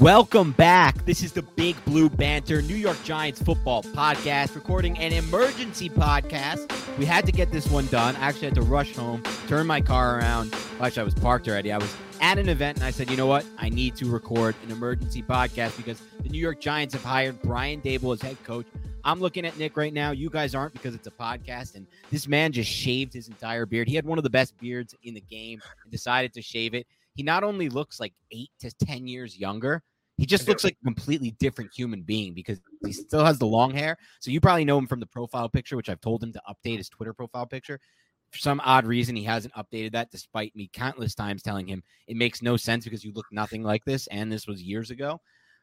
Welcome 0.00 0.52
back. 0.52 1.04
This 1.04 1.22
is 1.22 1.32
the 1.32 1.42
Big 1.42 1.76
Blue 1.84 2.08
Banter 2.08 2.62
New 2.62 2.74
York 2.74 2.96
Giants 3.04 3.42
football 3.42 3.82
podcast, 3.82 4.54
recording 4.54 4.96
an 4.96 5.12
emergency 5.12 5.90
podcast. 5.90 6.72
We 6.96 7.04
had 7.04 7.26
to 7.26 7.32
get 7.32 7.52
this 7.52 7.70
one 7.70 7.86
done. 7.88 8.16
I 8.16 8.20
actually 8.20 8.46
had 8.46 8.54
to 8.54 8.62
rush 8.62 8.96
home, 8.96 9.22
turn 9.46 9.66
my 9.66 9.82
car 9.82 10.18
around. 10.18 10.54
Actually, 10.80 11.02
I 11.02 11.04
was 11.04 11.12
parked 11.12 11.48
already. 11.48 11.70
I 11.70 11.76
was 11.76 11.94
at 12.22 12.38
an 12.38 12.48
event 12.48 12.78
and 12.78 12.86
I 12.86 12.92
said, 12.92 13.10
you 13.10 13.16
know 13.18 13.26
what? 13.26 13.44
I 13.58 13.68
need 13.68 13.94
to 13.96 14.06
record 14.10 14.54
an 14.64 14.70
emergency 14.70 15.22
podcast 15.22 15.76
because 15.76 16.00
the 16.22 16.30
New 16.30 16.40
York 16.40 16.62
Giants 16.62 16.94
have 16.94 17.04
hired 17.04 17.38
Brian 17.42 17.82
Daboll 17.82 18.14
as 18.14 18.22
head 18.22 18.42
coach. 18.42 18.64
I'm 19.04 19.20
looking 19.20 19.44
at 19.44 19.58
Nick 19.58 19.76
right 19.76 19.92
now. 19.92 20.12
You 20.12 20.30
guys 20.30 20.54
aren't 20.54 20.72
because 20.72 20.94
it's 20.94 21.08
a 21.08 21.10
podcast. 21.10 21.74
And 21.74 21.86
this 22.10 22.26
man 22.26 22.52
just 22.52 22.70
shaved 22.70 23.12
his 23.12 23.28
entire 23.28 23.66
beard. 23.66 23.86
He 23.86 23.96
had 23.96 24.06
one 24.06 24.16
of 24.16 24.24
the 24.24 24.30
best 24.30 24.56
beards 24.56 24.94
in 25.02 25.12
the 25.12 25.20
game 25.20 25.60
and 25.82 25.92
decided 25.92 26.32
to 26.32 26.40
shave 26.40 26.72
it. 26.72 26.86
He 27.16 27.22
not 27.22 27.44
only 27.44 27.68
looks 27.68 28.00
like 28.00 28.14
eight 28.32 28.50
to 28.60 28.70
10 28.70 29.06
years 29.06 29.38
younger, 29.38 29.82
he 30.20 30.26
just 30.26 30.46
looks 30.46 30.64
like 30.64 30.76
a 30.82 30.84
completely 30.84 31.30
different 31.40 31.72
human 31.74 32.02
being 32.02 32.34
because 32.34 32.60
he 32.84 32.92
still 32.92 33.24
has 33.24 33.38
the 33.38 33.46
long 33.46 33.72
hair. 33.72 33.96
So 34.20 34.30
you 34.30 34.38
probably 34.38 34.66
know 34.66 34.76
him 34.76 34.86
from 34.86 35.00
the 35.00 35.06
profile 35.06 35.48
picture, 35.48 35.76
which 35.76 35.88
I've 35.88 36.02
told 36.02 36.22
him 36.22 36.30
to 36.34 36.42
update 36.46 36.76
his 36.76 36.90
Twitter 36.90 37.14
profile 37.14 37.46
picture. 37.46 37.80
For 38.30 38.38
some 38.38 38.60
odd 38.62 38.84
reason, 38.84 39.16
he 39.16 39.24
hasn't 39.24 39.54
updated 39.54 39.92
that 39.92 40.10
despite 40.10 40.54
me 40.54 40.68
countless 40.74 41.14
times 41.14 41.42
telling 41.42 41.66
him 41.66 41.82
it 42.06 42.18
makes 42.18 42.42
no 42.42 42.58
sense 42.58 42.84
because 42.84 43.02
you 43.02 43.12
look 43.14 43.24
nothing 43.32 43.62
like 43.62 43.82
this. 43.86 44.08
And 44.08 44.30
this 44.30 44.46
was 44.46 44.62
years 44.62 44.90
ago. 44.90 45.22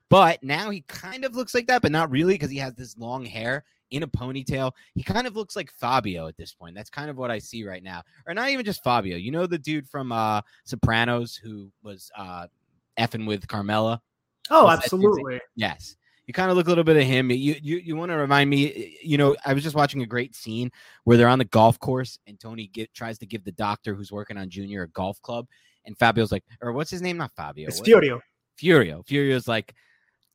But 0.09 0.41
now 0.41 0.71
he 0.71 0.83
kind 0.87 1.23
of 1.23 1.35
looks 1.35 1.53
like 1.53 1.67
that, 1.67 1.83
but 1.83 1.91
not 1.91 2.09
really 2.09 2.33
because 2.33 2.49
he 2.49 2.57
has 2.57 2.73
this 2.73 2.97
long 2.97 3.25
hair 3.25 3.63
in 3.91 4.01
a 4.01 4.07
ponytail. 4.07 4.71
He 4.95 5.03
kind 5.03 5.27
of 5.27 5.35
looks 5.35 5.55
like 5.55 5.71
Fabio 5.71 6.27
at 6.27 6.35
this 6.35 6.55
point. 6.55 6.73
That's 6.73 6.89
kind 6.89 7.11
of 7.11 7.17
what 7.17 7.29
I 7.29 7.37
see 7.37 7.63
right 7.63 7.83
now. 7.83 8.01
Or 8.25 8.33
not 8.33 8.49
even 8.49 8.65
just 8.65 8.83
Fabio. 8.83 9.17
You 9.17 9.29
know 9.29 9.45
the 9.45 9.59
dude 9.59 9.87
from 9.87 10.11
uh 10.11 10.41
Sopranos 10.65 11.35
who 11.35 11.71
was 11.83 12.09
uh 12.17 12.47
effing 12.97 13.27
with 13.27 13.47
Carmela? 13.47 14.01
Oh, 14.49 14.69
absolutely. 14.69 15.39
Yes. 15.55 15.95
You 16.25 16.33
kind 16.33 16.51
of 16.51 16.57
look 16.57 16.67
a 16.67 16.69
little 16.69 16.83
bit 16.83 16.97
of 16.97 17.03
him. 17.03 17.31
You 17.31 17.55
you 17.61 17.77
you 17.77 17.95
want 17.95 18.11
to 18.11 18.17
remind 18.17 18.49
me, 18.49 18.97
you 19.01 19.17
know, 19.17 19.35
I 19.45 19.53
was 19.53 19.63
just 19.63 19.75
watching 19.75 20.01
a 20.01 20.05
great 20.05 20.35
scene 20.35 20.69
where 21.05 21.15
they're 21.15 21.29
on 21.29 21.39
the 21.39 21.45
golf 21.45 21.79
course 21.79 22.19
and 22.27 22.37
Tony 22.37 22.67
get, 22.67 22.93
tries 22.93 23.17
to 23.19 23.25
give 23.25 23.45
the 23.45 23.53
doctor 23.53 23.95
who's 23.95 24.11
working 24.11 24.37
on 24.37 24.49
Junior 24.49 24.83
a 24.83 24.89
golf 24.89 25.21
club 25.21 25.47
and 25.85 25.97
Fabio's 25.97 26.31
like, 26.31 26.43
or 26.61 26.73
what's 26.73 26.91
his 26.91 27.01
name? 27.01 27.17
Not 27.17 27.31
Fabio. 27.31 27.69
It's 27.69 27.79
Furio. 27.79 28.19
Furio. 28.61 29.07
Furio's 29.07 29.47
like, 29.47 29.73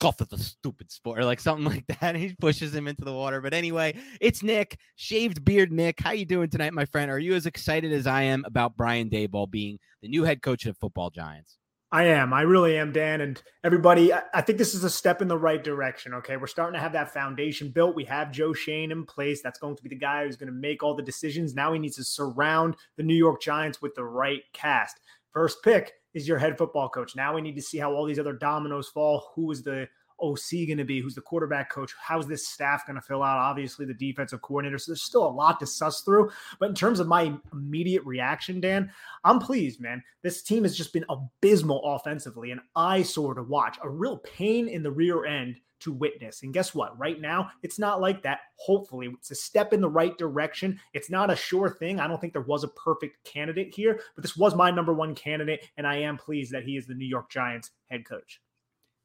golf 0.00 0.20
is 0.20 0.32
a 0.32 0.38
stupid 0.38 0.90
sport 0.90 1.18
or 1.18 1.24
like 1.24 1.38
something 1.38 1.64
like 1.72 1.86
that. 1.86 2.02
And 2.14 2.16
he 2.16 2.34
pushes 2.34 2.74
him 2.74 2.88
into 2.88 3.04
the 3.04 3.12
water. 3.12 3.40
But 3.40 3.54
anyway, 3.54 3.94
it's 4.20 4.42
Nick, 4.42 4.78
shaved 4.96 5.44
beard 5.44 5.70
Nick. 5.70 6.00
How 6.00 6.12
you 6.12 6.24
doing 6.24 6.48
tonight, 6.48 6.72
my 6.72 6.86
friend? 6.86 7.10
Are 7.10 7.18
you 7.18 7.34
as 7.34 7.46
excited 7.46 7.92
as 7.92 8.06
I 8.06 8.22
am 8.22 8.44
about 8.46 8.76
Brian 8.76 9.10
Daboll 9.10 9.48
being 9.48 9.78
the 10.00 10.08
new 10.08 10.24
head 10.24 10.42
coach 10.42 10.66
of 10.66 10.76
football 10.78 11.10
giants? 11.10 11.58
I 11.94 12.04
am. 12.04 12.32
I 12.32 12.40
really 12.40 12.78
am, 12.78 12.90
Dan. 12.90 13.20
And 13.20 13.40
everybody, 13.62 14.14
I 14.14 14.40
think 14.40 14.56
this 14.56 14.74
is 14.74 14.82
a 14.82 14.88
step 14.88 15.20
in 15.20 15.28
the 15.28 15.36
right 15.36 15.62
direction. 15.62 16.14
Okay. 16.14 16.38
We're 16.38 16.46
starting 16.46 16.72
to 16.72 16.80
have 16.80 16.94
that 16.94 17.12
foundation 17.12 17.68
built. 17.68 17.94
We 17.94 18.04
have 18.04 18.32
Joe 18.32 18.54
Schoen 18.54 18.90
in 18.90 19.04
place. 19.04 19.42
That's 19.42 19.58
going 19.58 19.76
to 19.76 19.82
be 19.82 19.90
the 19.90 19.96
guy 19.96 20.24
who's 20.24 20.36
going 20.36 20.50
to 20.50 20.58
make 20.58 20.82
all 20.82 20.94
the 20.94 21.02
decisions. 21.02 21.54
Now 21.54 21.74
he 21.74 21.78
needs 21.78 21.96
to 21.96 22.04
surround 22.04 22.76
the 22.96 23.02
New 23.02 23.14
York 23.14 23.42
Giants 23.42 23.82
with 23.82 23.94
the 23.94 24.04
right 24.04 24.40
cast. 24.54 25.00
First 25.32 25.62
pick 25.62 25.92
is 26.14 26.26
your 26.26 26.38
head 26.38 26.56
football 26.56 26.88
coach. 26.88 27.14
Now 27.14 27.34
we 27.34 27.42
need 27.42 27.56
to 27.56 27.62
see 27.62 27.76
how 27.76 27.92
all 27.92 28.06
these 28.06 28.18
other 28.18 28.32
dominoes 28.32 28.88
fall. 28.88 29.30
Who 29.34 29.50
is 29.50 29.62
the 29.62 29.86
OC 30.22 30.66
going 30.66 30.78
to 30.78 30.84
be? 30.84 31.00
Who's 31.00 31.14
the 31.14 31.20
quarterback 31.20 31.70
coach? 31.70 31.94
How's 32.00 32.26
this 32.26 32.48
staff 32.48 32.86
going 32.86 32.96
to 32.96 33.02
fill 33.02 33.22
out? 33.22 33.38
Obviously, 33.38 33.84
the 33.84 33.94
defensive 33.94 34.42
coordinator. 34.42 34.78
So 34.78 34.92
there's 34.92 35.02
still 35.02 35.26
a 35.26 35.28
lot 35.28 35.60
to 35.60 35.66
suss 35.66 36.02
through. 36.02 36.30
But 36.58 36.68
in 36.68 36.74
terms 36.74 37.00
of 37.00 37.08
my 37.08 37.32
immediate 37.52 38.04
reaction, 38.04 38.60
Dan, 38.60 38.90
I'm 39.24 39.38
pleased, 39.38 39.80
man. 39.80 40.02
This 40.22 40.42
team 40.42 40.62
has 40.62 40.76
just 40.76 40.92
been 40.92 41.04
abysmal 41.08 41.82
offensively, 41.84 42.50
an 42.50 42.60
eyesore 42.76 43.34
to 43.34 43.42
watch, 43.42 43.78
a 43.82 43.90
real 43.90 44.18
pain 44.18 44.68
in 44.68 44.82
the 44.82 44.90
rear 44.90 45.24
end 45.24 45.56
to 45.82 45.92
witness. 45.92 46.42
And 46.42 46.54
guess 46.54 46.74
what? 46.74 46.96
Right 46.98 47.20
now, 47.20 47.50
it's 47.62 47.78
not 47.78 48.00
like 48.00 48.22
that. 48.22 48.40
Hopefully, 48.56 49.08
it's 49.18 49.32
a 49.32 49.34
step 49.34 49.72
in 49.72 49.80
the 49.80 49.88
right 49.88 50.16
direction. 50.16 50.78
It's 50.94 51.10
not 51.10 51.30
a 51.30 51.36
sure 51.36 51.68
thing. 51.68 51.98
I 51.98 52.06
don't 52.06 52.20
think 52.20 52.32
there 52.32 52.42
was 52.42 52.64
a 52.64 52.68
perfect 52.68 53.24
candidate 53.24 53.74
here, 53.74 54.00
but 54.14 54.22
this 54.22 54.36
was 54.36 54.54
my 54.54 54.70
number 54.70 54.94
one 54.94 55.14
candidate. 55.14 55.68
And 55.76 55.86
I 55.86 55.96
am 55.96 56.16
pleased 56.16 56.52
that 56.52 56.62
he 56.62 56.76
is 56.76 56.86
the 56.86 56.94
New 56.94 57.06
York 57.06 57.30
Giants 57.30 57.72
head 57.90 58.04
coach. 58.04 58.40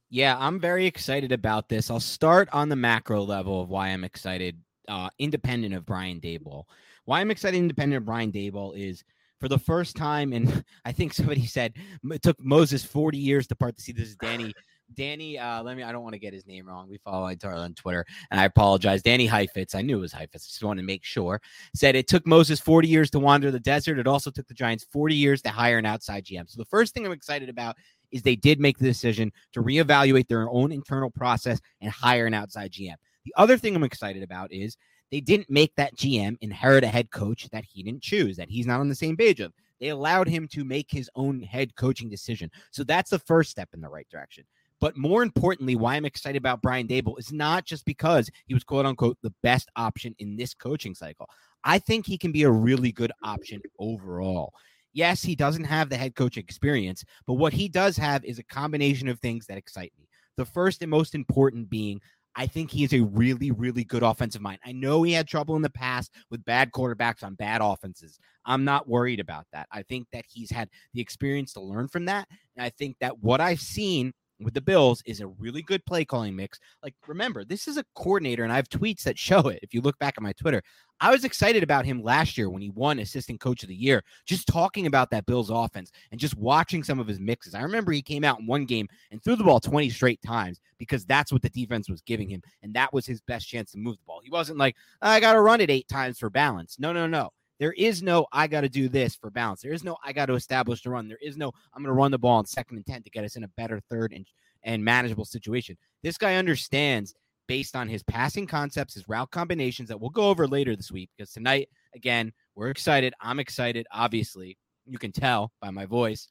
Yeah, 0.10 0.38
I'm 0.40 0.60
very 0.60 0.86
excited 0.86 1.32
about 1.34 1.68
this. 1.68 1.92
I'll 1.92 2.00
start 2.00 2.48
on 2.54 2.70
the 2.70 2.76
macro 2.78 3.24
level 3.24 3.62
of 3.62 3.70
why 3.70 3.90
I'm 3.90 4.06
excited, 4.06 4.58
uh, 4.88 5.10
independent 5.20 5.74
of 5.74 5.86
Brian 5.86 6.22
Daboll. 6.22 6.64
Why 7.04 7.20
I'm 7.20 7.32
excited, 7.32 7.58
independent 7.58 7.98
of 7.98 8.06
Brian 8.06 8.32
Daboll, 8.32 8.78
is 8.78 9.04
for 9.40 9.50
the 9.50 9.60
first 9.60 9.98
time, 9.98 10.32
and 10.32 10.64
I 10.86 10.94
think 10.94 11.14
somebody 11.14 11.46
said 11.46 11.74
it 12.12 12.22
took 12.22 12.40
Moses 12.40 12.84
40 12.84 13.18
years 13.18 13.48
to 13.48 13.56
part 13.56 13.76
the 13.76 13.82
sea. 13.82 13.92
This 13.92 14.10
is 14.10 14.16
Danny. 14.16 14.54
Danny, 14.94 15.38
uh, 15.38 15.62
let 15.64 15.76
me, 15.76 15.84
I 15.84 15.92
don't 15.92 16.04
want 16.04 16.14
to 16.14 16.20
get 16.20 16.34
his 16.34 16.48
name 16.48 16.66
wrong. 16.66 16.88
We 16.90 16.98
follow 17.00 17.28
Itar 17.28 17.58
on 17.58 17.74
Twitter, 17.74 18.06
and 18.32 18.40
I 18.40 18.46
apologize. 18.46 19.02
Danny 19.02 19.26
Heifetz, 19.26 19.76
I 19.76 19.82
knew 19.82 19.98
it 19.98 20.02
was 20.02 20.14
Heifetz. 20.14 20.46
I 20.46 20.48
just 20.48 20.64
want 20.64 20.80
to 20.80 20.86
make 20.86 21.04
sure. 21.04 21.42
Said 21.76 21.98
it 21.98 22.08
took 22.08 22.26
Moses 22.26 22.62
40 22.62 22.88
years 22.88 23.10
to 23.12 23.20
wander 23.20 23.52
the 23.52 23.60
desert. 23.60 24.00
It 24.00 24.08
also 24.08 24.32
took 24.32 24.48
the 24.48 24.54
Giants 24.54 24.86
40 24.92 25.14
years 25.14 25.42
to 25.42 25.50
hire 25.50 25.78
an 25.78 25.86
outside 25.86 26.24
GM. 26.24 26.50
So 26.50 26.58
the 26.58 26.66
first 26.66 26.94
thing 26.94 27.06
I'm 27.06 27.12
excited 27.12 27.50
about 27.50 27.76
is 28.12 28.22
they 28.22 28.36
did 28.36 28.60
make 28.60 28.78
the 28.78 28.86
decision 28.86 29.32
to 29.54 29.62
reevaluate 29.62 30.28
their 30.28 30.50
own 30.50 30.72
internal 30.72 31.10
process 31.10 31.60
and 31.82 31.92
hire 31.92 32.26
an 32.26 32.34
outside 32.34 32.72
GM. 32.72 32.96
The 33.26 33.34
other 33.38 33.58
thing 33.58 33.76
I'm 33.76 33.84
excited 33.84 34.24
about 34.24 34.52
is 34.52 34.78
they 35.12 35.22
didn't 35.22 35.50
make 35.50 35.76
that 35.76 35.96
GM 35.96 36.38
inherit 36.42 36.84
a 36.84 36.88
head 36.88 37.12
coach 37.12 37.48
that 37.52 37.66
he 37.66 37.84
didn't 37.84 38.04
choose, 38.04 38.38
that 38.38 38.50
he's 38.50 38.68
not 38.68 38.80
on 38.80 38.90
the 38.90 38.96
same 38.96 39.18
page 39.18 39.40
of. 39.40 39.54
They 39.80 39.90
allowed 39.90 40.28
him 40.28 40.48
to 40.50 40.64
make 40.64 40.90
his 40.90 41.10
own 41.16 41.42
head 41.42 41.76
coaching 41.76 42.10
decision. 42.10 42.50
So 42.72 42.84
that's 42.84 43.12
the 43.12 43.20
first 43.20 43.52
step 43.52 43.70
in 43.74 43.82
the 43.82 43.90
right 43.90 44.08
direction. 44.10 44.44
But 44.80 44.98
more 44.98 45.24
importantly, 45.24 45.76
why 45.76 45.96
I'm 45.96 46.06
excited 46.06 46.38
about 46.38 46.62
Brian 46.62 46.88
Daboll 46.88 47.18
is 47.20 47.32
not 47.32 47.66
just 47.66 47.86
because 47.86 48.30
he 48.46 48.54
was 48.54 48.64
quote 48.64 48.86
unquote 48.86 49.18
the 49.22 49.34
best 49.44 49.70
option 49.76 50.16
in 50.20 50.36
this 50.36 50.54
coaching 50.54 50.94
cycle. 50.94 51.30
I 51.64 51.80
think 51.80 52.06
he 52.06 52.18
can 52.18 52.32
be 52.32 52.44
a 52.44 52.52
really 52.52 52.92
good 52.92 53.12
option 53.24 53.62
overall 53.80 54.54
Yes, 54.98 55.22
he 55.22 55.36
doesn't 55.36 55.66
have 55.66 55.90
the 55.90 55.96
head 55.96 56.16
coach 56.16 56.38
experience, 56.38 57.06
but 57.28 57.36
what 57.36 57.54
he 57.54 57.70
does 57.70 57.98
have 57.98 58.26
is 58.26 58.40
a 58.40 58.44
combination 58.44 59.08
of 59.08 59.20
things 59.20 59.46
that 59.46 59.56
excite 59.56 59.94
me. 59.96 60.08
The 60.38 60.46
first 60.46 60.82
and 60.82 60.90
most 60.90 61.14
important 61.14 61.70
being 61.70 62.02
I 62.36 62.48
think 62.48 62.72
he 62.72 62.84
is 62.84 62.94
a 62.94 63.02
really, 63.02 63.52
really 63.52 63.84
good 63.84 64.02
offensive 64.02 64.42
mind. 64.42 64.58
I 64.66 64.72
know 64.72 65.04
he 65.04 65.14
had 65.14 65.28
trouble 65.28 65.56
in 65.56 65.62
the 65.62 65.70
past 65.70 66.12
with 66.32 66.44
bad 66.46 66.72
quarterbacks 66.72 67.24
on 67.24 67.36
bad 67.36 67.62
offenses. 67.62 68.18
I'm 68.44 68.64
not 68.64 68.88
worried 68.88 69.20
about 69.20 69.46
that. 69.54 69.68
I 69.72 69.84
think 69.84 70.08
that 70.14 70.26
he's 70.28 70.50
had 70.50 70.70
the 70.96 71.02
experience 71.02 71.54
to 71.54 71.62
learn 71.62 71.88
from 71.88 72.06
that. 72.06 72.28
And 72.56 72.66
I 72.66 72.70
think 72.70 72.96
that 73.00 73.20
what 73.20 73.40
I've 73.40 73.62
seen 73.62 74.14
with 74.40 74.54
the 74.54 74.62
Bills 74.62 75.02
is 75.06 75.22
a 75.22 75.28
really 75.28 75.62
good 75.62 75.86
play 75.86 76.06
calling 76.06 76.36
mix. 76.36 76.60
Like, 76.84 76.94
remember, 77.08 77.44
this 77.44 77.68
is 77.68 77.78
a 77.78 77.86
coordinator, 77.96 78.44
and 78.44 78.54
I 78.54 78.58
have 78.58 78.70
tweets 78.70 79.04
that 79.04 79.18
show 79.28 79.40
it. 79.48 79.60
If 79.62 79.74
you 79.74 79.82
look 79.82 79.98
back 80.00 80.16
at 80.18 80.24
my 80.24 80.34
Twitter, 80.34 80.62
I 81.00 81.12
was 81.12 81.24
excited 81.24 81.62
about 81.62 81.86
him 81.86 82.02
last 82.02 82.38
year 82.38 82.50
when 82.50 82.62
he 82.62 82.72
won 82.72 83.00
Assistant 83.00 83.40
Coach 83.40 83.62
of 83.62 83.70
the 83.70 83.76
Year, 83.76 84.04
just 84.26 84.48
talking 84.48 84.88
about 84.88 85.12
that 85.12 85.26
Bills 85.28 85.52
offense 85.52 85.92
and 86.12 86.20
just 86.20 86.36
watching 86.38 86.84
some 86.84 87.00
of 87.00 87.08
his 87.08 87.20
mixes. 87.20 87.54
I 87.54 87.62
remember 87.62 87.92
he 87.92 88.02
came 88.02 88.24
out 88.24 88.40
in 88.40 88.48
one 88.48 88.66
game 88.66 88.88
and 89.12 89.24
threw 89.24 89.36
the 89.36 89.44
ball 89.44 89.60
20 89.60 89.90
straight 89.90 90.22
times 90.24 90.60
because 90.80 91.06
that's 91.06 91.32
what 91.32 91.44
the 91.44 91.50
defense 91.50 91.90
was 91.90 92.02
giving 92.02 92.30
him. 92.30 92.42
And 92.64 92.74
that 92.74 92.92
was 92.94 93.06
his 93.06 93.22
best 93.22 93.48
chance 93.48 93.72
to 93.72 93.78
move 93.78 93.98
the 93.98 94.06
ball. 94.08 94.22
He 94.24 94.32
wasn't 94.32 94.58
like, 94.58 94.76
I 95.02 95.20
got 95.20 95.34
to 95.34 95.42
run 95.42 95.62
it 95.62 95.70
eight 95.70 95.88
times 95.88 96.18
for 96.18 96.32
balance. 96.32 96.78
No, 96.80 96.94
no, 96.94 97.06
no. 97.06 97.32
There 97.60 97.74
is 97.74 98.04
no, 98.04 98.28
I 98.32 98.48
got 98.48 98.62
to 98.62 98.70
do 98.70 98.88
this 98.88 99.16
for 99.16 99.32
balance. 99.32 99.62
There 99.62 99.74
is 99.74 99.84
no, 99.84 99.98
I 100.04 100.14
got 100.14 100.28
to 100.28 100.36
establish 100.36 100.84
the 100.84 100.92
run. 100.92 101.08
There 101.08 101.18
is 101.22 101.38
no, 101.38 101.52
I'm 101.74 101.82
going 101.82 101.94
to 101.94 102.00
run 102.00 102.12
the 102.12 102.20
ball 102.20 102.38
on 102.38 102.46
second 102.46 102.78
and 102.78 102.86
10 102.86 103.04
to 103.04 103.10
get 103.10 103.26
us 103.26 103.36
in 103.36 103.44
a 103.44 103.50
better 103.50 103.80
third 103.90 104.14
and, 104.14 104.26
and 104.64 104.84
manageable 104.84 105.26
situation. 105.26 105.78
This 106.04 106.18
guy 106.18 106.36
understands 106.36 107.14
based 107.48 107.76
on 107.76 107.88
his 107.88 108.04
passing 108.04 108.46
concepts, 108.46 108.94
his 108.94 109.08
route 109.10 109.32
combinations 109.32 109.90
that 109.90 110.00
we'll 110.00 110.10
go 110.10 110.30
over 110.30 110.48
later 110.48 110.76
this 110.76 110.92
week. 110.92 111.10
Because 111.18 111.32
tonight, 111.32 111.70
again, 111.96 112.32
we're 112.56 112.70
excited. 112.70 113.14
I'm 113.22 113.40
excited, 113.40 113.88
obviously. 113.92 114.58
You 114.86 114.98
can 114.98 115.12
tell 115.12 115.52
by 115.62 115.72
my 115.72 115.86
voice. 115.86 116.30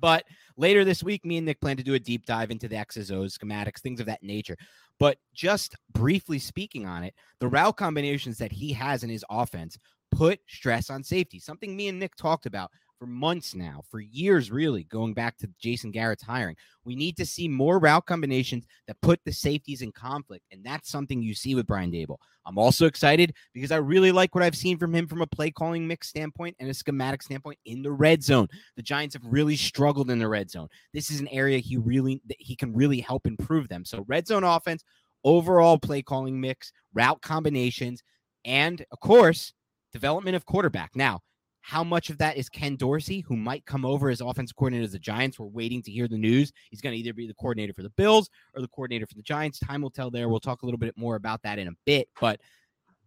But 0.00 0.24
later 0.56 0.84
this 0.84 1.02
week, 1.02 1.24
me 1.24 1.38
and 1.38 1.46
Nick 1.46 1.60
plan 1.60 1.76
to 1.76 1.82
do 1.82 1.94
a 1.94 1.98
deep 1.98 2.24
dive 2.24 2.50
into 2.50 2.68
the 2.68 2.76
X's, 2.76 3.10
O's, 3.10 3.36
schematics, 3.36 3.80
things 3.80 4.00
of 4.00 4.06
that 4.06 4.22
nature. 4.22 4.56
But 5.00 5.18
just 5.34 5.74
briefly 5.92 6.38
speaking 6.38 6.86
on 6.86 7.02
it, 7.02 7.14
the 7.40 7.48
route 7.48 7.76
combinations 7.76 8.38
that 8.38 8.52
he 8.52 8.72
has 8.72 9.02
in 9.02 9.10
his 9.10 9.24
offense 9.28 9.76
put 10.10 10.40
stress 10.48 10.90
on 10.90 11.02
safety, 11.02 11.38
something 11.38 11.76
me 11.76 11.88
and 11.88 11.98
Nick 11.98 12.16
talked 12.16 12.46
about 12.46 12.70
for 12.98 13.06
months 13.06 13.54
now, 13.54 13.82
for 13.90 14.00
years, 14.00 14.50
really, 14.50 14.84
going 14.84 15.14
back 15.14 15.36
to 15.38 15.48
Jason 15.60 15.90
Garrett's 15.90 16.22
hiring. 16.22 16.56
We 16.84 16.96
need 16.96 17.16
to 17.18 17.26
see 17.26 17.48
more 17.48 17.78
route 17.78 18.06
combinations 18.06 18.66
that 18.86 19.00
put 19.02 19.20
the 19.24 19.32
safeties 19.32 19.82
in 19.82 19.92
conflict. 19.92 20.44
And 20.50 20.64
that's 20.64 20.90
something 20.90 21.22
you 21.22 21.34
see 21.34 21.54
with 21.54 21.66
Brian 21.66 21.92
Daboll. 21.92 22.16
I'm 22.44 22.58
also 22.58 22.86
excited 22.86 23.34
because 23.52 23.70
I 23.70 23.76
really 23.76 24.10
like 24.10 24.34
what 24.34 24.42
I've 24.42 24.56
seen 24.56 24.78
from 24.78 24.94
him 24.94 25.06
from 25.06 25.22
a 25.22 25.26
play 25.26 25.50
calling 25.50 25.86
mix 25.86 26.08
standpoint 26.08 26.56
and 26.58 26.68
a 26.68 26.74
schematic 26.74 27.22
standpoint 27.22 27.58
in 27.66 27.82
the 27.82 27.92
red 27.92 28.22
zone. 28.22 28.48
The 28.76 28.82
Giants 28.82 29.14
have 29.14 29.24
really 29.24 29.56
struggled 29.56 30.10
in 30.10 30.18
the 30.18 30.28
red 30.28 30.50
zone. 30.50 30.68
This 30.92 31.10
is 31.10 31.20
an 31.20 31.28
area 31.28 31.58
he 31.58 31.76
really 31.76 32.20
he 32.38 32.56
can 32.56 32.74
really 32.74 33.00
help 33.00 33.26
improve 33.26 33.68
them. 33.68 33.84
So 33.84 34.04
red 34.08 34.26
zone 34.26 34.44
offense, 34.44 34.82
overall 35.24 35.78
play 35.78 36.02
calling 36.02 36.40
mix, 36.40 36.72
route 36.94 37.20
combinations, 37.22 38.02
and 38.44 38.84
of 38.90 39.00
course, 39.00 39.52
development 39.92 40.36
of 40.36 40.46
quarterback. 40.46 40.90
Now, 40.94 41.20
how 41.60 41.84
much 41.84 42.08
of 42.08 42.18
that 42.18 42.36
is 42.36 42.48
Ken 42.48 42.76
Dorsey, 42.76 43.20
who 43.20 43.36
might 43.36 43.66
come 43.66 43.84
over 43.84 44.08
as 44.08 44.20
offensive 44.20 44.56
coordinator 44.56 44.86
of 44.86 44.92
the 44.92 44.98
Giants? 44.98 45.38
We're 45.38 45.46
waiting 45.46 45.82
to 45.82 45.90
hear 45.90 46.08
the 46.08 46.16
news. 46.16 46.52
He's 46.70 46.80
going 46.80 46.94
to 46.94 46.98
either 46.98 47.12
be 47.12 47.26
the 47.26 47.34
coordinator 47.34 47.74
for 47.74 47.82
the 47.82 47.90
Bills 47.90 48.30
or 48.54 48.62
the 48.62 48.68
coordinator 48.68 49.06
for 49.06 49.14
the 49.14 49.22
Giants. 49.22 49.58
Time 49.58 49.82
will 49.82 49.90
tell 49.90 50.10
there. 50.10 50.28
We'll 50.28 50.40
talk 50.40 50.62
a 50.62 50.64
little 50.66 50.78
bit 50.78 50.96
more 50.96 51.16
about 51.16 51.42
that 51.42 51.58
in 51.58 51.68
a 51.68 51.72
bit. 51.84 52.08
But 52.20 52.40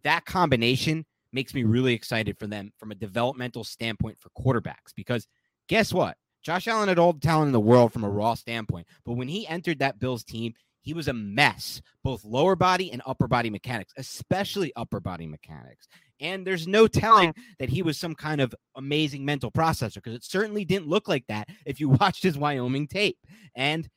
that 0.04 0.24
combination 0.26 1.04
makes 1.32 1.54
me 1.54 1.64
really 1.64 1.94
excited 1.94 2.38
for 2.38 2.46
them 2.46 2.72
from 2.78 2.92
a 2.92 2.94
developmental 2.94 3.64
standpoint 3.64 4.18
for 4.20 4.30
quarterbacks 4.38 4.94
because 4.94 5.26
guess 5.68 5.92
what? 5.92 6.16
Josh 6.42 6.66
Allen 6.66 6.88
had 6.88 6.98
all 6.98 7.12
the 7.12 7.20
talent 7.20 7.48
in 7.48 7.52
the 7.52 7.60
world 7.60 7.92
from 7.92 8.04
a 8.04 8.10
raw 8.10 8.34
standpoint. 8.34 8.86
But 9.04 9.14
when 9.14 9.28
he 9.28 9.46
entered 9.46 9.78
that 9.78 9.98
Bills 9.98 10.24
team, 10.24 10.54
he 10.82 10.92
was 10.92 11.06
a 11.06 11.12
mess, 11.12 11.80
both 12.02 12.24
lower 12.24 12.56
body 12.56 12.90
and 12.90 13.00
upper 13.06 13.28
body 13.28 13.48
mechanics, 13.48 13.92
especially 13.96 14.72
upper 14.74 14.98
body 14.98 15.26
mechanics. 15.26 15.86
And 16.22 16.46
there's 16.46 16.68
no 16.68 16.86
telling 16.86 17.34
that 17.58 17.68
he 17.68 17.82
was 17.82 17.98
some 17.98 18.14
kind 18.14 18.40
of 18.40 18.54
amazing 18.76 19.24
mental 19.24 19.50
processor 19.50 19.96
because 19.96 20.14
it 20.14 20.24
certainly 20.24 20.64
didn't 20.64 20.86
look 20.86 21.08
like 21.08 21.26
that 21.26 21.48
if 21.66 21.80
you 21.80 21.88
watched 22.00 22.22
his 22.22 22.38
Wyoming 22.38 22.86
tape. 22.86 23.18
And 23.56 23.88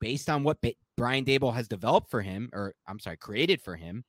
based 0.00 0.28
on 0.28 0.42
what 0.42 0.58
Brian 0.96 1.24
Daboll 1.24 1.54
has 1.54 1.68
developed 1.68 2.10
for 2.10 2.20
him, 2.20 2.50
or 2.52 2.74
I'm 2.88 2.98
sorry, 2.98 3.16
created 3.16 3.62
for 3.62 3.76
him, 3.76 4.04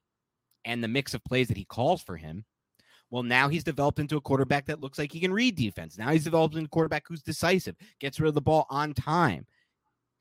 and 0.65 0.83
the 0.83 0.87
mix 0.87 1.13
of 1.13 1.23
plays 1.23 1.47
that 1.47 1.57
he 1.57 1.65
calls 1.65 2.01
for 2.01 2.17
him, 2.17 2.45
well, 3.11 3.23
now 3.23 3.47
he's 3.47 3.63
developed 3.63 3.99
into 3.99 4.17
a 4.17 4.21
quarterback 4.21 4.65
that 4.65 4.79
looks 4.79 4.97
like 4.97 5.11
he 5.11 5.19
can 5.19 5.33
read 5.33 5.55
defense. 5.55 5.97
Now 5.97 6.11
he's 6.11 6.23
developed 6.23 6.55
into 6.55 6.65
a 6.65 6.69
quarterback 6.69 7.03
who's 7.07 7.21
decisive, 7.21 7.75
gets 7.99 8.19
rid 8.19 8.29
of 8.29 8.35
the 8.35 8.41
ball 8.41 8.65
on 8.69 8.93
time. 8.93 9.45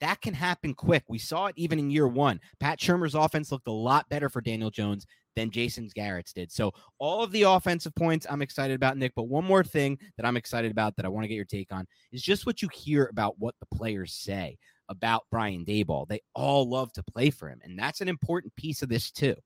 That 0.00 0.20
can 0.20 0.34
happen 0.34 0.74
quick. 0.74 1.04
We 1.08 1.18
saw 1.18 1.46
it 1.46 1.54
even 1.56 1.78
in 1.78 1.90
year 1.90 2.08
one. 2.08 2.40
Pat 2.58 2.80
Shurmur's 2.80 3.14
offense 3.14 3.52
looked 3.52 3.68
a 3.68 3.72
lot 3.72 4.08
better 4.08 4.28
for 4.28 4.40
Daniel 4.40 4.70
Jones 4.70 5.06
than 5.36 5.50
Jason 5.50 5.88
Garrett's 5.94 6.32
did. 6.32 6.50
So 6.52 6.72
all 6.98 7.22
of 7.22 7.32
the 7.32 7.42
offensive 7.42 7.94
points 7.94 8.26
I'm 8.28 8.42
excited 8.42 8.74
about, 8.74 8.96
Nick. 8.96 9.12
But 9.14 9.28
one 9.28 9.44
more 9.44 9.64
thing 9.64 9.98
that 10.16 10.26
I'm 10.26 10.36
excited 10.36 10.70
about 10.70 10.96
that 10.96 11.04
I 11.04 11.08
want 11.08 11.24
to 11.24 11.28
get 11.28 11.36
your 11.36 11.44
take 11.44 11.72
on 11.72 11.86
is 12.12 12.22
just 12.22 12.46
what 12.46 12.62
you 12.62 12.68
hear 12.72 13.08
about 13.10 13.38
what 13.38 13.54
the 13.60 13.76
players 13.76 14.14
say 14.14 14.58
about 14.88 15.24
Brian 15.30 15.64
Daboll. 15.64 16.08
They 16.08 16.20
all 16.34 16.68
love 16.68 16.92
to 16.94 17.02
play 17.02 17.30
for 17.30 17.48
him, 17.48 17.60
and 17.62 17.78
that's 17.78 18.00
an 18.00 18.08
important 18.08 18.54
piece 18.56 18.82
of 18.82 18.88
this 18.88 19.10
too. 19.10 19.36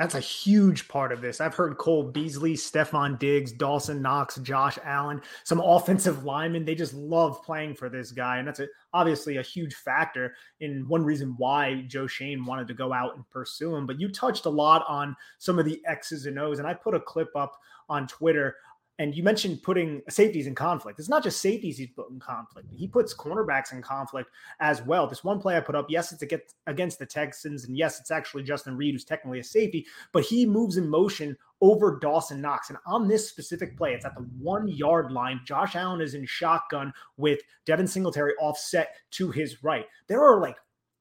That's 0.00 0.14
a 0.14 0.20
huge 0.20 0.88
part 0.88 1.12
of 1.12 1.20
this. 1.20 1.42
I've 1.42 1.54
heard 1.54 1.76
Cole 1.76 2.04
Beasley, 2.04 2.54
Stefon 2.54 3.18
Diggs, 3.18 3.52
Dawson 3.52 4.00
Knox, 4.00 4.36
Josh 4.36 4.78
Allen, 4.82 5.20
some 5.44 5.60
offensive 5.60 6.24
linemen. 6.24 6.64
They 6.64 6.74
just 6.74 6.94
love 6.94 7.42
playing 7.44 7.74
for 7.74 7.90
this 7.90 8.10
guy. 8.10 8.38
And 8.38 8.48
that's 8.48 8.60
a, 8.60 8.68
obviously 8.94 9.36
a 9.36 9.42
huge 9.42 9.74
factor 9.74 10.34
in 10.60 10.88
one 10.88 11.04
reason 11.04 11.34
why 11.36 11.84
Joe 11.86 12.06
Schoen 12.06 12.46
wanted 12.46 12.66
to 12.68 12.74
go 12.74 12.94
out 12.94 13.14
and 13.14 13.28
pursue 13.28 13.76
him. 13.76 13.86
But 13.86 14.00
you 14.00 14.08
touched 14.08 14.46
a 14.46 14.50
lot 14.50 14.86
on 14.88 15.14
some 15.36 15.58
of 15.58 15.66
the 15.66 15.82
X's 15.86 16.24
and 16.24 16.38
O's. 16.38 16.60
And 16.60 16.66
I 16.66 16.72
put 16.72 16.94
a 16.94 17.00
clip 17.00 17.36
up 17.36 17.58
on 17.90 18.06
Twitter 18.06 18.56
and 19.00 19.16
you 19.16 19.22
mentioned 19.22 19.62
putting 19.62 20.02
safeties 20.10 20.46
in 20.46 20.54
conflict. 20.54 20.98
It's 20.98 21.08
not 21.08 21.22
just 21.22 21.40
safeties 21.40 21.78
he's 21.78 21.88
put 21.88 22.10
in 22.10 22.20
conflict. 22.20 22.68
He 22.76 22.86
puts 22.86 23.14
cornerbacks 23.14 23.72
in 23.72 23.80
conflict 23.80 24.28
as 24.60 24.82
well. 24.82 25.06
This 25.06 25.24
one 25.24 25.40
play 25.40 25.56
I 25.56 25.60
put 25.60 25.74
up, 25.74 25.86
yes, 25.88 26.12
it's 26.12 26.22
against 26.66 26.98
the 26.98 27.06
Texans, 27.06 27.64
and 27.64 27.78
yes, 27.78 27.98
it's 27.98 28.10
actually 28.10 28.42
Justin 28.42 28.76
Reid, 28.76 28.92
who's 28.92 29.06
technically 29.06 29.40
a 29.40 29.44
safety, 29.44 29.86
but 30.12 30.22
he 30.22 30.44
moves 30.44 30.76
in 30.76 30.86
motion 30.86 31.34
over 31.62 31.98
Dawson 31.98 32.42
Knox. 32.42 32.68
And 32.68 32.78
on 32.84 33.08
this 33.08 33.26
specific 33.26 33.74
play, 33.74 33.94
it's 33.94 34.04
at 34.04 34.14
the 34.14 34.28
one 34.38 34.68
yard 34.68 35.10
line. 35.10 35.40
Josh 35.46 35.76
Allen 35.76 36.02
is 36.02 36.12
in 36.12 36.26
shotgun 36.26 36.92
with 37.16 37.40
Devin 37.64 37.86
Singletary 37.86 38.34
offset 38.38 38.96
to 39.12 39.30
his 39.30 39.64
right. 39.64 39.86
There 40.08 40.22
are 40.22 40.42
like 40.42 40.56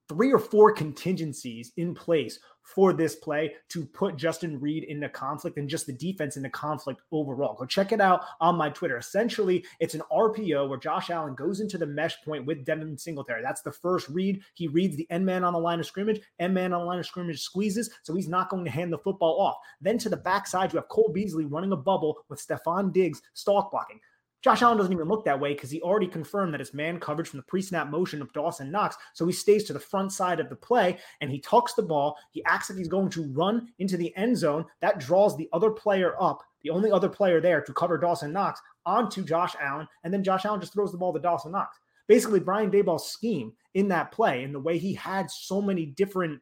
three 0.10 0.34
or 0.34 0.40
four 0.40 0.74
contingencies 0.74 1.72
in 1.78 1.94
place 1.94 2.40
for 2.64 2.94
this 2.94 3.16
play 3.16 3.54
to 3.68 3.86
put 3.86 4.16
Justin 4.16 4.60
Reid 4.60 4.84
into 4.84 5.10
conflict 5.10 5.58
and 5.58 5.68
just 5.68 5.88
the 5.88 5.94
defense 5.94 6.38
into 6.38 6.50
conflict 6.50 7.02
overall. 7.12 7.56
Go 7.56 7.66
check 7.66 7.92
it 7.92 8.02
out 8.02 8.22
on 8.42 8.56
my 8.56 8.70
Twitter. 8.70 8.98
Essentially, 8.98 9.66
it's 9.80 9.96
an 9.96 10.04
RPO 10.12 10.70
where 10.70 10.78
Josh 10.78 11.10
Allen 11.10 11.34
goes 11.34 11.62
into 11.62 11.78
the 11.78 11.86
mesh 11.86 12.22
point 12.24 12.46
with 12.46 12.66
Devin 12.66 12.98
Singletary. 12.98 13.42
That's 13.42 13.62
the 13.62 13.72
first 13.72 14.08
read. 14.10 14.42
He 14.54 14.68
reads 14.68 14.96
the 14.96 15.10
end 15.10 15.26
man 15.26 15.44
on 15.44 15.54
the 15.54 15.60
line 15.60 15.80
of 15.80 15.86
scrimmage, 15.88 16.22
end 16.40 16.54
man 16.54 16.74
on 16.74 16.82
the 16.82 16.86
line 16.86 17.00
of 17.00 17.08
scrimmage 17.08 17.42
squeezes, 17.42 17.90
so 18.04 18.14
he's 18.14 18.28
not 18.28 18.50
going 18.50 18.66
to 18.66 18.72
hand 18.72 18.94
the 18.94 19.00
football 19.00 19.40
off. 19.40 19.58
Then 19.82 19.98
to 20.00 20.10
the 20.10 20.18
backside, 20.18 20.72
you 20.72 20.78
have 20.78 20.90
Cole 20.90 21.12
Beasley 21.14 21.46
running 21.46 21.72
a 21.72 21.78
bubble 21.78 22.24
with 22.30 22.46
Stefon 22.46 22.94
Diggs 22.94 23.22
stalk 23.34 23.72
blocking. 23.72 24.00
Josh 24.42 24.62
Allen 24.62 24.78
doesn't 24.78 24.94
even 24.94 25.08
look 25.08 25.26
that 25.26 25.40
way 25.40 25.54
because 25.54 25.70
he 25.70 25.82
already 25.82 26.08
confirmed 26.08 26.54
that 26.54 26.62
it's 26.62 26.74
man 26.74 27.00
coverage 27.00 27.28
from 27.28 27.38
the 27.38 27.46
pre 27.46 27.62
snap 27.62 27.90
motion 27.90 28.22
of 28.22 28.32
Dawson 28.32 28.72
Knox. 28.72 28.96
So 29.14 29.26
he 29.26 29.34
stays 29.34 29.66
to 29.66 29.74
the 29.74 29.80
front 29.80 30.14
side 30.14 30.40
of 30.40 30.50
the 30.50 30.56
play 30.56 30.98
and 31.20 31.30
he 31.30 31.40
tucks 31.40 31.74
the 31.74 31.84
ball. 31.84 32.18
He 32.32 32.44
acts 32.46 32.70
like 32.70 32.78
he's 32.78 32.88
going 32.88 33.10
to 33.10 33.32
run 33.34 33.68
into 33.80 33.98
the 33.98 34.16
end 34.16 34.38
zone. 34.38 34.66
That 34.82 35.00
draws 35.00 35.36
the 35.36 35.50
other 35.52 35.72
player 35.72 36.16
up, 36.22 36.42
the 36.62 36.70
only 36.70 36.92
other 36.92 37.10
player 37.10 37.42
there 37.42 37.62
to 37.62 37.74
cover 37.74 37.98
Dawson 37.98 38.32
Knox 38.32 38.62
onto 38.86 39.24
Josh 39.24 39.56
Allen. 39.62 39.88
And 40.04 40.14
then 40.14 40.24
Josh 40.24 40.46
Allen 40.46 40.62
just 40.62 40.74
throws 40.74 40.92
the 40.92 40.98
ball 40.98 41.14
to 41.14 41.20
Dawson 41.20 41.52
Knox. 41.52 41.78
Basically, 42.08 42.40
Brian 42.40 42.72
Daboll's 42.72 43.12
scheme 43.12 43.54
in 43.74 43.88
that 43.90 44.12
play 44.12 44.44
and 44.44 44.56
the 44.56 44.60
way 44.60 44.78
he 44.78 44.94
had 44.94 45.30
so 45.30 45.62
many 45.62 45.86
different 45.86 46.40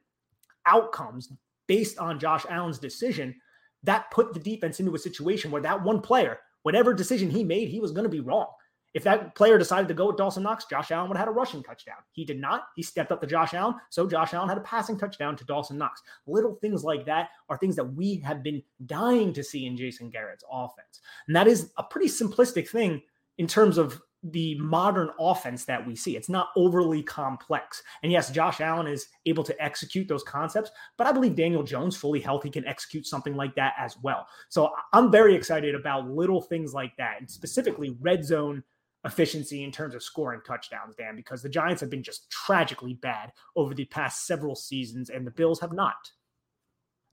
outcomes 0.66 1.34
based 1.68 1.98
on 1.98 2.20
Josh 2.20 2.46
Allen's 2.50 2.80
decision, 2.80 3.36
that 3.84 4.10
put 4.12 4.34
the 4.34 4.40
defense 4.40 4.80
into 4.80 4.96
a 4.96 5.00
situation 5.00 5.52
where 5.52 5.62
that 5.62 5.84
one 5.84 6.02
player 6.02 6.40
whatever 6.64 6.94
decision 6.94 7.30
he 7.30 7.44
made, 7.44 7.70
he 7.70 7.80
was 7.80 7.92
going 7.92 8.04
to 8.04 8.10
be 8.10 8.20
wrong. 8.20 8.48
If 8.94 9.04
that 9.04 9.36
player 9.36 9.60
decided 9.60 9.88
to 9.90 9.94
go 9.94 10.08
with 10.08 10.18
Dawson 10.18 10.44
Knox, 10.44 10.66
Josh 10.66 10.92
Allen 10.92 11.08
would 11.08 11.18
have 11.18 11.28
had 11.28 11.32
a 11.32 11.36
rushing 11.36 11.62
touchdown. 11.62 11.98
He 12.14 12.26
did 12.26 12.40
not. 12.40 12.64
He 12.76 12.82
stepped 12.82 13.12
up 13.12 13.22
to 13.22 13.28
Josh 13.28 13.54
Allen. 13.54 13.76
So 13.90 14.08
Josh 14.08 14.34
Allen 14.34 14.50
had 14.50 14.58
a 14.58 14.62
passing 14.62 14.98
touchdown 14.98 15.36
to 15.36 15.44
Dawson 15.46 15.78
Knox. 15.78 16.02
Little 16.26 16.56
things 16.56 16.84
like 16.84 17.06
that 17.06 17.30
are 17.48 17.58
things 17.58 17.76
that 17.76 17.94
we 17.94 18.18
have 18.22 18.42
been 18.42 18.64
dying 18.88 19.34
to 19.34 19.44
see 19.44 19.68
in 19.68 19.78
Jason 19.78 20.10
Garrett's 20.10 20.44
offense. 20.52 21.02
And 21.28 21.36
that 21.36 21.48
is 21.48 21.72
a 21.78 21.84
pretty 21.84 22.08
simplistic 22.08 22.70
thing 22.70 23.02
in 23.38 23.46
terms 23.46 23.78
of 23.78 24.02
the 24.24 24.58
modern 24.60 25.10
offense 25.20 25.66
that 25.66 25.86
we 25.86 25.96
see. 25.96 26.18
It's 26.18 26.30
not 26.30 26.50
overly 26.56 27.04
complex. 27.04 27.82
And 28.04 28.12
yes, 28.12 28.32
Josh 28.32 28.62
Allen 28.62 28.88
is 28.88 29.08
able 29.26 29.44
to 29.44 29.64
execute 29.64 30.08
those 30.08 30.24
concepts, 30.24 30.72
but 30.98 31.08
I 31.08 31.12
believe 31.12 31.36
Daniel 31.36 31.64
Jones, 31.64 31.96
fully 31.96 32.20
healthy, 32.20 32.50
can 32.50 32.66
execute 32.66 33.06
something 33.06 33.36
like 33.36 33.56
that 33.56 33.74
as 33.78 33.96
well. 34.02 34.28
So 34.50 34.72
I'm 34.94 35.12
very 35.12 35.36
excited 35.36 35.76
about 35.76 36.10
little 36.10 36.42
things 36.42 36.74
like 36.74 36.96
that, 36.98 37.20
and 37.20 37.30
specifically 37.30 37.96
red 38.02 38.26
zone 38.26 38.64
efficiency 39.06 39.64
in 39.64 39.72
terms 39.72 39.96
of 39.96 40.04
scoring 40.04 40.42
touchdowns, 40.46 40.96
Dan, 40.96 41.16
because 41.16 41.42
the 41.42 41.50
Giants 41.50 41.80
have 41.82 41.90
been 41.90 42.04
just 42.04 42.30
tragically 42.30 42.96
bad 42.96 43.32
over 43.56 43.74
the 43.74 43.86
past 43.86 44.26
several 44.26 44.56
seasons, 44.56 45.10
and 45.10 45.26
the 45.26 45.32
Bills 45.32 45.60
have 45.60 45.72
not. 45.72 45.96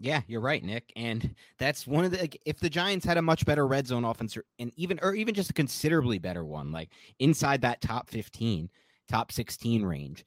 Yeah, 0.04 0.20
you're 0.26 0.42
right, 0.42 0.62
Nick. 0.62 0.92
And 0.96 1.34
that's 1.58 1.86
one 1.86 2.04
of 2.04 2.10
the 2.10 2.18
like, 2.18 2.38
if 2.44 2.60
the 2.60 2.68
Giants 2.68 3.06
had 3.06 3.16
a 3.16 3.22
much 3.22 3.46
better 3.46 3.66
red 3.66 3.86
zone 3.86 4.04
offense 4.04 4.36
or, 4.36 4.44
and 4.58 4.70
even 4.76 5.00
or 5.00 5.14
even 5.14 5.34
just 5.34 5.48
a 5.48 5.54
considerably 5.54 6.18
better 6.18 6.44
one, 6.44 6.70
like 6.72 6.90
inside 7.20 7.62
that 7.62 7.80
top 7.80 8.10
15, 8.10 8.68
top 9.08 9.32
16 9.32 9.82
range, 9.82 10.26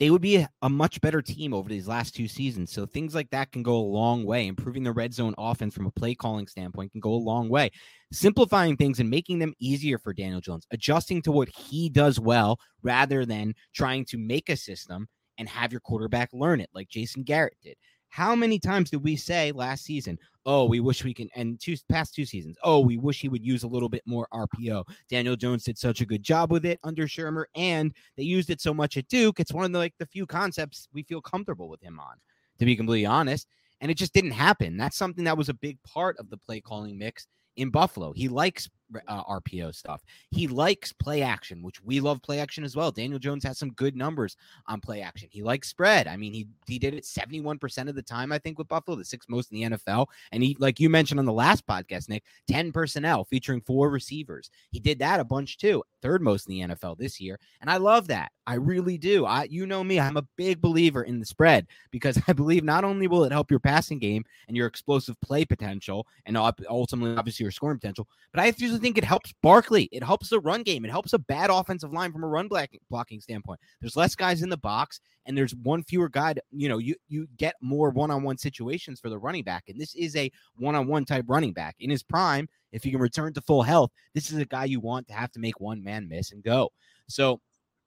they 0.00 0.08
would 0.08 0.22
be 0.22 0.46
a, 0.62 0.68
much 0.70 1.02
better 1.02 1.20
team 1.20 1.52
over 1.52 1.68
these 1.68 1.86
last 1.86 2.16
two 2.16 2.26
seasons. 2.26 2.72
So 2.72 2.86
things 2.86 3.14
like 3.14 3.28
that 3.28 3.52
can 3.52 3.62
go 3.62 3.74
a 3.76 3.92
long 3.92 4.24
way. 4.24 4.46
Improving 4.46 4.82
the 4.82 4.92
red 4.92 5.12
zone 5.12 5.34
offense 5.36 5.74
from 5.74 5.84
a 5.84 5.90
play 5.90 6.14
calling 6.14 6.46
standpoint 6.46 6.92
can 6.92 7.02
go 7.02 7.12
a 7.12 7.16
long 7.16 7.50
way. 7.50 7.70
Simplifying 8.10 8.78
things 8.78 8.98
and 8.98 9.10
making 9.10 9.40
them 9.40 9.52
easier 9.60 9.98
for 9.98 10.14
Daniel 10.14 10.40
Jones, 10.40 10.66
adjusting 10.70 11.20
to 11.22 11.32
what 11.32 11.50
he 11.50 11.90
does 11.90 12.18
well 12.18 12.58
rather 12.82 13.26
than 13.26 13.54
trying 13.74 14.06
to 14.06 14.16
make 14.16 14.48
a 14.48 14.56
system 14.56 15.06
and 15.36 15.50
have 15.50 15.70
your 15.70 15.82
quarterback 15.82 16.30
learn 16.32 16.62
it 16.62 16.70
like 16.72 16.88
Jason 16.88 17.24
Garrett 17.24 17.58
did. 17.62 17.76
How 18.08 18.34
many 18.34 18.58
times 18.58 18.90
did 18.90 19.02
we 19.02 19.16
say 19.16 19.52
last 19.52 19.84
season, 19.84 20.18
oh, 20.46 20.64
we 20.64 20.80
wish 20.80 21.04
we 21.04 21.12
can, 21.12 21.28
and 21.36 21.60
two 21.60 21.76
past 21.88 22.14
two 22.14 22.24
seasons, 22.24 22.56
oh, 22.62 22.80
we 22.80 22.96
wish 22.96 23.20
he 23.20 23.28
would 23.28 23.44
use 23.44 23.62
a 23.62 23.68
little 23.68 23.88
bit 23.88 24.02
more 24.06 24.26
RPO. 24.32 24.84
Daniel 25.10 25.36
Jones 25.36 25.64
did 25.64 25.78
such 25.78 26.00
a 26.00 26.06
good 26.06 26.22
job 26.22 26.50
with 26.50 26.64
it 26.64 26.78
under 26.84 27.06
Shurmur, 27.06 27.44
and 27.54 27.92
they 28.16 28.22
used 28.22 28.50
it 28.50 28.60
so 28.60 28.72
much 28.72 28.96
at 28.96 29.08
Duke. 29.08 29.40
It's 29.40 29.52
one 29.52 29.64
of 29.64 29.72
the 29.72 29.78
like 29.78 29.94
the 29.98 30.06
few 30.06 30.26
concepts 30.26 30.88
we 30.92 31.02
feel 31.02 31.20
comfortable 31.20 31.68
with 31.68 31.82
him 31.82 32.00
on, 32.00 32.16
to 32.58 32.64
be 32.64 32.76
completely 32.76 33.06
honest. 33.06 33.46
And 33.80 33.90
it 33.90 33.94
just 33.94 34.12
didn't 34.12 34.32
happen. 34.32 34.76
That's 34.76 34.96
something 34.96 35.24
that 35.24 35.38
was 35.38 35.48
a 35.48 35.54
big 35.54 35.80
part 35.82 36.18
of 36.18 36.30
the 36.30 36.36
play 36.36 36.60
calling 36.60 36.98
mix 36.98 37.26
in 37.56 37.70
Buffalo. 37.70 38.12
He 38.12 38.28
likes 38.28 38.68
uh, 39.06 39.24
RPO 39.24 39.74
stuff. 39.74 40.02
He 40.30 40.46
likes 40.46 40.92
play 40.92 41.22
action, 41.22 41.62
which 41.62 41.82
we 41.82 42.00
love 42.00 42.22
play 42.22 42.40
action 42.40 42.64
as 42.64 42.76
well. 42.76 42.90
Daniel 42.90 43.18
Jones 43.18 43.44
has 43.44 43.58
some 43.58 43.70
good 43.72 43.96
numbers 43.96 44.36
on 44.66 44.80
play 44.80 45.02
action. 45.02 45.28
He 45.30 45.42
likes 45.42 45.68
spread. 45.68 46.06
I 46.06 46.16
mean, 46.16 46.32
he 46.32 46.48
he 46.66 46.78
did 46.78 46.94
it 46.94 47.04
71% 47.04 47.88
of 47.88 47.94
the 47.94 48.02
time, 48.02 48.32
I 48.32 48.38
think, 48.38 48.58
with 48.58 48.68
Buffalo, 48.68 48.96
the 48.96 49.04
sixth 49.04 49.28
most 49.28 49.52
in 49.52 49.60
the 49.60 49.76
NFL. 49.76 50.06
And 50.32 50.42
he, 50.42 50.56
like 50.58 50.80
you 50.80 50.90
mentioned 50.90 51.20
on 51.20 51.26
the 51.26 51.32
last 51.32 51.66
podcast, 51.66 52.08
Nick, 52.08 52.24
10 52.48 52.72
personnel 52.72 53.24
featuring 53.24 53.60
four 53.60 53.90
receivers. 53.90 54.50
He 54.70 54.80
did 54.80 54.98
that 55.00 55.20
a 55.20 55.24
bunch 55.24 55.58
too, 55.58 55.82
third 56.02 56.22
most 56.22 56.48
in 56.48 56.54
the 56.54 56.74
NFL 56.74 56.98
this 56.98 57.20
year. 57.20 57.38
And 57.60 57.70
I 57.70 57.76
love 57.76 58.08
that. 58.08 58.32
I 58.46 58.54
really 58.54 58.96
do. 58.96 59.26
I 59.26 59.44
you 59.44 59.66
know 59.66 59.84
me, 59.84 60.00
I'm 60.00 60.16
a 60.16 60.26
big 60.36 60.60
believer 60.60 61.02
in 61.02 61.20
the 61.20 61.26
spread 61.26 61.66
because 61.90 62.18
I 62.28 62.32
believe 62.32 62.64
not 62.64 62.84
only 62.84 63.06
will 63.06 63.24
it 63.24 63.32
help 63.32 63.50
your 63.50 63.60
passing 63.60 63.98
game 63.98 64.24
and 64.46 64.56
your 64.56 64.66
explosive 64.66 65.20
play 65.20 65.44
potential 65.44 66.06
and 66.24 66.36
ultimately 66.36 67.16
obviously 67.16 67.44
your 67.44 67.50
scoring 67.50 67.78
potential, 67.78 68.08
but 68.32 68.40
I 68.40 68.50
think 68.78 68.98
it 68.98 69.04
helps 69.04 69.32
Barkley. 69.42 69.88
It 69.92 70.02
helps 70.02 70.30
the 70.30 70.40
run 70.40 70.62
game. 70.62 70.84
It 70.84 70.90
helps 70.90 71.12
a 71.12 71.18
bad 71.18 71.50
offensive 71.50 71.92
line 71.92 72.12
from 72.12 72.24
a 72.24 72.28
run 72.28 72.48
blocking 72.48 73.20
standpoint. 73.20 73.60
There's 73.80 73.96
less 73.96 74.14
guys 74.14 74.42
in 74.42 74.48
the 74.48 74.56
box 74.56 75.00
and 75.26 75.36
there's 75.36 75.54
one 75.54 75.84
fewer 75.84 76.08
guy. 76.08 76.32
To, 76.32 76.42
you 76.50 76.68
know, 76.68 76.78
you 76.78 76.96
you 77.08 77.28
get 77.36 77.54
more 77.60 77.90
one-on-one 77.90 78.38
situations 78.38 78.98
for 78.98 79.10
the 79.10 79.18
running 79.18 79.44
back, 79.44 79.64
and 79.68 79.80
this 79.80 79.94
is 79.94 80.16
a 80.16 80.30
one-on-one 80.56 81.04
type 81.04 81.26
running 81.28 81.52
back 81.52 81.76
in 81.78 81.90
his 81.90 82.02
prime. 82.02 82.48
If 82.72 82.82
he 82.82 82.90
can 82.90 83.00
return 83.00 83.32
to 83.34 83.40
full 83.40 83.62
health, 83.62 83.90
this 84.14 84.30
is 84.30 84.38
a 84.38 84.44
guy 84.46 84.64
you 84.64 84.80
want 84.80 85.06
to 85.08 85.14
have 85.14 85.30
to 85.32 85.38
make 85.38 85.60
one 85.60 85.84
man 85.84 86.08
miss 86.08 86.32
and 86.32 86.42
go. 86.42 86.70
So 87.08 87.40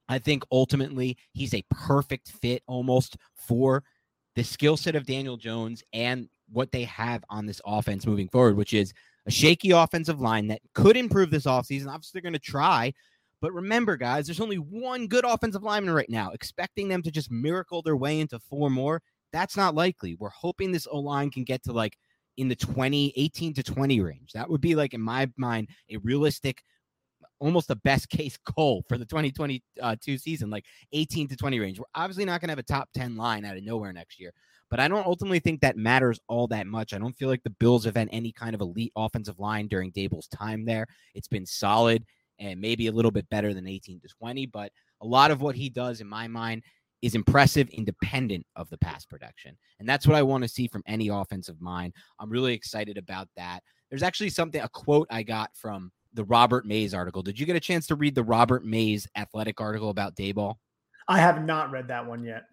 I 0.08 0.20
think 0.20 0.44
ultimately 0.52 1.18
he's 1.34 1.54
a 1.54 1.66
perfect 1.70 2.32
fit 2.32 2.64
almost 2.68 3.18
for 3.36 3.84
the 4.36 4.44
skill 4.44 4.78
set 4.78 4.96
of 4.96 5.06
Daniel 5.06 5.38
Jones 5.38 5.84
and 5.94 6.30
what 6.52 6.72
they 6.72 6.84
have 6.84 7.24
on 7.30 7.46
this 7.46 7.62
offense 7.66 8.06
moving 8.06 8.28
forward, 8.28 8.58
which 8.58 8.74
is 8.74 8.94
a 9.26 9.32
shaky 9.32 9.72
offensive 9.72 10.20
line 10.20 10.48
that 10.48 10.62
could 10.74 10.98
improve 10.98 11.32
this 11.32 11.46
offseason. 11.46 11.88
Obviously, 11.88 12.12
they're 12.14 12.30
going 12.30 12.34
to 12.34 12.40
try. 12.40 12.94
But 13.42 13.54
remember, 13.54 13.98
guys, 13.98 14.28
there's 14.28 14.40
only 14.40 14.58
one 14.58 15.08
good 15.08 15.26
offensive 15.26 15.64
lineman 15.64 15.96
right 15.96 16.10
now. 16.10 16.32
Expecting 16.32 16.88
them 16.88 17.02
to 17.04 17.12
just 17.12 17.32
miracle 17.32 17.82
their 17.82 17.98
way 17.98 18.20
into 18.20 18.40
four 18.40 18.70
more, 18.70 19.02
that's 19.34 19.58
not 19.58 19.76
likely. 19.76 20.16
We're 20.16 20.30
hoping 20.30 20.72
this 20.72 20.88
O 20.90 21.00
line 21.00 21.32
can 21.32 21.44
get 21.44 21.64
to 21.64 21.74
like 21.74 21.98
in 22.38 22.48
the 22.48 22.56
20, 22.56 23.14
18 23.16 23.54
to 23.56 23.64
20 23.64 24.02
range. 24.02 24.32
That 24.34 24.50
would 24.50 24.62
be 24.62 24.76
like, 24.76 24.94
in 24.94 25.02
my 25.02 25.30
mind, 25.38 25.70
a 25.90 25.98
realistic, 25.98 26.64
almost 27.40 27.70
a 27.70 27.76
best 27.76 28.10
case 28.10 28.38
goal 28.56 28.84
for 28.88 28.98
the 28.98 29.06
2022 29.06 29.62
uh, 29.82 29.96
season, 30.18 30.50
like 30.50 30.66
18 30.94 31.28
to 31.30 31.36
20 31.36 31.60
range. 31.60 31.80
We're 31.80 31.86
obviously 31.96 32.26
not 32.26 32.42
going 32.42 32.50
to 32.50 32.52
have 32.52 32.60
a 32.60 32.64
top 32.64 32.90
10 32.94 33.16
line 33.16 33.46
out 33.46 33.58
of 33.58 33.64
nowhere 33.64 33.92
next 33.92 34.20
year, 34.20 34.34
but 34.72 34.80
I 34.80 34.88
don't 34.88 35.06
ultimately 35.06 35.40
think 35.40 35.62
that 35.62 35.78
matters 35.78 36.20
all 36.30 36.48
that 36.48 36.66
much. 36.66 36.94
I 36.94 36.98
don't 36.98 37.16
feel 37.16 37.28
like 37.30 37.44
the 37.44 37.50
Bills 37.52 37.84
have 37.86 37.98
had 37.98 38.10
any 38.12 38.32
kind 38.32 38.56
of 38.56 38.62
elite 38.62 38.94
offensive 38.96 39.38
line 39.38 39.68
during 39.68 39.92
Daboll's 39.92 40.30
time 40.30 40.66
there. 40.66 40.88
It's 41.14 41.28
been 41.28 41.46
solid 41.46 42.06
and 42.40 42.60
maybe 42.60 42.88
a 42.88 42.92
little 42.92 43.12
bit 43.12 43.30
better 43.30 43.54
than 43.54 43.68
18 43.68 44.00
to 44.00 44.08
20, 44.08 44.48
but 44.48 44.72
a 45.02 45.06
lot 45.06 45.30
of 45.30 45.42
what 45.42 45.56
he 45.56 45.70
does, 45.70 46.00
in 46.00 46.08
my 46.08 46.28
mind, 46.28 46.64
is 47.02 47.16
impressive 47.16 47.68
independent 47.70 48.46
of 48.56 48.70
the 48.70 48.78
pass 48.78 49.06
production. 49.06 49.58
And 49.80 49.90
that's 49.90 50.08
what 50.08 50.16
I 50.16 50.24
want 50.24 50.44
to 50.44 50.48
see 50.48 50.68
from 50.68 50.84
any 50.88 51.10
offensive 51.10 51.60
mind. 51.60 51.94
I'm 52.20 52.30
really 52.30 52.54
excited 52.54 52.98
about 52.98 53.28
that. 53.36 53.62
There's 53.90 54.04
actually 54.04 54.30
something, 54.30 54.62
a 54.62 54.70
quote 54.70 55.08
I 55.12 55.24
got 55.24 55.50
from 55.54 55.92
the 56.14 56.24
Robert 56.24 56.66
Mays 56.66 56.94
article. 56.94 57.22
Did 57.22 57.38
you 57.38 57.46
get 57.46 57.58
a 57.58 57.62
chance 57.62 57.88
to 57.88 57.96
read 57.96 58.16
the 58.16 58.24
Robert 58.24 58.66
Mays 58.66 59.06
athletic 59.18 59.60
article 59.60 59.90
about 59.90 60.16
Daboll? 60.16 60.56
I 61.08 61.20
have 61.20 61.44
not 61.44 61.72
read 61.72 61.90
that 61.90 62.06
one 62.06 62.24
yet. 62.24 62.44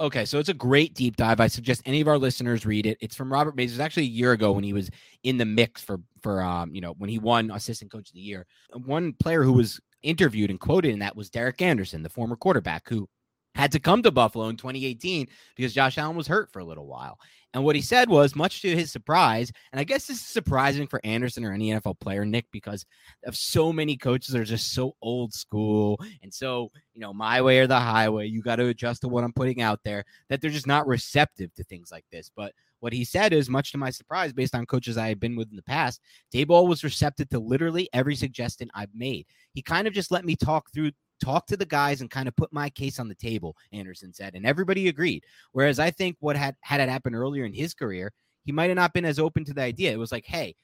Okay, 0.00 0.24
so 0.24 0.38
it's 0.38 0.48
a 0.48 0.54
great 0.54 0.94
deep 0.94 1.16
dive. 1.16 1.38
I 1.38 1.46
suggest 1.46 1.82
any 1.84 2.00
of 2.00 2.08
our 2.08 2.18
listeners 2.18 2.66
read 2.66 2.86
it. 2.86 2.98
It's 3.00 3.14
from 3.14 3.32
Robert 3.32 3.54
Mays. 3.54 3.70
It 3.70 3.74
was 3.74 3.80
actually 3.80 4.04
a 4.04 4.06
year 4.06 4.32
ago 4.32 4.52
when 4.52 4.64
he 4.64 4.72
was 4.72 4.90
in 5.22 5.36
the 5.36 5.44
mix 5.44 5.82
for 5.82 6.00
for 6.22 6.42
um, 6.42 6.74
you 6.74 6.80
know, 6.80 6.94
when 6.98 7.10
he 7.10 7.18
won 7.18 7.50
assistant 7.50 7.92
coach 7.92 8.08
of 8.08 8.14
the 8.14 8.20
year. 8.20 8.46
One 8.72 9.12
player 9.12 9.42
who 9.42 9.52
was 9.52 9.80
interviewed 10.02 10.50
and 10.50 10.58
quoted 10.58 10.92
in 10.92 10.98
that 11.00 11.14
was 11.14 11.30
Derek 11.30 11.60
Anderson, 11.62 12.02
the 12.02 12.08
former 12.08 12.36
quarterback 12.36 12.88
who 12.88 13.08
had 13.54 13.72
to 13.72 13.80
come 13.80 14.02
to 14.02 14.10
Buffalo 14.10 14.48
in 14.48 14.56
2018 14.56 15.28
because 15.56 15.74
Josh 15.74 15.98
Allen 15.98 16.16
was 16.16 16.26
hurt 16.26 16.50
for 16.52 16.60
a 16.60 16.64
little 16.64 16.86
while. 16.86 17.18
And 17.54 17.64
what 17.64 17.76
he 17.76 17.82
said 17.82 18.08
was, 18.08 18.34
much 18.34 18.62
to 18.62 18.74
his 18.74 18.90
surprise, 18.90 19.52
and 19.72 19.80
I 19.80 19.84
guess 19.84 20.06
this 20.06 20.16
is 20.16 20.26
surprising 20.26 20.86
for 20.86 21.00
Anderson 21.04 21.44
or 21.44 21.52
any 21.52 21.70
NFL 21.70 22.00
player, 22.00 22.24
Nick, 22.24 22.46
because 22.50 22.86
of 23.26 23.36
so 23.36 23.72
many 23.72 23.96
coaches 23.96 24.34
are 24.34 24.44
just 24.44 24.72
so 24.72 24.96
old 25.02 25.34
school 25.34 26.00
and 26.22 26.32
so, 26.32 26.70
you 26.94 27.00
know, 27.00 27.12
my 27.12 27.42
way 27.42 27.58
or 27.58 27.66
the 27.66 27.78
highway. 27.78 28.26
You 28.26 28.40
got 28.40 28.56
to 28.56 28.68
adjust 28.68 29.02
to 29.02 29.08
what 29.08 29.22
I'm 29.22 29.34
putting 29.34 29.60
out 29.60 29.80
there, 29.84 30.04
that 30.30 30.40
they're 30.40 30.50
just 30.50 30.66
not 30.66 30.86
receptive 30.86 31.54
to 31.54 31.64
things 31.64 31.92
like 31.92 32.06
this. 32.10 32.30
But 32.34 32.54
what 32.80 32.94
he 32.94 33.04
said 33.04 33.34
is, 33.34 33.50
much 33.50 33.70
to 33.72 33.78
my 33.78 33.90
surprise, 33.90 34.32
based 34.32 34.54
on 34.54 34.64
coaches 34.64 34.96
I 34.96 35.08
have 35.08 35.20
been 35.20 35.36
with 35.36 35.50
in 35.50 35.56
the 35.56 35.62
past, 35.62 36.00
Daboll 36.34 36.68
was 36.68 36.82
receptive 36.82 37.28
to 37.28 37.38
literally 37.38 37.88
every 37.92 38.16
suggestion 38.16 38.70
I've 38.74 38.94
made. 38.94 39.26
He 39.52 39.60
kind 39.60 39.86
of 39.86 39.92
just 39.92 40.10
let 40.10 40.24
me 40.24 40.36
talk 40.36 40.72
through 40.72 40.92
talk 41.22 41.46
to 41.46 41.56
the 41.56 41.66
guys 41.66 42.00
and 42.00 42.10
kind 42.10 42.28
of 42.28 42.36
put 42.36 42.52
my 42.52 42.68
case 42.70 42.98
on 42.98 43.08
the 43.08 43.14
table, 43.14 43.56
Anderson 43.72 44.12
said, 44.12 44.34
and 44.34 44.44
everybody 44.44 44.88
agreed. 44.88 45.24
Whereas 45.52 45.78
I 45.78 45.90
think 45.90 46.16
what 46.20 46.36
had 46.36 46.56
had 46.62 46.80
it 46.80 46.88
happened 46.88 47.16
earlier 47.16 47.44
in 47.44 47.52
his 47.52 47.74
career, 47.74 48.12
he 48.44 48.52
might 48.52 48.68
have 48.68 48.76
not 48.76 48.92
been 48.92 49.04
as 49.04 49.18
open 49.18 49.44
to 49.44 49.54
the 49.54 49.62
idea. 49.62 49.92
It 49.92 49.98
was 49.98 50.12
like, 50.12 50.26
hey, 50.26 50.54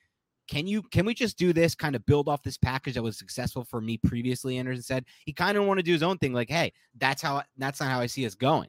can 0.48 0.66
you 0.66 0.82
can 0.82 1.06
we 1.06 1.14
just 1.14 1.38
do 1.38 1.52
this 1.52 1.74
kind 1.74 1.94
of 1.94 2.04
build 2.06 2.28
off 2.28 2.42
this 2.42 2.58
package 2.58 2.94
that 2.94 3.02
was 3.02 3.18
successful 3.18 3.64
for 3.64 3.80
me 3.80 3.98
previously? 3.98 4.58
Anderson 4.58 4.82
said 4.82 5.04
he 5.24 5.32
kind 5.32 5.56
of 5.56 5.64
want 5.64 5.78
to 5.78 5.84
do 5.84 5.92
his 5.92 6.02
own 6.02 6.18
thing, 6.18 6.32
like, 6.32 6.50
hey, 6.50 6.72
that's 6.96 7.22
how 7.22 7.42
that's 7.56 7.80
not 7.80 7.90
how 7.90 8.00
I 8.00 8.06
see 8.06 8.26
us 8.26 8.34
going. 8.34 8.68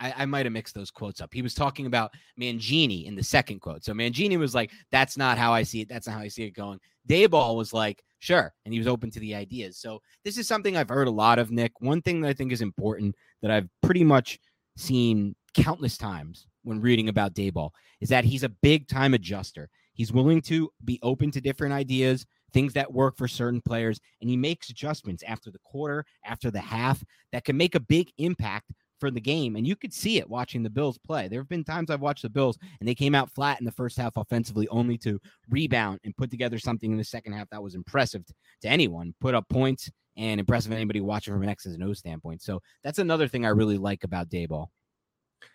I, 0.00 0.14
I 0.18 0.26
might 0.26 0.46
have 0.46 0.52
mixed 0.52 0.74
those 0.74 0.90
quotes 0.90 1.20
up. 1.20 1.32
He 1.32 1.42
was 1.42 1.54
talking 1.54 1.86
about 1.86 2.12
Mangini 2.40 3.06
in 3.06 3.14
the 3.14 3.22
second 3.22 3.60
quote. 3.60 3.84
So 3.84 3.92
Mangini 3.92 4.38
was 4.38 4.54
like, 4.54 4.72
"That's 4.90 5.16
not 5.16 5.38
how 5.38 5.52
I 5.52 5.62
see 5.62 5.82
it. 5.82 5.88
That's 5.88 6.06
not 6.08 6.14
how 6.14 6.22
I 6.22 6.28
see 6.28 6.44
it 6.44 6.50
going." 6.50 6.80
Daboll 7.08 7.56
was 7.56 7.72
like, 7.72 8.02
"Sure," 8.22 8.54
and 8.64 8.72
he 8.72 8.78
was 8.78 8.86
open 8.86 9.10
to 9.10 9.18
the 9.18 9.34
ideas. 9.34 9.78
So 9.78 10.00
this 10.24 10.38
is 10.38 10.46
something 10.46 10.76
I've 10.76 10.88
heard 10.88 11.08
a 11.08 11.10
lot 11.10 11.40
of, 11.40 11.50
Nick. 11.50 11.72
One 11.80 12.00
thing 12.00 12.20
that 12.20 12.28
I 12.28 12.32
think 12.32 12.52
is 12.52 12.60
important 12.60 13.16
that 13.42 13.50
I've 13.50 13.68
pretty 13.82 14.04
much 14.04 14.38
seen 14.76 15.34
countless 15.54 15.98
times 15.98 16.46
when 16.62 16.80
reading 16.80 17.08
about 17.08 17.34
Daboll 17.34 17.70
is 18.00 18.08
that 18.10 18.24
he's 18.24 18.44
a 18.44 18.48
big 18.48 18.86
time 18.86 19.14
adjuster. 19.14 19.68
He's 19.94 20.12
willing 20.12 20.40
to 20.42 20.70
be 20.84 21.00
open 21.02 21.32
to 21.32 21.40
different 21.40 21.74
ideas, 21.74 22.24
things 22.52 22.72
that 22.74 22.92
work 22.92 23.16
for 23.16 23.26
certain 23.26 23.60
players, 23.60 23.98
and 24.20 24.30
he 24.30 24.36
makes 24.36 24.70
adjustments 24.70 25.24
after 25.26 25.50
the 25.50 25.58
quarter, 25.58 26.04
after 26.24 26.48
the 26.48 26.60
half 26.60 27.02
that 27.32 27.44
can 27.44 27.56
make 27.56 27.74
a 27.74 27.80
big 27.80 28.12
impact 28.18 28.70
for 29.02 29.10
the 29.10 29.20
game. 29.20 29.56
And 29.56 29.66
you 29.66 29.74
could 29.74 29.92
see 29.92 30.18
it 30.18 30.30
watching 30.30 30.62
the 30.62 30.70
Bills 30.70 30.96
play. 30.96 31.26
There 31.26 31.40
have 31.40 31.48
been 31.48 31.64
times 31.64 31.90
I've 31.90 32.00
watched 32.00 32.22
the 32.22 32.30
Bills 32.30 32.56
and 32.78 32.88
they 32.88 32.94
came 32.94 33.16
out 33.16 33.32
flat 33.32 33.58
in 33.58 33.64
the 33.64 33.72
first 33.72 33.98
half 33.98 34.16
offensively, 34.16 34.68
only 34.68 34.96
to 34.98 35.20
rebound 35.50 35.98
and 36.04 36.16
put 36.16 36.30
together 36.30 36.56
something 36.56 36.92
in 36.92 36.98
the 36.98 37.02
second 37.02 37.32
half 37.32 37.50
that 37.50 37.60
was 37.60 37.74
impressive 37.74 38.22
to 38.60 38.68
anyone, 38.68 39.12
put 39.20 39.34
up 39.34 39.48
points 39.48 39.90
and 40.16 40.38
impressive 40.38 40.70
anybody 40.70 41.00
watching 41.00 41.34
from 41.34 41.42
an 41.42 41.48
X's 41.48 41.74
and 41.74 41.82
O 41.82 41.92
standpoint. 41.92 42.42
So 42.42 42.62
that's 42.84 43.00
another 43.00 43.26
thing 43.26 43.44
I 43.44 43.48
really 43.48 43.76
like 43.76 44.04
about 44.04 44.28
Daboll. 44.28 44.68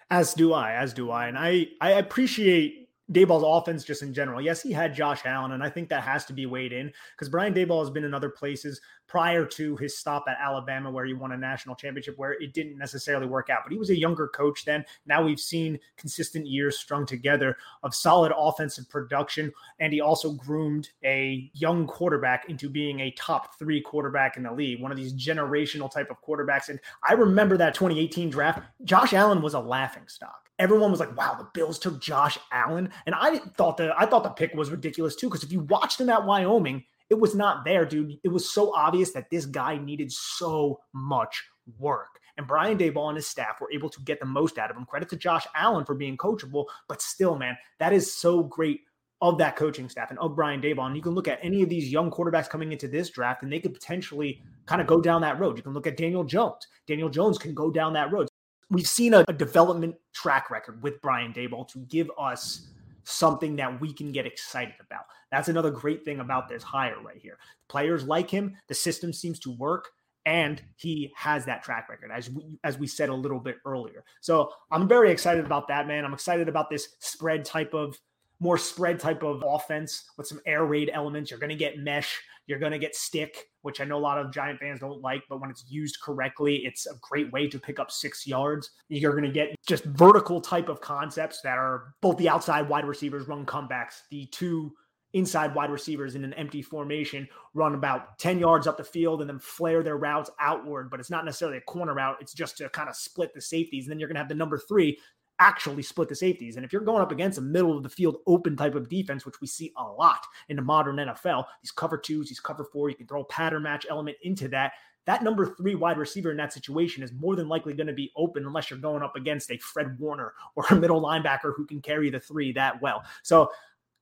As 0.10 0.34
do 0.34 0.51
I, 0.51 0.74
as 0.74 0.94
do 0.94 1.10
I. 1.10 1.27
And 1.27 1.38
I, 1.38 1.68
I 1.80 1.92
appreciate 1.92 2.89
Daboll's 3.10 3.44
offense 3.46 3.86
just 3.86 4.04
in 4.04 4.13
general. 4.13 4.42
Yes, 4.42 4.62
he 4.62 4.74
had 4.74 4.94
Josh 4.94 5.22
Allen, 5.24 5.54
and 5.54 5.63
I 5.63 5.70
think 5.70 5.88
that 5.88 6.04
has 6.04 6.25
to 6.25 6.34
be 6.34 6.46
weighed 6.46 6.74
in 6.74 6.92
because 7.16 7.30
Brian 7.30 7.54
Daboll 7.54 7.80
has 7.80 7.89
been 7.89 8.04
in 8.04 8.13
other 8.13 8.30
places 8.30 8.82
prior 9.08 9.46
to 9.46 9.76
his 9.78 9.98
stop 9.98 10.26
at 10.28 10.38
Alabama, 10.40 10.92
where 10.92 11.06
he 11.06 11.14
won 11.14 11.32
a 11.32 11.38
national 11.38 11.76
championship, 11.76 12.18
where 12.18 12.34
it 12.34 12.54
didn't 12.54 12.78
necessarily 12.78 13.26
work 13.26 13.50
out. 13.50 13.62
But 13.64 13.72
he 13.72 13.80
was 13.80 13.90
a 13.90 13.98
younger 13.98 14.28
coach 14.28 14.66
then. 14.66 14.86
Now 15.06 15.24
we've 15.24 15.40
seen 15.40 15.80
consistent 15.98 16.46
years 16.46 16.78
strung 16.78 17.06
together 17.06 17.58
of 17.84 17.96
solid 17.96 18.34
offensive 18.38 18.90
production. 18.90 19.52
And 19.80 19.94
he 19.94 20.02
also 20.02 20.32
groomed 20.32 20.90
a 21.04 21.50
young 21.54 21.88
quarterback 21.88 22.50
into 22.50 22.70
being 22.70 23.00
a 23.00 23.12
top 23.12 23.58
three 23.58 23.82
quarterback 23.82 24.38
in 24.38 24.44
the 24.44 24.52
league, 24.52 24.82
one 24.82 24.92
of 24.92 24.98
these 24.98 25.14
generational 25.14 25.90
type 25.90 26.12
of 26.12 26.22
quarterbacks. 26.22 26.70
And 26.70 26.80
I 27.08 27.14
remember 27.14 27.58
that 27.58 27.74
2018 27.74 28.30
draft. 28.30 28.62
Josh 28.84 29.14
Allen 29.14 29.42
was 29.42 29.54
a 29.54 29.60
laughing 29.60 30.08
stock. 30.08 30.50
Everyone 30.60 30.90
was 30.90 31.00
like, 31.00 31.16
wow, 31.16 31.36
the 31.38 31.48
Bills 31.54 31.78
took 31.78 32.02
Josh 32.02 32.38
Allen. 32.52 32.90
And 33.06 33.14
I 33.14 33.38
thought 33.38 33.78
the 33.78 33.94
I 33.98 34.08
thought 34.08 34.24
the 34.24 34.30
pick 34.30 34.54
was 34.56 34.72
ridiculous 34.72 35.16
too. 35.16 35.28
Because 35.28 35.44
if 35.44 35.52
you 35.52 35.62
watched 35.62 36.02
him 36.02 36.10
at 36.10 36.26
Wyoming, 36.26 36.84
it 37.10 37.20
was 37.20 37.36
not 37.36 37.64
there, 37.64 37.86
dude. 37.86 38.18
It 38.24 38.30
was 38.30 38.50
so 38.50 38.74
obvious 38.76 39.12
that 39.12 39.30
this 39.30 39.46
guy 39.46 39.78
needed 39.78 40.12
so 40.12 40.80
much 40.94 41.44
work. 41.80 42.20
And 42.38 42.48
Brian 42.48 42.78
Daboll 42.78 43.08
and 43.08 43.16
his 43.16 43.28
staff 43.28 43.60
were 43.60 43.72
able 43.72 43.90
to 43.90 44.02
get 44.02 44.20
the 44.20 44.26
most 44.26 44.58
out 44.58 44.70
of 44.70 44.78
him. 44.78 44.86
Credit 44.86 45.10
to 45.10 45.16
Josh 45.16 45.48
Allen 45.56 45.86
for 45.86 45.96
being 45.96 46.18
coachable, 46.18 46.66
but 46.88 47.02
still, 47.02 47.36
man, 47.36 47.58
that 47.80 47.94
is 47.94 48.14
so 48.14 48.44
great 48.44 48.82
of 49.22 49.40
that 49.40 49.56
coaching 49.56 49.90
staff 49.90 50.12
and 50.12 50.20
of 50.20 50.36
Brian 50.36 50.62
Daboll. 50.62 50.86
And 50.86 50.96
you 50.96 51.02
can 51.02 51.14
look 51.14 51.28
at 51.28 51.40
any 51.42 51.64
of 51.64 51.70
these 51.70 51.92
young 51.92 52.12
quarterbacks 52.12 52.50
coming 52.50 52.72
into 52.72 52.88
this 52.88 53.10
draft, 53.10 53.42
and 53.42 53.52
they 53.52 53.60
could 53.60 53.74
potentially 53.74 54.44
kind 54.68 54.82
of 54.82 54.86
go 54.86 55.02
down 55.02 55.22
that 55.22 55.40
road. 55.40 55.58
You 55.58 55.64
can 55.64 55.74
look 55.74 55.88
at 55.88 55.98
Daniel 55.98 56.24
Jones. 56.24 56.68
Daniel 56.86 57.10
Jones 57.10 57.40
can 57.40 57.56
go 57.56 57.72
down 57.72 57.94
that 57.94 58.12
road. 58.12 58.28
We've 58.70 58.88
seen 58.88 59.14
a, 59.14 59.24
a 59.28 59.34
development 59.34 59.96
track 60.14 60.52
record 60.52 60.84
with 60.84 61.02
Brian 61.02 61.34
Daboll 61.34 61.68
to 61.70 61.80
give 61.80 62.12
us 62.20 62.68
something 63.08 63.56
that 63.56 63.80
we 63.80 63.94
can 63.94 64.12
get 64.12 64.26
excited 64.26 64.76
about. 64.80 65.04
That's 65.32 65.48
another 65.48 65.72
great 65.72 66.04
thing 66.04 66.20
about 66.20 66.50
this 66.50 66.64
hire 66.64 67.02
right 67.02 67.18
here. 67.18 67.38
Players 67.70 68.04
like 68.04 68.30
him, 68.30 68.56
the 68.68 68.74
system 68.74 69.14
seems 69.14 69.40
to 69.40 69.52
work 69.52 69.90
and 70.26 70.62
he 70.76 71.14
has 71.16 71.46
that 71.46 71.64
track 71.64 71.88
record 71.88 72.12
as 72.14 72.30
we, 72.30 72.60
as 72.66 72.78
we 72.78 72.86
said 72.86 73.08
a 73.08 73.14
little 73.14 73.40
bit 73.40 73.58
earlier. 73.66 74.04
So 74.20 74.52
I'm 74.72 74.88
very 74.88 75.10
excited 75.10 75.46
about 75.46 75.70
that, 75.70 75.88
man. 75.88 76.04
I'm 76.04 76.14
excited 76.14 76.50
about 76.50 76.70
this 76.70 76.90
spread 77.00 77.46
type 77.46 77.74
of 77.74 77.98
more 78.39 78.58
spread 78.58 79.00
type 79.00 79.24
of 79.24 79.44
offense 79.46 80.06
with 80.17 80.27
some 80.27 80.39
air 80.46 80.65
raid 80.65 80.89
elements. 80.94 81.32
You're 81.32 81.39
going 81.39 81.50
to 81.50 81.56
get 81.56 81.79
mesh. 81.79 82.20
You're 82.46 82.60
going 82.60 82.72
to 82.72 82.79
get 82.79 82.96
stick, 82.96 83.50
which 83.62 83.82
I 83.82 83.84
know 83.84 83.98
a 83.98 84.00
lot 84.00 84.17
of 84.17 84.32
Giant 84.32 84.60
fans 84.60 84.79
don't 84.79 85.01
like, 85.01 85.24
but 85.27 85.41
when 85.41 85.50
it's 85.50 85.65
used 85.70 86.00
correctly, 86.01 86.62
it's 86.65 86.86
a 86.86 86.94
great 87.01 87.32
way 87.34 87.48
to 87.48 87.60
pick 87.60 87.77
up 87.77 87.91
six 87.91 88.25
yards. 88.25 88.72
You're 88.88 89.12
going 89.12 89.25
to 89.25 89.32
get 89.32 89.53
just 89.67 89.84
vertical 89.84 90.39
type 90.39 90.70
of 90.70 90.79
concepts 90.79 91.41
that 91.41 91.58
are 91.58 91.94
both 92.01 92.17
the 92.17 92.29
outside 92.29 92.70
wide 92.70 92.86
receivers 92.86 93.27
run 93.27 93.46
comebacks, 93.46 94.01
the 94.12 94.27
two 94.27 94.72
inside 95.13 95.56
wide 95.56 95.72
receivers 95.72 96.15
in 96.15 96.24
an 96.24 96.34
empty 96.34 96.62
formation 96.62 97.27
run 97.53 97.74
about 97.74 98.20
10 98.20 98.39
yards 98.39 98.67
up 98.67 98.77
the 98.77 98.84
field 98.84 99.22
and 99.22 99.29
then 99.29 99.39
flare 99.39 99.82
their 99.82 99.98
routes 99.98 100.29
outward, 100.39 100.89
but 100.89 101.00
it's 101.00 101.10
not 101.10 101.25
necessarily 101.25 101.58
a 101.58 101.62
corner 101.62 101.94
route. 101.94 102.17
It's 102.22 102.34
just 102.34 102.58
to 102.58 102.70
kind 102.70 102.89
of 102.89 102.96
split 102.96 103.34
the 103.34 103.41
safeties. 103.41 103.86
And 103.86 103.91
then 103.91 104.00
you're 104.00 104.08
going 104.08 104.15
to 104.15 104.22
have 104.22 104.29
the 104.29 104.36
number 104.36 104.58
three 104.58 104.98
actually 105.39 105.84
split 105.84 106.10
the 106.10 106.15
safeties. 106.15 106.56
And 106.56 106.65
if 106.65 106.74
you're 106.74 106.82
going 106.82 107.01
up 107.01 107.12
against 107.12 107.38
a 107.38 107.41
middle 107.41 107.75
of 107.77 107.84
the 107.84 107.89
field 107.89 108.17
open 108.25 108.56
type 108.56 108.75
of 108.75 108.89
defense, 108.89 109.25
which 109.25 109.39
we 109.41 109.48
see 109.48 109.72
a 109.77 109.84
lot 109.84 110.25
in 110.50 110.56
the 110.56 110.62
modern 110.62 110.98
NFL, 110.98 111.46
these 111.62 111.72
cover 111.72 111.98
twos, 111.98 112.29
these 112.29 112.39
cover 112.39 112.63
four, 112.63 112.89
you 112.89 112.96
can 112.96 113.08
throw 113.08 113.22
a 113.22 113.25
pattern 113.25 113.63
match 113.63 113.86
element 113.89 114.17
into 114.24 114.48
that. 114.50 114.74
That 115.06 115.24
number 115.24 115.46
three 115.56 115.75
wide 115.75 115.98
receiver 115.98 116.32
in 116.32 116.38
that 116.38 116.51
situation 116.51 117.01
is 117.01 117.13
more 117.13 117.36
than 117.36 117.48
likely 117.48 117.74
going 117.74 117.88
to 117.88 117.94
be 117.94 118.12
open 118.17 118.46
unless 118.46 118.70
you're 118.70 118.79
going 118.79 119.03
up 119.03 119.15
against 119.15 119.51
a 119.51 119.58
Fred 119.58 119.98
Warner 120.00 120.34
or 120.56 120.65
a 120.70 120.75
middle 120.75 121.01
linebacker 121.01 121.53
who 121.56 121.65
can 121.65 121.82
carry 121.82 122.10
the 122.10 122.20
three 122.20 122.51
that 122.53 122.82
well. 122.82 123.03
So 123.24 123.50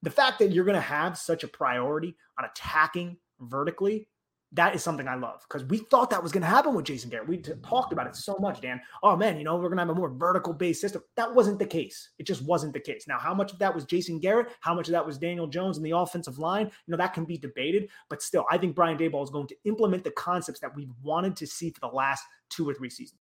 the 0.02 0.10
fact 0.10 0.40
that 0.40 0.52
you're 0.52 0.66
going 0.66 0.76
to 0.76 0.82
have 0.82 1.18
such 1.18 1.44
a 1.44 1.48
priority 1.48 2.16
on 2.40 2.46
attacking 2.46 3.18
vertically 3.40 4.08
that 4.56 4.74
is 4.74 4.84
something 4.84 5.08
I 5.08 5.16
love 5.16 5.46
because 5.48 5.68
we 5.68 5.78
thought 5.78 6.10
that 6.10 6.24
was 6.24 6.32
going 6.32 6.42
to 6.42 6.48
happen 6.48 6.74
with 6.74 6.86
Jason 6.86 7.10
Garrett. 7.10 7.28
We 7.28 7.38
talked 7.38 7.94
about 7.94 8.08
it 8.08 8.16
so 8.16 8.38
much, 8.40 8.62
Dan. 8.62 8.82
Oh 9.04 9.16
man, 9.16 9.38
you 9.38 9.44
know, 9.44 9.56
we're 9.56 9.70
going 9.70 9.78
to 9.78 9.84
have 9.84 9.90
a 9.90 9.96
more 9.96 10.10
vertical 10.10 10.54
based 10.54 10.82
system. 10.82 11.04
That 11.16 11.34
wasn't 11.34 11.60
the 11.60 11.66
case. 11.66 12.10
It 12.18 12.26
just 12.26 12.42
wasn't 12.44 12.74
the 12.74 12.80
case. 12.80 13.06
Now, 13.08 13.20
how 13.20 13.34
much 13.34 13.54
of 13.54 13.60
that 13.60 13.74
was 13.74 13.86
Jason 13.86 14.20
Garrett? 14.20 14.48
How 14.62 14.74
much 14.74 14.88
of 14.88 14.94
that 14.94 15.06
was 15.06 15.18
Daniel 15.18 15.48
Jones 15.48 15.78
and 15.78 15.86
the 15.86 15.92
offensive 15.92 16.40
line? 16.40 16.66
You 16.66 16.92
know, 16.92 16.98
that 16.98 17.14
can 17.14 17.26
be 17.26 17.38
debated, 17.38 17.90
but 18.10 18.22
still, 18.22 18.46
I 18.50 18.58
think 18.58 18.76
Brian 18.76 18.98
Daboll 18.98 19.24
is 19.24 19.30
going 19.30 19.48
to 19.48 19.56
implement 19.66 20.04
the 20.04 20.12
concepts 20.12 20.60
that 20.62 20.76
we've 20.76 20.92
wanted 21.04 21.36
to 21.38 21.48
see 21.48 21.70
for 21.70 21.82
the 21.82 21.88
last 21.88 22.24
two 22.50 22.68
or 22.68 22.74
three 22.74 22.90
seasons. 22.90 23.20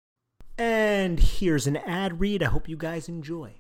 And 0.58 1.20
here's 1.20 1.68
an 1.68 1.78
ad 1.78 2.20
read. 2.20 2.44
I 2.44 2.48
hope 2.48 2.68
you 2.68 2.76
guys 2.76 3.08
enjoy. 3.08 3.56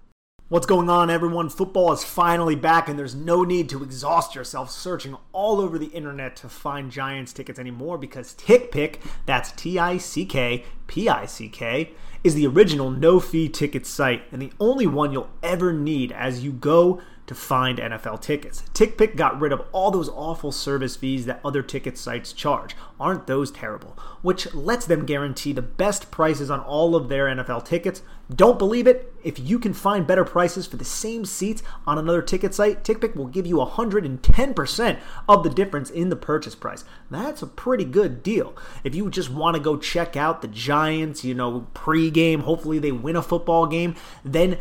What's 0.49 0.65
going 0.65 0.89
on, 0.89 1.11
everyone? 1.11 1.47
Football 1.49 1.93
is 1.93 2.03
finally 2.03 2.55
back, 2.55 2.89
and 2.89 2.97
there's 2.97 3.13
no 3.13 3.43
need 3.43 3.69
to 3.69 3.83
exhaust 3.83 4.33
yourself 4.33 4.71
searching 4.71 5.15
all 5.31 5.61
over 5.61 5.77
the 5.77 5.89
internet 5.89 6.35
to 6.37 6.49
find 6.49 6.89
Giants 6.89 7.33
tickets 7.33 7.59
anymore 7.59 7.99
because 7.99 8.33
TickPick, 8.33 8.95
that's 9.27 9.51
T 9.51 9.77
I 9.77 9.97
C 9.97 10.25
K 10.25 10.65
P 10.87 11.07
I 11.07 11.27
C 11.27 11.49
K, 11.49 11.91
is 12.23 12.33
the 12.33 12.47
original 12.47 12.89
no 12.89 13.19
fee 13.19 13.47
ticket 13.47 13.85
site 13.85 14.23
and 14.31 14.41
the 14.41 14.51
only 14.59 14.87
one 14.87 15.11
you'll 15.11 15.29
ever 15.43 15.71
need 15.71 16.11
as 16.11 16.43
you 16.43 16.51
go 16.51 16.99
to 17.29 17.35
find 17.35 17.77
NFL 17.77 18.21
tickets. 18.21 18.63
TickPick 18.73 19.15
got 19.15 19.39
rid 19.39 19.51
of 19.51 19.61
all 19.71 19.91
those 19.91 20.09
awful 20.09 20.51
service 20.51 20.95
fees 20.95 21.27
that 21.27 21.39
other 21.45 21.61
ticket 21.61 21.95
sites 21.95 22.33
charge. 22.33 22.75
Aren't 22.99 23.27
those 23.27 23.51
terrible? 23.51 23.95
Which 24.23 24.51
lets 24.55 24.87
them 24.87 25.05
guarantee 25.05 25.53
the 25.53 25.61
best 25.61 26.09
prices 26.09 26.49
on 26.49 26.59
all 26.59 26.95
of 26.95 27.07
their 27.07 27.27
NFL 27.27 27.65
tickets. 27.65 28.01
Don't 28.33 28.57
believe 28.57 28.87
it? 28.87 29.13
If 29.23 29.39
you 29.39 29.59
can 29.59 29.75
find 29.75 30.07
better 30.07 30.25
prices 30.25 30.65
for 30.65 30.77
the 30.77 30.85
same 30.85 31.23
seats 31.23 31.61
on 31.85 31.99
another 31.99 32.23
ticket 32.23 32.55
site, 32.55 32.83
TickPick 32.83 33.15
will 33.15 33.27
give 33.27 33.45
you 33.45 33.57
110% 33.57 34.99
of 35.27 35.43
the 35.43 35.49
difference 35.51 35.91
in 35.91 36.09
the 36.09 36.15
purchase 36.15 36.55
price. 36.55 36.83
That's 37.11 37.43
a 37.43 37.47
pretty 37.47 37.85
good 37.85 38.23
deal. 38.23 38.55
If 38.83 38.95
you 38.95 39.07
just 39.11 39.29
want 39.29 39.55
to 39.55 39.61
go 39.61 39.77
check 39.77 40.17
out 40.17 40.41
the 40.41 40.47
Giants, 40.47 41.23
you 41.23 41.35
know, 41.35 41.67
pregame, 41.75 42.41
hopefully 42.41 42.79
they 42.79 42.91
win 42.91 43.15
a 43.15 43.21
football 43.21 43.67
game, 43.67 43.93
then 44.25 44.57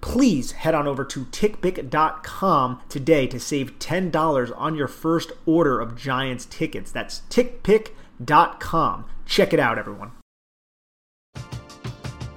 please 0.00 0.52
head 0.52 0.74
on 0.74 0.86
over 0.86 1.04
to 1.04 1.24
tickpick.com 1.26 2.80
today 2.88 3.26
to 3.26 3.40
save 3.40 3.78
$10 3.78 4.52
on 4.56 4.74
your 4.74 4.88
first 4.88 5.32
order 5.46 5.80
of 5.80 5.96
Giants 5.96 6.46
tickets. 6.46 6.90
That's 6.90 7.22
tickpick.com. 7.30 9.04
Check 9.26 9.52
it 9.52 9.60
out, 9.60 9.78
everyone. 9.78 10.12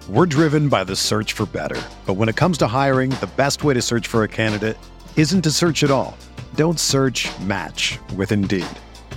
We're 0.09 0.25
driven 0.25 0.67
by 0.67 0.83
the 0.83 0.95
search 0.95 1.33
for 1.33 1.45
better. 1.45 1.81
But 2.05 2.15
when 2.15 2.27
it 2.27 2.35
comes 2.35 2.57
to 2.57 2.67
hiring, 2.67 3.11
the 3.11 3.29
best 3.37 3.63
way 3.63 3.73
to 3.73 3.81
search 3.81 4.07
for 4.07 4.23
a 4.23 4.27
candidate 4.27 4.77
isn't 5.15 5.43
to 5.43 5.51
search 5.51 5.83
at 5.83 5.91
all. 5.91 6.17
Don't 6.55 6.79
search 6.79 7.29
match 7.39 7.97
with 8.15 8.31
Indeed. 8.31 8.65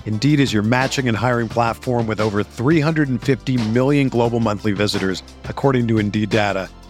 Indeed 0.07 0.39
is 0.39 0.53
your 0.53 0.63
matching 0.63 1.09
and 1.09 1.17
hiring 1.17 1.49
platform 1.49 2.07
with 2.07 2.21
over 2.21 2.45
350 2.45 3.69
million 3.71 4.09
global 4.09 4.39
monthly 4.39 4.73
visitors, 4.73 5.25
according 5.45 5.89
to 5.89 5.99
Indeed 5.99 6.31
data 6.31 6.71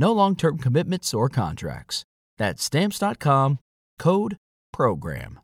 No 0.00 0.12
long 0.12 0.34
term 0.34 0.56
commitments 0.56 1.12
or 1.12 1.28
contracts. 1.28 2.06
That's 2.38 2.64
Stamps.com 2.64 3.58
code 3.98 4.38
PROGRAM. 4.72 5.40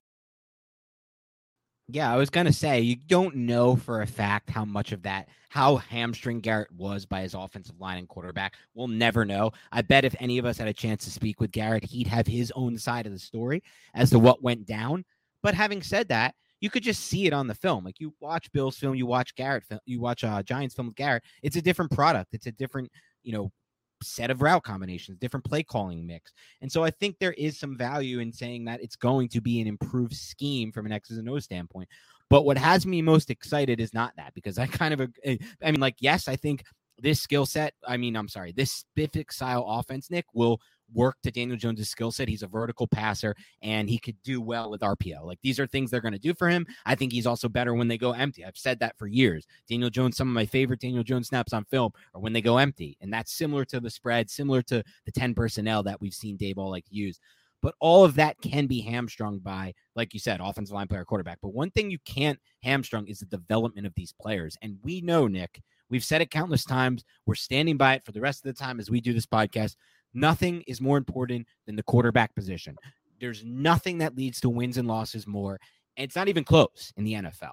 Yeah, 1.88 2.10
I 2.10 2.16
was 2.16 2.30
gonna 2.30 2.54
say 2.54 2.80
you 2.80 2.96
don't 2.96 3.36
know 3.36 3.76
for 3.76 4.00
a 4.00 4.06
fact 4.06 4.48
how 4.48 4.64
much 4.64 4.92
of 4.92 5.02
that, 5.02 5.28
how 5.50 5.76
hamstring 5.76 6.40
Garrett 6.40 6.72
was 6.72 7.04
by 7.04 7.20
his 7.20 7.34
offensive 7.34 7.78
line 7.78 7.98
and 7.98 8.08
quarterback. 8.08 8.54
We'll 8.72 8.88
never 8.88 9.26
know. 9.26 9.50
I 9.72 9.82
bet 9.82 10.06
if 10.06 10.16
any 10.20 10.38
of 10.38 10.46
us 10.46 10.56
had 10.56 10.68
a 10.68 10.72
chance 10.72 11.04
to 11.04 11.10
speak 11.10 11.38
with 11.38 11.52
Garrett, 11.52 11.84
he'd 11.84 12.06
have 12.06 12.26
his 12.26 12.50
own 12.56 12.78
side 12.78 13.04
of 13.04 13.12
the 13.12 13.18
story 13.18 13.62
as 13.92 14.08
to 14.08 14.18
what 14.18 14.42
went 14.42 14.64
down. 14.64 15.04
But 15.42 15.54
having 15.54 15.82
said 15.82 16.08
that, 16.08 16.34
you 16.62 16.70
could 16.70 16.82
just 16.82 17.04
see 17.04 17.26
it 17.26 17.34
on 17.34 17.46
the 17.46 17.54
film. 17.54 17.84
Like 17.84 18.00
you 18.00 18.14
watch 18.20 18.50
Bill's 18.52 18.78
film, 18.78 18.94
you 18.94 19.04
watch 19.04 19.34
Garrett, 19.34 19.64
you 19.84 20.00
watch 20.00 20.24
uh, 20.24 20.42
Giants 20.42 20.74
film 20.74 20.86
with 20.86 20.96
Garrett. 20.96 21.24
It's 21.42 21.56
a 21.56 21.62
different 21.62 21.90
product. 21.90 22.32
It's 22.32 22.46
a 22.46 22.52
different, 22.52 22.90
you 23.22 23.34
know, 23.34 23.52
set 24.02 24.30
of 24.30 24.42
route 24.42 24.62
combinations, 24.62 25.18
different 25.18 25.44
play 25.44 25.62
calling 25.62 26.06
mix. 26.06 26.32
And 26.60 26.70
so 26.70 26.84
I 26.84 26.90
think 26.90 27.18
there 27.18 27.32
is 27.32 27.58
some 27.58 27.76
value 27.76 28.20
in 28.20 28.32
saying 28.32 28.64
that 28.66 28.82
it's 28.82 28.96
going 28.96 29.28
to 29.30 29.40
be 29.40 29.60
an 29.60 29.66
improved 29.66 30.14
scheme 30.14 30.72
from 30.72 30.86
an 30.86 30.92
X's 30.92 31.18
and 31.18 31.28
O 31.28 31.38
standpoint. 31.38 31.88
But 32.28 32.44
what 32.44 32.58
has 32.58 32.86
me 32.86 33.02
most 33.02 33.30
excited 33.30 33.80
is 33.80 33.94
not 33.94 34.12
that 34.16 34.34
because 34.34 34.58
I 34.58 34.66
kind 34.66 34.94
of, 34.94 35.10
I 35.24 35.70
mean, 35.70 35.80
like, 35.80 35.96
yes, 36.00 36.28
I 36.28 36.36
think 36.36 36.64
this 36.98 37.20
skill 37.20 37.46
set, 37.46 37.74
I 37.86 37.96
mean, 37.96 38.16
I'm 38.16 38.28
sorry, 38.28 38.52
this 38.52 38.72
specific 38.72 39.32
style 39.32 39.66
offense, 39.68 40.10
Nick, 40.10 40.26
will 40.32 40.60
work 40.92 41.16
to 41.22 41.30
Daniel 41.30 41.56
Jones' 41.56 41.88
skill 41.88 42.10
set. 42.10 42.28
He's 42.28 42.42
a 42.42 42.46
vertical 42.46 42.86
passer 42.86 43.34
and 43.62 43.88
he 43.88 43.98
could 43.98 44.16
do 44.22 44.40
well 44.40 44.70
with 44.70 44.80
RPO. 44.80 45.24
Like 45.24 45.38
these 45.42 45.58
are 45.58 45.66
things 45.66 45.90
they're 45.90 46.00
going 46.00 46.12
to 46.12 46.18
do 46.18 46.34
for 46.34 46.48
him. 46.48 46.66
I 46.84 46.94
think 46.94 47.12
he's 47.12 47.26
also 47.26 47.48
better 47.48 47.74
when 47.74 47.88
they 47.88 47.98
go 47.98 48.12
empty. 48.12 48.44
I've 48.44 48.56
said 48.56 48.78
that 48.80 48.96
for 48.98 49.06
years. 49.06 49.46
Daniel 49.68 49.90
Jones, 49.90 50.16
some 50.16 50.28
of 50.28 50.34
my 50.34 50.46
favorite 50.46 50.80
Daniel 50.80 51.04
Jones 51.04 51.28
snaps 51.28 51.52
on 51.52 51.64
film 51.64 51.92
are 52.14 52.20
when 52.20 52.32
they 52.32 52.40
go 52.40 52.58
empty. 52.58 52.96
And 53.00 53.12
that's 53.12 53.32
similar 53.32 53.64
to 53.66 53.80
the 53.80 53.90
spread, 53.90 54.30
similar 54.30 54.62
to 54.62 54.82
the 55.04 55.12
10 55.12 55.34
personnel 55.34 55.82
that 55.84 56.00
we've 56.00 56.14
seen 56.14 56.38
Daboll 56.38 56.70
like 56.70 56.84
to 56.86 56.94
use. 56.94 57.18
But 57.62 57.74
all 57.80 58.04
of 58.04 58.14
that 58.16 58.40
can 58.40 58.66
be 58.66 58.80
hamstrung 58.80 59.38
by, 59.38 59.74
like 59.94 60.14
you 60.14 60.20
said, 60.20 60.40
offensive 60.40 60.74
line 60.74 60.88
player, 60.88 61.04
quarterback. 61.04 61.38
But 61.42 61.54
one 61.54 61.70
thing 61.70 61.90
you 61.90 61.98
can't 62.04 62.38
hamstrung 62.62 63.08
is 63.08 63.20
the 63.20 63.26
development 63.26 63.86
of 63.86 63.94
these 63.94 64.12
players. 64.12 64.56
And 64.62 64.78
we 64.82 65.00
know, 65.00 65.26
Nick, 65.26 65.62
we've 65.88 66.04
said 66.04 66.20
it 66.20 66.30
countless 66.30 66.64
times. 66.64 67.04
We're 67.24 67.34
standing 67.34 67.76
by 67.76 67.94
it 67.94 68.04
for 68.04 68.12
the 68.12 68.20
rest 68.20 68.44
of 68.44 68.54
the 68.54 68.58
time 68.58 68.78
as 68.78 68.90
we 68.90 69.00
do 69.00 69.12
this 69.12 69.26
podcast. 69.26 69.76
Nothing 70.16 70.62
is 70.66 70.80
more 70.80 70.96
important 70.96 71.46
than 71.66 71.76
the 71.76 71.82
quarterback 71.82 72.34
position. 72.34 72.76
There's 73.20 73.44
nothing 73.44 73.98
that 73.98 74.16
leads 74.16 74.40
to 74.40 74.48
wins 74.48 74.78
and 74.78 74.88
losses 74.88 75.26
more. 75.26 75.60
And 75.96 76.04
it's 76.04 76.16
not 76.16 76.28
even 76.28 76.42
close 76.42 76.92
in 76.96 77.04
the 77.04 77.12
NFL. 77.12 77.52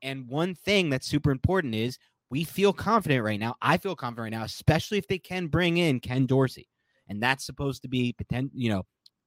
And 0.00 0.26
one 0.26 0.54
thing 0.54 0.88
that's 0.90 1.06
super 1.06 1.30
important 1.30 1.74
is 1.74 1.98
we 2.30 2.44
feel 2.44 2.72
confident 2.72 3.22
right 3.22 3.38
now. 3.38 3.56
I 3.60 3.76
feel 3.76 3.94
confident 3.94 4.32
right 4.32 4.38
now, 4.38 4.44
especially 4.44 4.96
if 4.96 5.06
they 5.06 5.18
can 5.18 5.48
bring 5.48 5.76
in 5.76 6.00
Ken 6.00 6.24
Dorsey. 6.24 6.68
And 7.08 7.22
that's 7.22 7.44
supposed 7.44 7.82
to 7.82 7.88
be 7.88 8.14
potential, 8.14 8.50
you 8.54 8.70
know, 8.70 8.84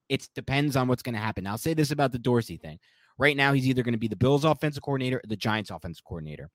it 0.08 0.28
depends 0.34 0.74
on 0.74 0.88
what's 0.88 1.02
going 1.02 1.14
to 1.14 1.20
happen. 1.20 1.46
I'll 1.46 1.58
say 1.58 1.72
this 1.72 1.92
about 1.92 2.10
the 2.10 2.18
Dorsey 2.18 2.56
thing. 2.56 2.80
Right 3.16 3.36
now, 3.36 3.52
he's 3.52 3.66
either 3.68 3.84
going 3.84 3.94
to 3.94 3.98
be 3.98 4.08
the 4.08 4.16
Bills 4.16 4.44
offensive 4.44 4.82
coordinator 4.82 5.18
or 5.18 5.28
the 5.28 5.36
Giants 5.36 5.70
offensive 5.70 6.04
coordinator. 6.04 6.50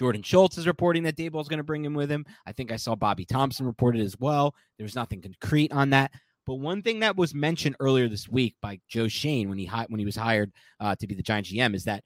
Jordan 0.00 0.22
Schultz 0.22 0.56
is 0.56 0.66
reporting 0.66 1.02
that 1.02 1.14
Daboll 1.14 1.42
is 1.42 1.48
going 1.48 1.58
to 1.58 1.62
bring 1.62 1.84
him 1.84 1.92
with 1.92 2.10
him. 2.10 2.24
I 2.46 2.52
think 2.52 2.72
I 2.72 2.76
saw 2.76 2.94
Bobby 2.94 3.26
Thompson 3.26 3.66
reported 3.66 4.00
it 4.00 4.04
as 4.04 4.18
well. 4.18 4.54
There's 4.78 4.94
nothing 4.94 5.20
concrete 5.20 5.70
on 5.72 5.90
that. 5.90 6.10
But 6.46 6.54
one 6.54 6.80
thing 6.80 7.00
that 7.00 7.18
was 7.18 7.34
mentioned 7.34 7.76
earlier 7.80 8.08
this 8.08 8.26
week 8.26 8.54
by 8.62 8.80
Joe 8.88 9.08
Schoen 9.08 9.50
when 9.50 9.58
he 9.58 9.66
when 9.66 9.98
he 9.98 10.06
was 10.06 10.16
hired 10.16 10.52
uh, 10.80 10.94
to 10.94 11.06
be 11.06 11.14
the 11.14 11.22
Giant 11.22 11.48
GM 11.48 11.74
is 11.74 11.84
that 11.84 12.02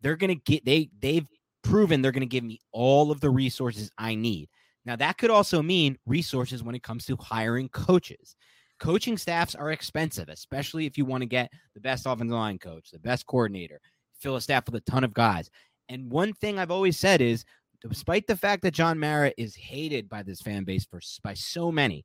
they're 0.00 0.16
going 0.16 0.36
to 0.36 0.42
get 0.44 0.64
they 0.64 0.90
they've 0.98 1.28
proven 1.62 2.02
they're 2.02 2.10
going 2.10 2.20
to 2.22 2.26
give 2.26 2.42
me 2.42 2.58
all 2.72 3.12
of 3.12 3.20
the 3.20 3.30
resources 3.30 3.92
I 3.96 4.16
need. 4.16 4.48
Now 4.84 4.96
that 4.96 5.16
could 5.16 5.30
also 5.30 5.62
mean 5.62 5.96
resources 6.04 6.64
when 6.64 6.74
it 6.74 6.82
comes 6.82 7.06
to 7.06 7.16
hiring 7.16 7.68
coaches. 7.68 8.34
Coaching 8.80 9.16
staffs 9.16 9.54
are 9.54 9.70
expensive, 9.70 10.28
especially 10.28 10.84
if 10.84 10.98
you 10.98 11.04
want 11.04 11.22
to 11.22 11.26
get 11.26 11.52
the 11.74 11.80
best 11.80 12.06
offensive 12.06 12.36
line 12.36 12.58
coach, 12.58 12.90
the 12.90 12.98
best 12.98 13.24
coordinator, 13.24 13.80
fill 14.18 14.36
a 14.36 14.40
staff 14.40 14.66
with 14.66 14.74
a 14.74 14.90
ton 14.90 15.04
of 15.04 15.14
guys. 15.14 15.48
And 15.88 16.10
one 16.10 16.32
thing 16.32 16.58
I've 16.58 16.70
always 16.70 16.98
said 16.98 17.20
is, 17.20 17.44
despite 17.88 18.26
the 18.26 18.36
fact 18.36 18.62
that 18.62 18.74
John 18.74 18.98
Mara 18.98 19.32
is 19.36 19.54
hated 19.54 20.08
by 20.08 20.22
this 20.22 20.40
fan 20.40 20.64
base 20.64 20.84
for 20.84 21.00
by 21.22 21.34
so 21.34 21.70
many, 21.70 22.04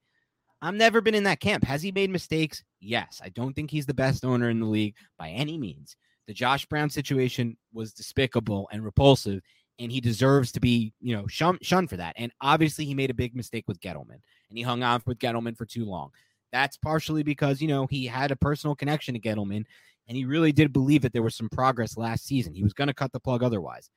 I've 0.62 0.76
never 0.76 1.02
been 1.02 1.16
in 1.16 1.24
that 1.24 1.40
camp. 1.40 1.64
Has 1.64 1.82
he 1.82 1.92
made 1.92 2.12
mistakes? 2.12 2.64
Yes. 2.80 3.20
I 3.24 3.30
don't 3.30 3.54
think 3.54 3.72
he's 3.72 3.88
the 3.88 3.94
best 3.94 4.24
owner 4.24 4.50
in 4.50 4.60
the 4.60 4.66
league 4.68 4.96
by 5.18 5.30
any 5.30 5.58
means. 5.58 5.96
The 6.28 6.34
Josh 6.34 6.66
Brown 6.68 6.90
situation 6.90 7.58
was 7.74 7.94
despicable 7.94 8.70
and 8.72 8.86
repulsive, 8.86 9.42
and 9.80 9.92
he 9.92 10.00
deserves 10.00 10.52
to 10.52 10.60
be, 10.60 10.94
you 11.02 11.16
know, 11.16 11.26
shunned, 11.28 11.60
shunned 11.64 11.90
for 11.90 11.98
that. 11.98 12.14
And 12.16 12.32
obviously, 12.42 12.86
he 12.86 12.94
made 12.94 13.10
a 13.10 13.16
big 13.16 13.36
mistake 13.36 13.66
with 13.68 13.80
Gettleman, 13.80 14.22
and 14.50 14.58
he 14.58 14.62
hung 14.62 14.84
on 14.84 15.02
with 15.08 15.18
Gettleman 15.18 15.58
for 15.58 15.66
too 15.66 15.86
long. 15.86 16.12
That's 16.52 16.78
partially 16.78 17.24
because, 17.24 17.62
you 17.62 17.68
know, 17.68 17.88
he 17.88 18.06
had 18.06 18.30
a 18.30 18.36
personal 18.36 18.76
connection 18.76 19.16
to 19.16 19.20
Gettleman 19.20 19.66
and 20.08 20.18
he 20.18 20.26
really 20.26 20.52
did 20.52 20.74
believe 20.74 21.02
that 21.02 21.14
there 21.14 21.24
was 21.24 21.36
some 21.36 21.50
progress 21.50 21.98
last 21.98 22.26
season. 22.26 22.54
He 22.54 22.64
was 22.64 22.74
going 22.74 22.88
to 22.88 22.94
cut 22.94 23.12
the 23.12 23.20
plug 23.20 23.44
otherwise. 23.44 23.90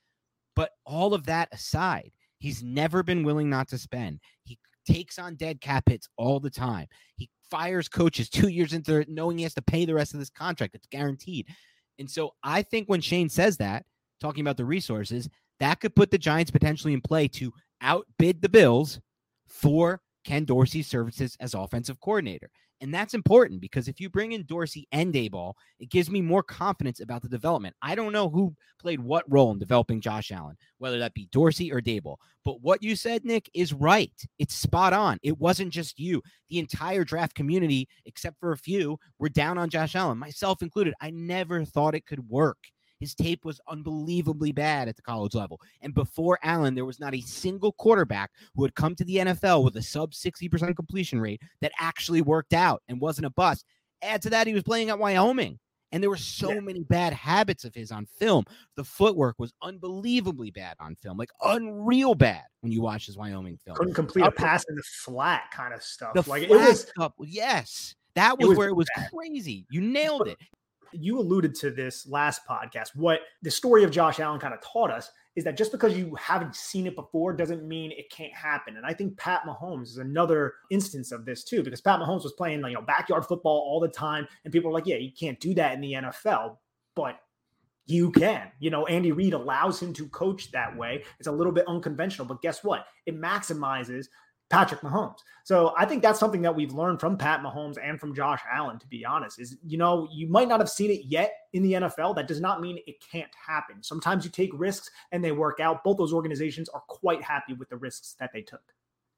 But 0.54 0.70
all 0.84 1.14
of 1.14 1.26
that 1.26 1.48
aside, 1.52 2.12
he's 2.38 2.62
never 2.62 3.02
been 3.02 3.24
willing 3.24 3.50
not 3.50 3.68
to 3.68 3.78
spend. 3.78 4.20
He 4.44 4.58
takes 4.86 5.18
on 5.18 5.34
dead 5.34 5.60
cap 5.60 5.88
hits 5.88 6.08
all 6.16 6.40
the 6.40 6.50
time. 6.50 6.86
He 7.16 7.28
fires 7.50 7.88
coaches 7.88 8.28
two 8.30 8.48
years 8.48 8.72
into 8.72 8.96
it, 9.00 9.08
knowing 9.08 9.38
he 9.38 9.44
has 9.44 9.54
to 9.54 9.62
pay 9.62 9.84
the 9.84 9.94
rest 9.94 10.14
of 10.14 10.20
this 10.20 10.30
contract. 10.30 10.74
It's 10.74 10.86
guaranteed. 10.86 11.46
And 11.98 12.10
so 12.10 12.34
I 12.42 12.62
think 12.62 12.88
when 12.88 13.00
Schoen 13.00 13.28
says 13.28 13.56
that, 13.58 13.84
talking 14.20 14.40
about 14.40 14.56
the 14.56 14.64
resources, 14.64 15.28
that 15.60 15.80
could 15.80 15.94
put 15.94 16.10
the 16.10 16.18
Giants 16.18 16.50
potentially 16.50 16.92
in 16.92 17.00
play 17.00 17.28
to 17.28 17.52
outbid 17.80 18.42
the 18.42 18.48
Bills 18.48 19.00
for 19.46 20.00
Ken 20.24 20.44
Dorsey's 20.44 20.86
services 20.86 21.36
as 21.40 21.54
offensive 21.54 22.00
coordinator. 22.00 22.50
And 22.84 22.92
that's 22.92 23.14
important 23.14 23.62
because 23.62 23.88
if 23.88 23.98
you 23.98 24.10
bring 24.10 24.32
in 24.32 24.44
Dorsey 24.44 24.86
and 24.92 25.10
Daboll, 25.10 25.54
it 25.80 25.88
gives 25.88 26.10
me 26.10 26.20
more 26.20 26.42
confidence 26.42 27.00
about 27.00 27.22
the 27.22 27.30
development. 27.30 27.74
I 27.80 27.94
don't 27.94 28.12
know 28.12 28.28
who 28.28 28.54
played 28.78 29.00
what 29.00 29.24
role 29.26 29.52
in 29.52 29.58
developing 29.58 30.02
Josh 30.02 30.30
Allen, 30.30 30.58
whether 30.76 30.98
that 30.98 31.14
be 31.14 31.26
Dorsey 31.32 31.72
or 31.72 31.80
Daboll. 31.80 32.16
But 32.44 32.60
what 32.60 32.82
you 32.82 32.94
said, 32.94 33.24
Nick, 33.24 33.48
is 33.54 33.72
right. 33.72 34.12
It's 34.38 34.54
spot 34.54 34.92
on. 34.92 35.18
It 35.22 35.38
wasn't 35.38 35.72
just 35.72 35.98
you. 35.98 36.20
The 36.50 36.58
entire 36.58 37.04
draft 37.04 37.34
community, 37.34 37.88
except 38.04 38.38
for 38.38 38.52
a 38.52 38.58
few, 38.58 38.98
were 39.18 39.30
down 39.30 39.56
on 39.56 39.70
Josh 39.70 39.96
Allen, 39.96 40.18
myself 40.18 40.60
included. 40.60 40.92
I 41.00 41.08
never 41.08 41.64
thought 41.64 41.94
it 41.94 42.04
could 42.04 42.28
work. 42.28 42.58
His 43.04 43.14
tape 43.14 43.44
was 43.44 43.60
unbelievably 43.68 44.52
bad 44.52 44.88
at 44.88 44.96
the 44.96 45.02
college 45.02 45.34
level. 45.34 45.60
And 45.82 45.92
before 45.92 46.38
Allen, 46.42 46.74
there 46.74 46.86
was 46.86 46.98
not 46.98 47.14
a 47.14 47.20
single 47.20 47.72
quarterback 47.72 48.30
who 48.56 48.62
had 48.62 48.74
come 48.74 48.94
to 48.94 49.04
the 49.04 49.16
NFL 49.16 49.62
with 49.62 49.76
a 49.76 49.82
sub 49.82 50.12
60% 50.12 50.74
completion 50.74 51.20
rate 51.20 51.42
that 51.60 51.72
actually 51.78 52.22
worked 52.22 52.54
out 52.54 52.82
and 52.88 52.98
wasn't 52.98 53.26
a 53.26 53.30
bust. 53.30 53.66
Add 54.00 54.22
to 54.22 54.30
that, 54.30 54.46
he 54.46 54.54
was 54.54 54.62
playing 54.62 54.88
at 54.88 54.98
Wyoming. 54.98 55.58
And 55.92 56.02
there 56.02 56.08
were 56.08 56.16
so 56.16 56.50
yeah. 56.50 56.60
many 56.60 56.82
bad 56.82 57.12
habits 57.12 57.66
of 57.66 57.74
his 57.74 57.92
on 57.92 58.06
film. 58.06 58.46
The 58.76 58.84
footwork 58.84 59.34
was 59.38 59.52
unbelievably 59.60 60.52
bad 60.52 60.76
on 60.80 60.96
film, 60.96 61.18
like 61.18 61.30
unreal 61.42 62.14
bad 62.14 62.44
when 62.62 62.72
you 62.72 62.80
watch 62.80 63.04
his 63.04 63.18
Wyoming 63.18 63.58
film. 63.66 63.76
Couldn't 63.76 63.92
complete 63.92 64.24
a 64.24 64.30
pass 64.30 64.64
in 64.70 64.76
the 64.76 64.82
flat 64.82 65.50
kind 65.52 65.74
of 65.74 65.82
stuff. 65.82 66.14
The 66.14 66.24
like 66.26 66.44
it 66.44 66.48
was 66.48 66.88
stuff, 66.88 67.12
yes. 67.20 67.94
That 68.14 68.38
was, 68.38 68.48
was 68.48 68.56
where 68.56 68.68
it 68.68 68.76
was 68.76 68.88
bad. 68.96 69.10
crazy. 69.10 69.66
You 69.70 69.82
nailed 69.82 70.26
it 70.26 70.38
you 70.94 71.18
alluded 71.18 71.54
to 71.56 71.70
this 71.70 72.06
last 72.08 72.42
podcast. 72.48 72.90
What 72.94 73.20
the 73.42 73.50
story 73.50 73.84
of 73.84 73.90
Josh 73.90 74.20
Allen 74.20 74.40
kind 74.40 74.54
of 74.54 74.60
taught 74.60 74.90
us 74.90 75.10
is 75.36 75.44
that 75.44 75.56
just 75.56 75.72
because 75.72 75.96
you 75.96 76.14
haven't 76.14 76.54
seen 76.54 76.86
it 76.86 76.94
before 76.94 77.32
doesn't 77.32 77.66
mean 77.66 77.90
it 77.90 78.10
can't 78.10 78.32
happen. 78.32 78.76
And 78.76 78.86
I 78.86 78.94
think 78.94 79.18
Pat 79.18 79.42
Mahomes 79.46 79.88
is 79.88 79.98
another 79.98 80.54
instance 80.70 81.10
of 81.12 81.24
this 81.24 81.44
too, 81.44 81.62
because 81.62 81.80
Pat 81.80 81.98
Mahomes 81.98 82.22
was 82.22 82.32
playing 82.32 82.60
you 82.60 82.74
know 82.74 82.82
backyard 82.82 83.26
football 83.26 83.66
all 83.68 83.80
the 83.80 83.88
time, 83.88 84.26
and 84.44 84.52
people 84.52 84.70
are 84.70 84.74
like, 84.74 84.86
yeah, 84.86 84.96
you 84.96 85.10
can't 85.18 85.40
do 85.40 85.54
that 85.54 85.74
in 85.74 85.80
the 85.80 85.92
NFL, 85.92 86.58
but 86.94 87.18
you 87.86 88.10
can. 88.12 88.50
You 88.60 88.70
know, 88.70 88.86
Andy 88.86 89.12
Reid 89.12 89.34
allows 89.34 89.80
him 89.80 89.92
to 89.94 90.08
coach 90.08 90.50
that 90.52 90.76
way. 90.76 91.04
It's 91.18 91.28
a 91.28 91.32
little 91.32 91.52
bit 91.52 91.66
unconventional, 91.68 92.26
but 92.26 92.40
guess 92.40 92.64
what? 92.64 92.86
It 93.06 93.20
maximizes 93.20 94.06
Patrick 94.50 94.80
Mahomes. 94.82 95.18
So 95.42 95.74
I 95.76 95.84
think 95.84 96.02
that's 96.02 96.20
something 96.20 96.42
that 96.42 96.54
we've 96.54 96.72
learned 96.72 97.00
from 97.00 97.16
Pat 97.16 97.40
Mahomes 97.42 97.76
and 97.82 97.98
from 97.98 98.14
Josh 98.14 98.40
Allen, 98.50 98.78
to 98.78 98.86
be 98.86 99.04
honest, 99.04 99.40
is, 99.40 99.56
you 99.64 99.76
know, 99.76 100.08
you 100.12 100.28
might 100.28 100.48
not 100.48 100.60
have 100.60 100.70
seen 100.70 100.90
it 100.90 101.02
yet 101.06 101.32
in 101.52 101.62
the 101.62 101.72
NFL. 101.72 102.14
That 102.14 102.28
does 102.28 102.40
not 102.40 102.60
mean 102.60 102.78
it 102.86 102.96
can't 103.00 103.30
happen. 103.34 103.82
Sometimes 103.82 104.24
you 104.24 104.30
take 104.30 104.50
risks 104.54 104.90
and 105.12 105.22
they 105.24 105.32
work 105.32 105.60
out. 105.60 105.84
Both 105.84 105.98
those 105.98 106.12
organizations 106.12 106.68
are 106.68 106.82
quite 106.88 107.22
happy 107.22 107.54
with 107.54 107.68
the 107.68 107.76
risks 107.76 108.14
that 108.20 108.30
they 108.32 108.42
took. 108.42 108.62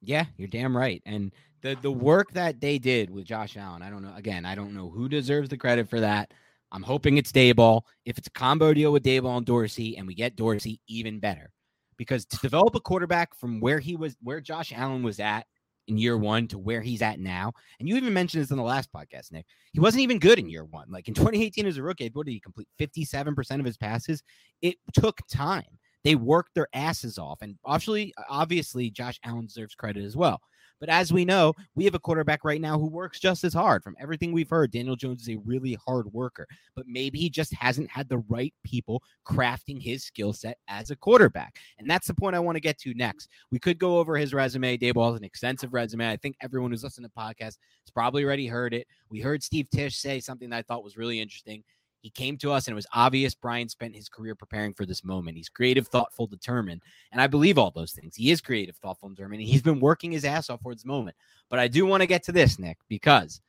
Yeah, 0.02 0.26
you're 0.36 0.48
damn 0.48 0.76
right. 0.76 1.02
And 1.06 1.32
the 1.62 1.76
the 1.80 1.90
work 1.90 2.32
that 2.32 2.60
they 2.60 2.78
did 2.78 3.10
with 3.10 3.24
Josh 3.24 3.56
Allen, 3.56 3.82
I 3.82 3.90
don't 3.90 4.02
know. 4.02 4.14
Again, 4.14 4.44
I 4.44 4.54
don't 4.54 4.74
know 4.74 4.90
who 4.90 5.08
deserves 5.08 5.48
the 5.48 5.56
credit 5.56 5.88
for 5.88 6.00
that. 6.00 6.32
I'm 6.72 6.82
hoping 6.82 7.16
it's 7.16 7.32
Daboll. 7.32 7.82
If 8.04 8.18
it's 8.18 8.28
a 8.28 8.32
combo 8.32 8.74
deal 8.74 8.92
with 8.92 9.04
Daboll 9.04 9.36
and 9.36 9.46
Dorsey, 9.46 9.96
and 9.96 10.06
we 10.06 10.14
get 10.14 10.36
Dorsey, 10.36 10.80
even 10.88 11.20
better. 11.20 11.52
Because 11.96 12.24
to 12.26 12.38
develop 12.38 12.74
a 12.74 12.80
quarterback 12.80 13.35
from 13.35 13.61
where 13.61 13.78
he 13.78 13.96
was, 13.96 14.16
where 14.22 14.40
Josh 14.40 14.72
Allen 14.74 15.02
was 15.02 15.20
at 15.20 15.46
in 15.88 15.98
year 15.98 16.18
one 16.18 16.48
to 16.48 16.59
where 16.59 16.80
he's 16.82 17.02
at 17.02 17.20
now, 17.20 17.52
and 17.78 17.88
you 17.88 17.96
even 17.96 18.12
mentioned 18.12 18.42
this 18.42 18.50
in 18.50 18.56
the 18.56 18.62
last 18.62 18.92
podcast, 18.92 19.32
Nick. 19.32 19.46
He 19.72 19.80
wasn't 19.80 20.02
even 20.02 20.18
good 20.18 20.38
in 20.38 20.48
year 20.48 20.64
one. 20.64 20.90
Like 20.90 21.09
in 21.09 21.14
2018 21.14 21.66
as 21.66 21.76
a 21.76 21.82
rookie, 21.82 22.11
what 22.12 22.26
did 22.26 22.32
he 22.32 22.40
complete? 22.40 22.68
57% 22.78 23.61
of 23.61 23.64
his 23.64 23.76
passes. 23.76 24.22
It 24.62 24.76
took 24.94 25.20
time. 25.28 25.64
They 26.04 26.14
worked 26.14 26.54
their 26.54 26.68
asses 26.72 27.18
off, 27.18 27.38
and 27.42 27.56
obviously, 27.64 28.14
obviously, 28.28 28.90
Josh 28.90 29.18
Allen 29.24 29.46
deserves 29.46 29.74
credit 29.74 30.04
as 30.04 30.16
well. 30.16 30.40
But 30.80 30.88
as 30.88 31.12
we 31.12 31.24
know, 31.24 31.54
we 31.74 31.84
have 31.84 31.94
a 31.94 31.98
quarterback 31.98 32.44
right 32.44 32.60
now 32.60 32.78
who 32.78 32.86
works 32.86 33.18
just 33.18 33.44
as 33.44 33.54
hard. 33.54 33.82
From 33.82 33.96
everything 34.00 34.32
we've 34.32 34.50
heard, 34.50 34.70
Daniel 34.70 34.96
Jones 34.96 35.22
is 35.22 35.28
a 35.30 35.38
really 35.38 35.78
hard 35.86 36.12
worker, 36.12 36.46
but 36.74 36.86
maybe 36.86 37.18
he 37.18 37.30
just 37.30 37.54
hasn't 37.54 37.90
had 37.90 38.08
the 38.08 38.18
right 38.28 38.52
people 38.64 39.02
crafting 39.26 39.80
his 39.80 40.04
skill 40.04 40.32
set 40.32 40.58
as 40.68 40.90
a 40.90 40.96
quarterback. 40.96 41.56
And 41.78 41.88
that's 41.88 42.06
the 42.06 42.14
point 42.14 42.36
I 42.36 42.40
want 42.40 42.56
to 42.56 42.60
get 42.60 42.78
to 42.78 42.94
next. 42.94 43.28
We 43.50 43.58
could 43.58 43.78
go 43.78 43.98
over 43.98 44.16
his 44.16 44.34
resume. 44.34 44.76
Daboll 44.76 45.10
has 45.10 45.18
an 45.18 45.24
extensive 45.24 45.72
resume. 45.72 46.10
I 46.10 46.16
think 46.16 46.36
everyone 46.42 46.70
who's 46.70 46.84
listening 46.84 47.08
to 47.08 47.12
the 47.14 47.20
podcast 47.20 47.40
has 47.40 47.90
probably 47.92 48.24
already 48.24 48.46
heard 48.46 48.74
it. 48.74 48.86
We 49.08 49.20
heard 49.20 49.42
Steve 49.42 49.70
Tisch 49.70 49.96
say 49.96 50.20
something 50.20 50.50
that 50.50 50.56
I 50.56 50.62
thought 50.62 50.84
was 50.84 50.96
really 50.96 51.20
interesting. 51.20 51.64
He 52.07 52.11
came 52.11 52.37
to 52.38 52.53
us 52.53 52.69
and 52.69 52.73
it 52.73 52.77
was 52.77 52.87
obvious 52.92 53.35
Brian 53.35 53.69
spent 53.69 53.97
his 53.97 54.09
career 54.09 54.37
preparing 54.37 54.73
for 54.73 54.87
this 54.87 55.03
moment. 55.03 55.37
He's 55.37 55.49
creative, 55.49 55.88
thoughtful, 55.88 56.29
determined. 56.29 56.83
And 57.11 57.21
I 57.21 57.27
believe 57.27 57.59
all 57.59 57.73
those 57.73 57.90
things. 57.90 58.14
He 58.14 58.31
is 58.31 58.40
creative, 58.40 58.77
thoughtful, 58.77 59.09
and 59.09 59.16
determined. 59.16 59.40
And 59.40 59.49
he's 59.49 59.61
been 59.61 59.81
working 59.81 60.12
his 60.12 60.25
ass 60.25 60.49
off 60.49 60.61
for 60.62 60.73
this 60.73 60.85
moment. 60.85 61.16
But 61.51 61.59
I 61.59 61.66
do 61.66 61.85
want 61.85 62.03
to 62.03 62.07
get 62.07 62.23
to 62.27 62.31
this, 62.31 62.61
Nick, 62.61 62.79
because 62.88 63.40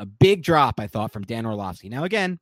a 0.00 0.06
big 0.06 0.42
drop, 0.42 0.80
I 0.80 0.88
thought, 0.88 1.12
from 1.12 1.22
Dan 1.22 1.46
Orlovsky. 1.46 1.88
Now, 1.88 2.02
again, 2.02 2.40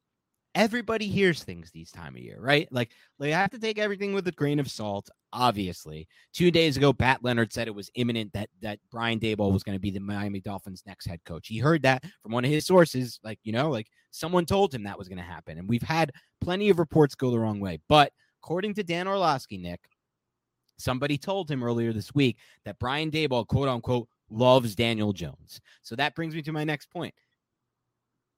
everybody 0.56 1.06
hears 1.06 1.44
things 1.44 1.70
these 1.70 1.92
time 1.92 2.16
of 2.16 2.22
year, 2.22 2.38
right? 2.40 2.66
Like 2.72 2.90
they 3.20 3.30
have 3.30 3.50
to 3.50 3.58
take 3.58 3.78
everything 3.78 4.14
with 4.14 4.26
a 4.26 4.32
grain 4.32 4.58
of 4.58 4.70
salt. 4.70 5.08
Obviously, 5.32 6.08
two 6.32 6.50
days 6.50 6.78
ago, 6.78 6.94
Pat 6.94 7.22
Leonard 7.22 7.52
said 7.52 7.68
it 7.68 7.74
was 7.74 7.90
imminent 7.94 8.32
that 8.32 8.48
that 8.62 8.80
Brian 8.90 9.20
Daboll 9.20 9.52
was 9.52 9.62
going 9.62 9.76
to 9.76 9.80
be 9.80 9.90
the 9.90 10.00
Miami 10.00 10.40
Dolphins' 10.40 10.82
next 10.86 11.06
head 11.06 11.20
coach. 11.24 11.46
He 11.46 11.58
heard 11.58 11.82
that 11.82 12.04
from 12.22 12.32
one 12.32 12.44
of 12.44 12.50
his 12.50 12.66
sources, 12.66 13.20
like 13.22 13.38
you 13.44 13.52
know, 13.52 13.70
like 13.70 13.88
someone 14.10 14.46
told 14.46 14.74
him 14.74 14.82
that 14.84 14.98
was 14.98 15.08
going 15.08 15.18
to 15.18 15.24
happen. 15.24 15.58
And 15.58 15.68
we've 15.68 15.82
had 15.82 16.10
plenty 16.40 16.70
of 16.70 16.78
reports 16.78 17.14
go 17.14 17.30
the 17.30 17.38
wrong 17.38 17.60
way, 17.60 17.78
but 17.88 18.10
according 18.42 18.74
to 18.74 18.82
Dan 18.82 19.06
Orlovsky, 19.06 19.58
Nick, 19.58 19.80
somebody 20.78 21.18
told 21.18 21.50
him 21.50 21.62
earlier 21.62 21.92
this 21.92 22.14
week 22.14 22.38
that 22.64 22.78
Brian 22.78 23.10
Daboll, 23.10 23.46
quote 23.46 23.68
unquote, 23.68 24.08
loves 24.30 24.74
Daniel 24.74 25.12
Jones. 25.12 25.60
So 25.82 25.96
that 25.96 26.14
brings 26.14 26.34
me 26.34 26.40
to 26.42 26.52
my 26.52 26.64
next 26.64 26.90
point. 26.90 27.14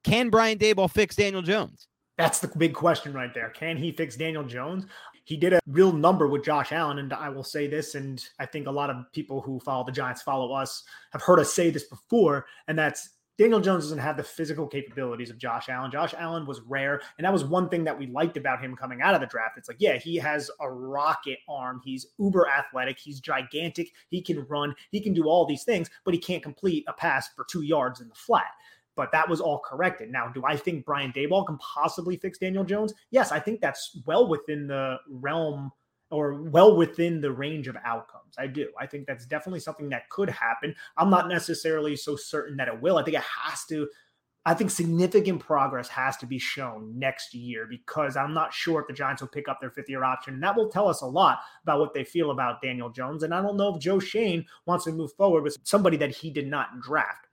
Can 0.03 0.31
Brian 0.31 0.59
Daboll 0.59 0.91
fix 0.91 1.15
Daniel 1.15 1.43
Jones? 1.43 1.88
That's 2.19 2.41
the 2.41 2.49
big 2.59 2.75
question 2.75 3.13
right 3.13 3.33
there. 3.33 3.51
Can 3.51 3.77
he 3.77 3.93
fix 3.93 4.17
Daniel 4.17 4.43
Jones? 4.43 4.87
He 5.23 5.37
did 5.37 5.53
a 5.53 5.61
real 5.69 5.93
number 5.93 6.27
with 6.27 6.45
Josh 6.45 6.73
Allen. 6.73 6.99
And 6.99 7.13
I 7.13 7.29
will 7.29 7.45
say 7.45 7.69
this, 7.69 7.95
and 7.95 8.23
I 8.41 8.47
think 8.47 8.67
a 8.67 8.73
lot 8.73 8.91
of 8.91 9.11
people 9.13 9.41
who 9.41 9.61
follow 9.61 9.85
the 9.85 9.93
Giants 9.93 10.23
follow 10.23 10.53
us 10.53 10.83
have 11.13 11.23
heard 11.23 11.39
us 11.39 11.55
say 11.55 11.71
this 11.71 11.85
before, 11.85 12.47
and 12.67 12.77
that's 12.77 13.11
Daniel 13.39 13.61
Jones 13.61 13.85
doesn't 13.85 13.99
have 13.99 14.17
the 14.17 14.25
physical 14.25 14.67
capabilities 14.67 15.31
of 15.31 15.39
Josh 15.39 15.69
Allen. 15.69 15.93
Josh 15.93 16.13
Allen 16.19 16.45
was 16.45 16.61
rare, 16.63 17.01
and 17.19 17.25
that 17.25 17.33
was 17.33 17.45
one 17.45 17.69
thing 17.69 17.85
that 17.85 17.97
we 17.97 18.09
liked 18.09 18.37
about 18.37 18.61
him 18.61 18.75
coming 18.75 19.01
out 19.01 19.15
of 19.15 19.21
the 19.21 19.29
draft. 19.29 19.57
It's 19.57 19.69
like, 19.69 19.77
yeah, 19.79 19.97
he 19.97 20.17
has 20.17 20.51
a 20.61 20.69
rocket 20.69 21.39
arm. 21.49 21.81
He's 21.85 22.05
uber 22.19 22.49
athletic. 22.49 22.99
He's 22.99 23.21
gigantic. 23.21 23.93
He 24.09 24.21
can 24.21 24.45
run. 24.49 24.75
He 24.91 25.01
can 25.01 25.13
do 25.13 25.29
all 25.29 25.47
these 25.47 25.63
things, 25.63 25.89
but 26.05 26.15
he 26.15 26.19
can't 26.19 26.43
complete 26.43 26.85
a 26.89 26.93
pass 26.93 27.29
for 27.37 27.45
two 27.49 27.63
yards 27.63 28.01
in 28.01 28.09
the 28.09 28.15
flat 28.17 28.51
but 28.99 29.13
that 29.13 29.29
was 29.29 29.41
all 29.41 29.61
corrected. 29.61 30.11
Now, 30.11 30.27
do 30.27 30.43
I 30.45 30.57
think 30.57 30.85
Brian 30.85 31.13
Daboll 31.13 31.47
can 31.47 31.57
possibly 31.59 32.17
fix 32.17 32.37
Daniel 32.37 32.65
Jones? 32.65 32.93
Yes, 33.13 33.31
I 33.31 33.39
think 33.39 33.61
that's 33.61 33.97
well 34.07 34.29
within 34.29 34.67
the 34.67 34.97
realm 35.09 35.71
or 36.11 36.43
well 36.43 36.77
within 36.77 37.21
the 37.21 37.31
range 37.31 37.69
of 37.69 37.77
outcomes. 37.85 38.35
I 38.37 38.49
do. 38.49 38.71
I 38.79 38.87
think 38.87 39.07
that's 39.07 39.25
definitely 39.25 39.61
something 39.61 39.89
that 39.91 40.11
could 40.11 40.29
happen. 40.29 40.75
I'm 40.97 41.11
not 41.11 41.29
necessarily 41.29 41.95
so 41.95 42.17
certain 42.17 42.57
that 42.57 42.67
it 42.67 42.83
will. 42.83 42.99
I 42.99 43.05
think 43.05 43.17
it 43.17 43.23
has 43.23 43.65
to. 43.67 43.89
I 44.45 44.55
think 44.55 44.73
significant 44.73 45.41
progress 45.41 45.87
has 45.89 46.17
to 46.17 46.27
be 46.27 46.41
shown 46.41 46.99
next 46.99 47.35
year 47.35 47.69
because 47.71 48.17
I'm 48.17 48.35
not 48.35 48.53
sure 48.53 48.81
if 48.81 48.89
the 48.89 48.95
Giants 48.95 49.23
will 49.23 49.29
pick 49.29 49.47
up 49.47 49.61
their 49.61 49.71
fifth 49.71 49.91
year 49.91 50.03
option. 50.03 50.35
And 50.35 50.43
that 50.43 50.57
will 50.57 50.71
tell 50.71 50.89
us 50.89 51.03
a 51.03 51.07
lot 51.07 51.39
about 51.63 51.79
what 51.79 51.95
they 51.95 52.03
feel 52.03 52.33
about 52.33 52.63
Daniel 52.63 52.91
Jones. 52.91 53.23
And 53.23 53.33
I 53.33 53.43
don't 53.43 53.57
know 53.59 53.77
if 53.77 53.81
Joe 53.81 54.01
Schoen 54.01 54.45
wants 54.67 54.87
to 54.87 54.93
move 54.93 55.13
forward 55.13 55.45
with 55.45 55.57
somebody 55.63 55.97
that 55.99 56.17
he 56.17 56.31
did 56.31 56.49
not 56.49 56.81
draft. 56.81 57.28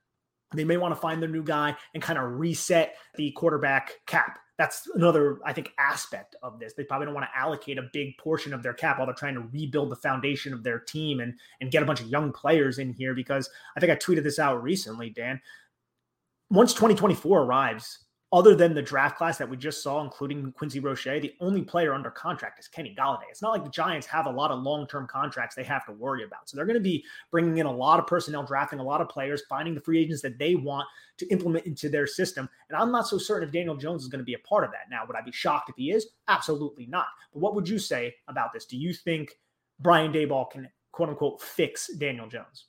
They 0.54 0.64
may 0.64 0.76
want 0.76 0.94
to 0.94 1.00
find 1.00 1.20
their 1.20 1.28
new 1.28 1.42
guy 1.42 1.76
and 1.94 2.02
kind 2.02 2.18
of 2.18 2.38
reset 2.38 2.96
the 3.16 3.32
quarterback 3.32 3.92
cap. 4.06 4.38
That's 4.58 4.88
another, 4.94 5.38
I 5.44 5.52
think, 5.52 5.72
aspect 5.78 6.34
of 6.42 6.58
this. 6.58 6.72
They 6.72 6.84
probably 6.84 7.06
don't 7.06 7.14
want 7.14 7.26
to 7.30 7.38
allocate 7.38 7.78
a 7.78 7.90
big 7.92 8.16
portion 8.16 8.54
of 8.54 8.62
their 8.62 8.72
cap 8.72 8.98
while 8.98 9.06
they're 9.06 9.14
trying 9.14 9.34
to 9.34 9.48
rebuild 9.52 9.90
the 9.90 9.96
foundation 9.96 10.54
of 10.54 10.62
their 10.62 10.78
team 10.78 11.20
and 11.20 11.34
and 11.60 11.70
get 11.70 11.82
a 11.82 11.86
bunch 11.86 12.00
of 12.00 12.06
young 12.06 12.32
players 12.32 12.78
in 12.78 12.92
here. 12.92 13.14
Because 13.14 13.50
I 13.76 13.80
think 13.80 13.92
I 13.92 13.96
tweeted 13.96 14.22
this 14.22 14.38
out 14.38 14.62
recently, 14.62 15.10
Dan. 15.10 15.40
Once 16.48 16.72
2024 16.72 17.42
arrives, 17.42 18.05
other 18.32 18.56
than 18.56 18.74
the 18.74 18.82
draft 18.82 19.16
class 19.16 19.38
that 19.38 19.48
we 19.48 19.56
just 19.56 19.82
saw, 19.82 20.02
including 20.02 20.50
Quincy 20.52 20.80
Roche, 20.80 21.04
the 21.04 21.34
only 21.40 21.62
player 21.62 21.94
under 21.94 22.10
contract 22.10 22.58
is 22.58 22.66
Kenny 22.66 22.94
Golladay. 22.98 23.28
It's 23.30 23.40
not 23.40 23.52
like 23.52 23.62
the 23.62 23.70
Giants 23.70 24.06
have 24.08 24.26
a 24.26 24.30
lot 24.30 24.50
of 24.50 24.62
long 24.62 24.86
term 24.88 25.06
contracts 25.06 25.54
they 25.54 25.62
have 25.62 25.86
to 25.86 25.92
worry 25.92 26.24
about. 26.24 26.48
So 26.48 26.56
they're 26.56 26.66
going 26.66 26.74
to 26.74 26.80
be 26.80 27.04
bringing 27.30 27.58
in 27.58 27.66
a 27.66 27.72
lot 27.72 28.00
of 28.00 28.06
personnel, 28.06 28.42
drafting 28.42 28.80
a 28.80 28.84
lot 28.84 29.00
of 29.00 29.08
players, 29.08 29.42
finding 29.48 29.74
the 29.74 29.80
free 29.80 30.00
agents 30.00 30.22
that 30.22 30.38
they 30.38 30.56
want 30.56 30.86
to 31.18 31.26
implement 31.28 31.66
into 31.66 31.88
their 31.88 32.06
system. 32.06 32.48
And 32.68 32.76
I'm 32.76 32.90
not 32.90 33.06
so 33.06 33.16
certain 33.16 33.48
if 33.48 33.52
Daniel 33.52 33.76
Jones 33.76 34.02
is 34.02 34.08
going 34.08 34.20
to 34.20 34.24
be 34.24 34.34
a 34.34 34.38
part 34.40 34.64
of 34.64 34.72
that. 34.72 34.90
Now, 34.90 35.06
would 35.06 35.16
I 35.16 35.22
be 35.22 35.32
shocked 35.32 35.70
if 35.70 35.76
he 35.76 35.92
is? 35.92 36.08
Absolutely 36.26 36.86
not. 36.86 37.06
But 37.32 37.40
what 37.40 37.54
would 37.54 37.68
you 37.68 37.78
say 37.78 38.14
about 38.26 38.52
this? 38.52 38.66
Do 38.66 38.76
you 38.76 38.92
think 38.92 39.38
Brian 39.78 40.12
Daboll 40.12 40.50
can, 40.50 40.68
quote 40.90 41.10
unquote, 41.10 41.40
fix 41.40 41.94
Daniel 41.94 42.28
Jones? 42.28 42.66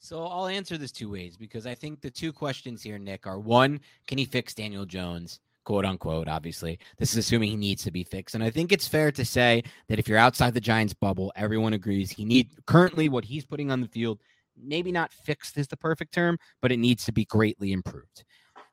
So 0.00 0.24
I'll 0.24 0.46
answer 0.46 0.78
this 0.78 0.92
two 0.92 1.10
ways 1.10 1.36
because 1.36 1.66
I 1.66 1.74
think 1.74 2.00
the 2.00 2.10
two 2.10 2.32
questions 2.32 2.82
here, 2.82 2.98
Nick, 2.98 3.26
are 3.26 3.38
one, 3.38 3.80
can 4.06 4.18
he 4.18 4.24
fix 4.24 4.54
Daniel 4.54 4.86
Jones? 4.86 5.40
Quote 5.64 5.84
unquote, 5.84 6.28
obviously. 6.28 6.78
This 6.98 7.12
is 7.12 7.18
assuming 7.18 7.50
he 7.50 7.56
needs 7.56 7.82
to 7.82 7.90
be 7.90 8.04
fixed. 8.04 8.34
And 8.34 8.42
I 8.42 8.50
think 8.50 8.72
it's 8.72 8.88
fair 8.88 9.12
to 9.12 9.24
say 9.24 9.62
that 9.88 9.98
if 9.98 10.08
you're 10.08 10.16
outside 10.16 10.54
the 10.54 10.60
Giants 10.60 10.94
bubble, 10.94 11.32
everyone 11.36 11.74
agrees 11.74 12.10
he 12.10 12.24
need 12.24 12.48
currently 12.66 13.08
what 13.08 13.24
he's 13.24 13.44
putting 13.44 13.70
on 13.70 13.80
the 13.80 13.88
field, 13.88 14.20
maybe 14.56 14.92
not 14.92 15.12
fixed 15.12 15.58
is 15.58 15.68
the 15.68 15.76
perfect 15.76 16.14
term, 16.14 16.38
but 16.62 16.72
it 16.72 16.78
needs 16.78 17.04
to 17.04 17.12
be 17.12 17.24
greatly 17.26 17.72
improved. 17.72 18.24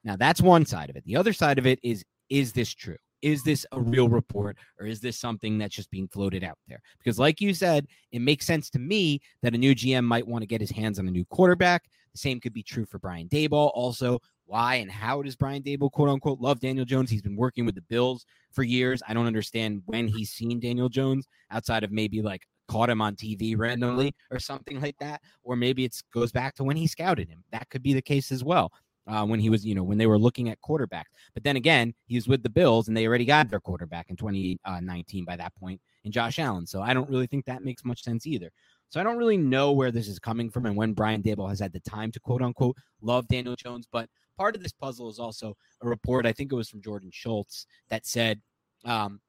Now 0.03 0.15
that's 0.15 0.41
one 0.41 0.65
side 0.65 0.89
of 0.89 0.95
it. 0.95 1.03
The 1.05 1.17
other 1.17 1.33
side 1.33 1.57
of 1.57 1.65
it 1.65 1.79
is 1.83 2.05
is 2.29 2.53
this 2.53 2.73
true? 2.73 2.97
Is 3.21 3.43
this 3.43 3.65
a 3.71 3.81
real 3.81 4.09
report 4.09 4.57
or 4.79 4.85
is 4.85 4.99
this 4.99 5.17
something 5.17 5.57
that's 5.57 5.75
just 5.75 5.89
being 5.89 6.07
floated 6.07 6.43
out 6.43 6.57
there? 6.67 6.81
Because, 6.97 7.17
like 7.17 7.41
you 7.41 7.53
said, 7.53 7.87
it 8.11 8.19
makes 8.19 8.45
sense 8.45 8.69
to 8.71 8.79
me 8.79 9.21
that 9.41 9.55
a 9.55 9.57
new 9.57 9.73
GM 9.73 10.03
might 10.03 10.27
want 10.27 10.43
to 10.43 10.47
get 10.47 10.61
his 10.61 10.71
hands 10.71 10.99
on 10.99 11.07
a 11.07 11.11
new 11.11 11.25
quarterback. 11.25 11.85
The 12.13 12.19
same 12.19 12.39
could 12.39 12.53
be 12.53 12.63
true 12.63 12.85
for 12.85 12.99
Brian 12.99 13.27
Daboll. 13.27 13.71
Also, 13.73 14.19
why 14.45 14.75
and 14.75 14.91
how 14.91 15.21
does 15.21 15.35
Brian 15.35 15.63
Daboll, 15.63 15.91
quote 15.91 16.09
unquote, 16.09 16.39
love 16.39 16.59
Daniel 16.59 16.85
Jones? 16.85 17.09
He's 17.09 17.21
been 17.21 17.35
working 17.35 17.65
with 17.65 17.75
the 17.75 17.81
Bills 17.81 18.25
for 18.51 18.63
years. 18.63 19.01
I 19.07 19.13
don't 19.13 19.27
understand 19.27 19.81
when 19.85 20.07
he's 20.07 20.31
seen 20.31 20.59
Daniel 20.59 20.89
Jones 20.89 21.27
outside 21.51 21.83
of 21.83 21.91
maybe 21.91 22.21
like 22.21 22.43
caught 22.67 22.89
him 22.89 23.01
on 23.01 23.15
TV 23.15 23.57
randomly 23.57 24.13
or 24.31 24.39
something 24.39 24.81
like 24.81 24.97
that. 24.99 25.21
Or 25.43 25.55
maybe 25.55 25.83
it 25.83 25.95
goes 26.13 26.31
back 26.31 26.55
to 26.55 26.63
when 26.63 26.77
he 26.77 26.87
scouted 26.87 27.27
him. 27.27 27.43
That 27.51 27.69
could 27.69 27.83
be 27.83 27.93
the 27.93 28.01
case 28.01 28.31
as 28.31 28.43
well 28.43 28.71
uh, 29.07 29.25
when 29.25 29.39
he 29.39 29.49
was, 29.49 29.65
you 29.65 29.75
know, 29.75 29.83
when 29.83 29.97
they 29.97 30.07
were 30.07 30.17
looking 30.17 30.49
at 30.49 30.61
quarterbacks. 30.61 31.11
But 31.33 31.43
then 31.43 31.55
again, 31.55 31.93
he 32.07 32.15
was 32.15 32.27
with 32.27 32.43
the 32.43 32.49
Bills 32.49 32.87
and 32.87 32.95
they 32.95 33.07
already 33.07 33.25
got 33.25 33.49
their 33.49 33.59
quarterback 33.59 34.09
in 34.09 34.15
2019 34.15 35.25
by 35.25 35.35
that 35.35 35.55
point 35.55 35.79
in 36.03 36.11
Josh 36.11 36.39
Allen. 36.39 36.65
So 36.65 36.81
I 36.81 36.93
don't 36.93 37.09
really 37.09 37.27
think 37.27 37.45
that 37.45 37.63
makes 37.63 37.85
much 37.85 38.03
sense 38.03 38.25
either. 38.25 38.51
So 38.89 38.99
I 38.99 39.03
don't 39.03 39.17
really 39.17 39.37
know 39.37 39.71
where 39.71 39.91
this 39.91 40.07
is 40.07 40.19
coming 40.19 40.49
from 40.49 40.65
and 40.65 40.75
when 40.75 40.93
Brian 40.93 41.21
Daboll 41.21 41.49
has 41.49 41.59
had 41.59 41.73
the 41.73 41.79
time 41.81 42.11
to 42.11 42.19
quote 42.19 42.41
unquote 42.41 42.77
love 43.01 43.27
Daniel 43.27 43.55
Jones. 43.55 43.87
But 43.91 44.09
part 44.37 44.55
of 44.55 44.63
this 44.63 44.73
puzzle 44.73 45.09
is 45.09 45.19
also 45.19 45.55
a 45.81 45.87
report, 45.87 46.25
I 46.25 46.31
think 46.31 46.51
it 46.51 46.55
was 46.55 46.69
from 46.69 46.81
Jordan 46.81 47.09
Schultz, 47.11 47.65
that 47.89 48.05
said 48.05 48.41
um, 48.85 49.19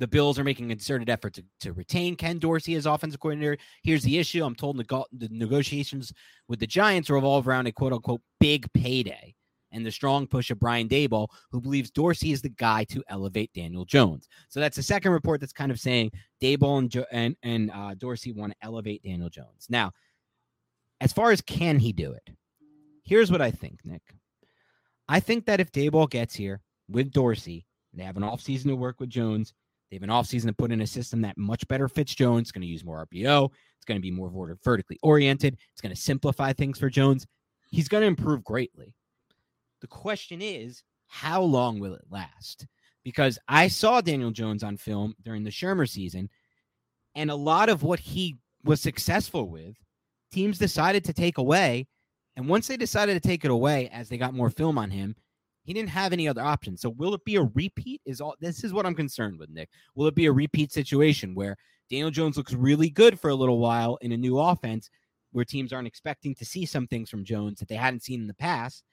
the 0.00 0.08
Bills 0.08 0.38
are 0.38 0.44
making 0.44 0.66
a 0.66 0.74
concerted 0.74 1.10
effort 1.10 1.34
to, 1.34 1.44
to 1.60 1.74
retain 1.74 2.16
Ken 2.16 2.38
Dorsey 2.38 2.74
as 2.74 2.86
offensive 2.86 3.20
coordinator. 3.20 3.58
Here's 3.82 4.02
the 4.02 4.18
issue. 4.18 4.42
I'm 4.42 4.54
told 4.54 4.78
the, 4.78 5.04
the 5.12 5.28
negotiations 5.30 6.12
with 6.48 6.58
the 6.58 6.66
Giants 6.66 7.10
revolve 7.10 7.46
around 7.46 7.66
a 7.66 7.72
quote 7.72 7.92
unquote 7.92 8.22
big 8.40 8.66
payday 8.72 9.34
and 9.72 9.84
the 9.84 9.90
strong 9.92 10.26
push 10.26 10.50
of 10.50 10.58
Brian 10.58 10.88
Daboll, 10.88 11.28
who 11.52 11.60
believes 11.60 11.90
Dorsey 11.90 12.32
is 12.32 12.40
the 12.40 12.48
guy 12.48 12.84
to 12.84 13.04
elevate 13.08 13.52
Daniel 13.52 13.84
Jones. 13.84 14.26
So 14.48 14.58
that's 14.58 14.76
the 14.76 14.82
second 14.82 15.12
report 15.12 15.38
that's 15.38 15.52
kind 15.52 15.70
of 15.70 15.78
saying 15.78 16.12
Daboll 16.42 16.78
and, 16.78 16.90
jo- 16.90 17.04
and, 17.12 17.36
and 17.42 17.70
uh, 17.70 17.94
Dorsey 17.94 18.32
want 18.32 18.52
to 18.52 18.58
elevate 18.62 19.02
Daniel 19.02 19.28
Jones. 19.28 19.66
Now, 19.68 19.92
as 21.02 21.12
far 21.12 21.30
as 21.30 21.42
can 21.42 21.78
he 21.78 21.92
do 21.92 22.12
it, 22.12 22.30
here's 23.04 23.30
what 23.30 23.42
I 23.42 23.50
think, 23.50 23.80
Nick. 23.84 24.02
I 25.08 25.20
think 25.20 25.44
that 25.44 25.60
if 25.60 25.70
Daboll 25.72 26.08
gets 26.08 26.34
here 26.34 26.62
with 26.88 27.12
Dorsey, 27.12 27.66
they 27.92 28.04
have 28.04 28.16
an 28.16 28.22
offseason 28.22 28.64
to 28.64 28.76
work 28.76 28.98
with 28.98 29.10
Jones, 29.10 29.52
They 29.90 29.96
have 29.96 30.02
an 30.02 30.10
offseason 30.10 30.46
to 30.46 30.52
put 30.52 30.70
in 30.72 30.80
a 30.80 30.86
system 30.86 31.22
that 31.22 31.36
much 31.36 31.66
better 31.68 31.88
fits 31.88 32.14
Jones. 32.14 32.42
It's 32.42 32.52
going 32.52 32.62
to 32.62 32.68
use 32.68 32.84
more 32.84 33.06
RPO. 33.06 33.50
It's 33.76 33.84
going 33.84 33.98
to 33.98 34.02
be 34.02 34.10
more 34.10 34.56
vertically 34.62 34.98
oriented. 35.02 35.56
It's 35.72 35.80
going 35.80 35.94
to 35.94 36.00
simplify 36.00 36.52
things 36.52 36.78
for 36.78 36.88
Jones. 36.88 37.26
He's 37.70 37.88
going 37.88 38.02
to 38.02 38.06
improve 38.06 38.44
greatly. 38.44 38.94
The 39.80 39.86
question 39.86 40.42
is, 40.42 40.82
how 41.06 41.42
long 41.42 41.80
will 41.80 41.94
it 41.94 42.04
last? 42.10 42.66
Because 43.02 43.38
I 43.48 43.68
saw 43.68 44.00
Daniel 44.00 44.30
Jones 44.30 44.62
on 44.62 44.76
film 44.76 45.14
during 45.22 45.42
the 45.42 45.50
Shurmur 45.50 45.88
season, 45.88 46.28
and 47.14 47.30
a 47.30 47.34
lot 47.34 47.68
of 47.68 47.82
what 47.82 47.98
he 47.98 48.38
was 48.62 48.80
successful 48.80 49.48
with, 49.48 49.74
teams 50.30 50.58
decided 50.58 51.04
to 51.06 51.12
take 51.12 51.38
away. 51.38 51.88
And 52.36 52.48
once 52.48 52.68
they 52.68 52.76
decided 52.76 53.20
to 53.20 53.28
take 53.28 53.44
it 53.44 53.50
away, 53.50 53.88
as 53.88 54.08
they 54.08 54.18
got 54.18 54.34
more 54.34 54.50
film 54.50 54.78
on 54.78 54.90
him, 54.90 55.16
he 55.62 55.72
didn't 55.72 55.90
have 55.90 56.12
any 56.12 56.26
other 56.26 56.42
options. 56.42 56.80
So 56.80 56.90
will 56.90 57.14
it 57.14 57.24
be 57.24 57.36
a 57.36 57.42
repeat? 57.54 58.00
Is 58.04 58.20
all 58.20 58.34
this 58.40 58.64
is 58.64 58.72
what 58.72 58.86
I'm 58.86 58.94
concerned 58.94 59.38
with, 59.38 59.50
Nick. 59.50 59.68
Will 59.94 60.06
it 60.06 60.14
be 60.14 60.26
a 60.26 60.32
repeat 60.32 60.72
situation 60.72 61.34
where 61.34 61.56
Daniel 61.90 62.10
Jones 62.10 62.36
looks 62.36 62.52
really 62.52 62.88
good 62.88 63.18
for 63.18 63.30
a 63.30 63.34
little 63.34 63.58
while 63.58 63.96
in 64.00 64.12
a 64.12 64.16
new 64.16 64.38
offense 64.38 64.90
where 65.32 65.44
teams 65.44 65.72
aren't 65.72 65.88
expecting 65.88 66.34
to 66.34 66.44
see 66.44 66.66
some 66.66 66.86
things 66.86 67.10
from 67.10 67.24
Jones 67.24 67.58
that 67.58 67.68
they 67.68 67.76
hadn't 67.76 68.02
seen 68.02 68.20
in 68.20 68.26
the 68.26 68.34
past, 68.34 68.84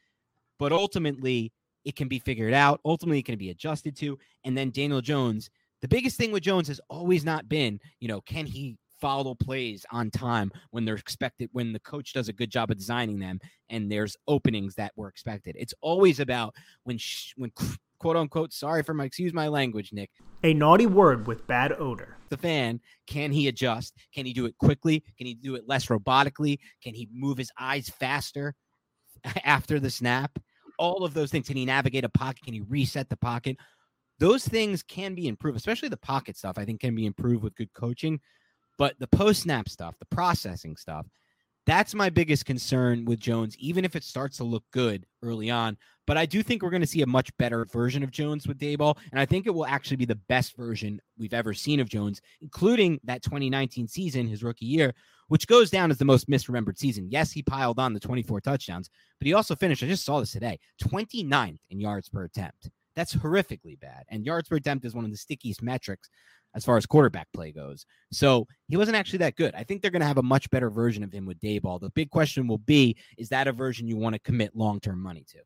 but 0.60 0.72
ultimately 0.72 1.52
it 1.88 1.96
can 1.96 2.08
be 2.08 2.20
figured 2.20 2.54
out. 2.54 2.82
Ultimately, 2.84 3.20
it 3.20 3.26
can 3.26 3.38
be 3.38 3.50
adjusted 3.50 3.96
to. 3.98 4.20
And 4.44 4.58
then 4.58 4.72
Daniel 4.72 5.02
Jones, 5.02 5.50
the 5.82 5.88
biggest 5.88 6.18
thing 6.18 6.34
with 6.34 6.44
Jones 6.44 6.68
has 6.68 6.82
always 6.90 7.24
not 7.24 7.48
been, 7.48 7.80
you 8.02 8.10
know, 8.10 8.20
can 8.22 8.46
he 8.46 8.78
follow 9.00 9.36
plays 9.36 9.86
on 9.92 10.10
time 10.10 10.52
when 10.72 10.86
they're 10.86 10.96
expected 10.96 11.50
when 11.52 11.74
the 11.74 11.80
coach 11.80 12.14
does 12.14 12.30
a 12.30 12.34
good 12.34 12.50
job 12.50 12.72
of 12.72 12.78
designing 12.78 13.20
them 13.20 13.40
and 13.70 13.92
there's 13.92 14.16
openings 14.28 14.76
that 14.76 14.92
were 14.96 15.08
expected. 15.08 15.56
It's 15.58 15.74
always 15.82 16.20
about 16.20 16.54
when 16.84 16.98
sh- 16.98 17.34
when 17.38 17.52
quote 18.00 18.16
unquote 18.16 18.54
sorry 18.54 18.84
for 18.84 18.94
my 18.94 19.06
excuse 19.06 19.34
my 19.34 19.48
language 19.48 19.92
nick. 19.94 20.10
A 20.44 20.54
naughty 20.54 20.86
word 20.86 21.28
with 21.28 21.46
bad 21.48 21.74
odor. 21.74 22.18
The 22.30 22.38
fan 22.38 22.80
can 23.08 23.32
he 23.32 23.48
adjust? 23.48 23.94
Can 24.14 24.26
he 24.26 24.34
do 24.34 24.46
it 24.46 24.58
quickly? 24.58 25.04
Can 25.18 25.28
he 25.28 25.34
do 25.34 25.56
it 25.56 25.68
less 25.68 25.88
robotically? 25.88 26.60
Can 26.84 26.94
he 26.94 27.08
move 27.12 27.38
his 27.38 27.52
eyes 27.60 27.90
faster 27.90 28.56
after 29.44 29.80
the 29.80 29.90
snap? 29.90 30.38
All 30.80 31.04
of 31.04 31.16
those 31.16 31.32
things. 31.32 31.48
Can 31.48 31.58
he 31.58 31.66
navigate 31.66 32.04
a 32.04 32.10
pocket? 32.10 32.44
Can 32.44 32.54
he 32.54 32.62
reset 32.62 33.10
the 33.10 33.18
pocket? 33.18 33.58
Those 34.20 34.48
things 34.48 34.82
can 34.84 35.14
be 35.14 35.28
improved 35.28 35.58
especially 35.58 35.90
the 35.90 35.98
pocket 35.98 36.36
stuff 36.36 36.58
i 36.58 36.66
think 36.66 36.82
can 36.82 36.96
be 36.96 37.06
improved 37.06 37.44
with 37.44 37.56
good 37.56 37.72
coaching 37.74 38.20
but 38.78 38.98
the 39.00 39.08
post 39.08 39.44
snap 39.44 39.70
stuff, 39.70 39.96
the 40.00 40.06
processing 40.06 40.76
stuff, 40.76 41.08
that's 41.68 41.94
my 41.94 42.10
biggest 42.10 42.46
concern 42.46 43.04
with 43.04 43.20
Jones, 43.20 43.58
even 43.60 43.84
if 43.84 43.98
it 43.98 44.06
starts 44.06 44.38
to 44.38 44.46
look 44.46 44.64
good 44.72 45.06
early 45.22 45.50
on. 45.50 45.78
But 46.06 46.16
I 46.16 46.26
do 46.26 46.42
think 46.42 46.64
we're 46.64 46.70
going 46.70 46.82
to 46.82 46.88
see 46.88 47.02
a 47.02 47.08
much 47.08 47.36
better 47.38 47.66
version 47.66 48.04
of 48.04 48.12
Jones 48.12 48.48
with 48.48 48.58
Daboll. 48.58 48.98
And 49.12 49.20
I 49.20 49.26
think 49.26 49.46
it 49.46 49.54
will 49.54 49.66
actually 49.66 49.98
be 49.98 50.06
the 50.06 50.16
best 50.16 50.56
version 50.56 51.02
we've 51.18 51.34
ever 51.34 51.54
seen 51.54 51.82
of 51.82 51.90
Jones, 51.90 52.22
including 52.40 53.02
that 53.04 53.22
2019 53.22 53.86
season, 53.90 54.28
his 54.28 54.44
rookie 54.44 54.66
year, 54.66 54.94
which 55.28 55.46
goes 55.46 55.70
down 55.70 55.92
as 55.92 55.98
the 55.98 56.06
most 56.06 56.30
misremembered 56.30 56.78
season. 56.78 57.10
Yes, 57.12 57.34
he 57.34 57.44
piled 57.44 57.80
on 57.80 57.94
the 57.94 58.00
24 58.00 58.40
touchdowns, 58.40 58.90
but 59.20 59.28
he 59.28 59.34
also 59.34 59.54
finished, 59.54 59.84
I 59.84 59.88
just 59.88 60.06
saw 60.06 60.22
this 60.22 60.32
today, 60.32 60.58
29th 60.82 61.60
in 61.70 61.82
yards 61.82 62.08
per 62.08 62.24
attempt. 62.24 62.70
That's 62.96 63.14
horrifically 63.14 63.78
bad. 63.78 64.06
And 64.08 64.26
yards 64.26 64.48
per 64.48 64.56
attempt 64.56 64.86
is 64.86 64.96
one 64.96 65.04
of 65.04 65.12
the 65.12 65.18
stickiest 65.18 65.62
metrics 65.62 66.10
as 66.56 66.66
far 66.66 66.78
as 66.78 66.86
quarterback 66.86 67.28
play 67.34 67.52
goes. 67.52 67.86
So 68.12 68.48
he 68.68 68.78
wasn't 68.78 68.98
actually 68.98 69.20
that 69.20 69.36
good. 69.36 69.54
I 69.56 69.64
think 69.64 69.82
they're 69.82 69.92
going 69.92 70.02
to 70.02 70.08
have 70.08 70.18
a 70.18 70.24
much 70.24 70.50
better 70.50 70.70
version 70.70 71.04
of 71.04 71.12
him 71.12 71.26
with 71.26 71.40
Daboll. 71.40 71.80
The 71.80 71.90
big 71.92 72.10
question 72.10 72.48
will 72.48 72.58
be 72.58 72.98
is 73.18 73.30
that 73.30 73.48
a 73.48 73.54
version 73.54 73.88
you 73.88 73.98
want 73.98 74.14
to 74.14 74.20
commit 74.20 74.56
long 74.56 74.80
term 74.80 75.02
money 75.02 75.26
to? 75.30 75.40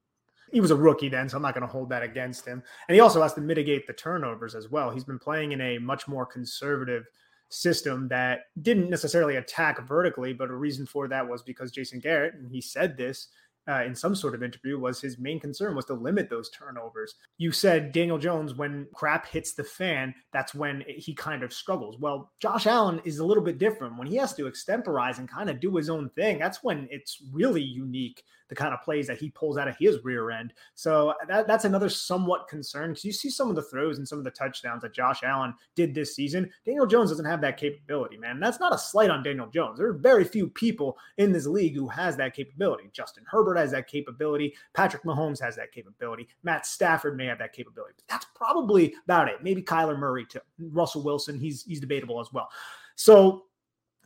He 0.51 0.59
was 0.59 0.71
a 0.71 0.75
rookie 0.75 1.09
then, 1.09 1.29
so 1.29 1.37
I'm 1.37 1.43
not 1.43 1.53
going 1.53 1.65
to 1.65 1.71
hold 1.71 1.89
that 1.89 2.03
against 2.03 2.45
him. 2.45 2.61
And 2.87 2.95
he 2.95 2.99
also 2.99 3.21
has 3.21 3.33
to 3.35 3.41
mitigate 3.41 3.87
the 3.87 3.93
turnovers 3.93 4.53
as 4.53 4.69
well. 4.69 4.91
He's 4.91 5.05
been 5.05 5.19
playing 5.19 5.53
in 5.53 5.61
a 5.61 5.77
much 5.77 6.07
more 6.07 6.25
conservative 6.25 7.05
system 7.49 8.07
that 8.09 8.41
didn't 8.61 8.89
necessarily 8.89 9.37
attack 9.37 9.85
vertically, 9.87 10.33
but 10.33 10.49
a 10.49 10.55
reason 10.55 10.85
for 10.85 11.07
that 11.07 11.27
was 11.27 11.41
because 11.41 11.71
Jason 11.71 11.99
Garrett, 11.99 12.33
and 12.35 12.49
he 12.49 12.61
said 12.61 12.97
this, 12.97 13.27
uh, 13.67 13.83
in 13.83 13.93
some 13.93 14.15
sort 14.15 14.33
of 14.33 14.43
interview 14.43 14.79
was 14.79 14.99
his 14.99 15.19
main 15.19 15.39
concern 15.39 15.75
was 15.75 15.85
to 15.85 15.93
limit 15.93 16.29
those 16.29 16.49
turnovers. 16.49 17.15
You 17.37 17.51
said 17.51 17.91
Daniel 17.91 18.17
Jones, 18.17 18.55
when 18.55 18.87
crap 18.93 19.27
hits 19.27 19.53
the 19.53 19.63
fan, 19.63 20.13
that's 20.33 20.55
when 20.55 20.83
he 20.87 21.13
kind 21.13 21.43
of 21.43 21.53
struggles. 21.53 21.97
Well, 21.99 22.31
Josh 22.39 22.65
Allen 22.65 23.01
is 23.05 23.19
a 23.19 23.25
little 23.25 23.43
bit 23.43 23.59
different. 23.59 23.97
When 23.97 24.07
he 24.07 24.15
has 24.17 24.33
to 24.35 24.47
extemporize 24.47 25.19
and 25.19 25.29
kind 25.29 25.49
of 25.49 25.59
do 25.59 25.75
his 25.75 25.89
own 25.89 26.09
thing, 26.09 26.39
that's 26.39 26.63
when 26.63 26.87
it's 26.91 27.21
really 27.31 27.61
unique 27.61 28.23
the 28.51 28.55
kind 28.55 28.73
of 28.73 28.81
plays 28.81 29.07
that 29.07 29.17
he 29.17 29.29
pulls 29.29 29.57
out 29.57 29.69
of 29.69 29.77
his 29.77 30.03
rear 30.03 30.29
end. 30.29 30.51
So 30.75 31.13
that, 31.29 31.47
that's 31.47 31.63
another 31.63 31.87
somewhat 31.87 32.49
concern 32.49 32.89
because 32.89 33.05
you 33.05 33.13
see 33.13 33.29
some 33.29 33.49
of 33.49 33.55
the 33.55 33.61
throws 33.61 33.97
and 33.97 34.05
some 34.05 34.17
of 34.17 34.25
the 34.25 34.31
touchdowns 34.31 34.81
that 34.81 34.93
Josh 34.93 35.23
Allen 35.23 35.53
did 35.73 35.95
this 35.95 36.17
season. 36.17 36.51
Daniel 36.65 36.85
Jones 36.85 37.11
doesn't 37.11 37.23
have 37.23 37.39
that 37.39 37.55
capability, 37.55 38.17
man. 38.17 38.41
That's 38.41 38.59
not 38.59 38.75
a 38.75 38.77
slight 38.77 39.09
on 39.09 39.23
Daniel 39.23 39.47
Jones. 39.47 39.77
There 39.77 39.87
are 39.87 39.93
very 39.93 40.25
few 40.25 40.49
people 40.49 40.97
in 41.17 41.31
this 41.31 41.47
league 41.47 41.75
who 41.75 41.87
has 41.87 42.17
that 42.17 42.35
capability. 42.35 42.89
Justin 42.91 43.23
Herbert 43.25 43.55
has 43.55 43.71
that 43.71 43.87
capability. 43.87 44.53
Patrick 44.73 45.03
Mahomes 45.03 45.41
has 45.41 45.55
that 45.55 45.71
capability. 45.71 46.27
Matt 46.43 46.65
Stafford 46.65 47.15
may 47.15 47.27
have 47.27 47.39
that 47.39 47.53
capability. 47.53 47.93
But 47.95 48.07
that's 48.09 48.25
probably 48.35 48.93
about 49.05 49.29
it. 49.29 49.35
Maybe 49.41 49.63
Kyler 49.63 49.97
Murray 49.97 50.25
too. 50.25 50.41
Russell 50.59 51.03
Wilson, 51.03 51.39
he's 51.39 51.63
he's 51.63 51.79
debatable 51.79 52.19
as 52.19 52.33
well. 52.33 52.49
So 52.95 53.45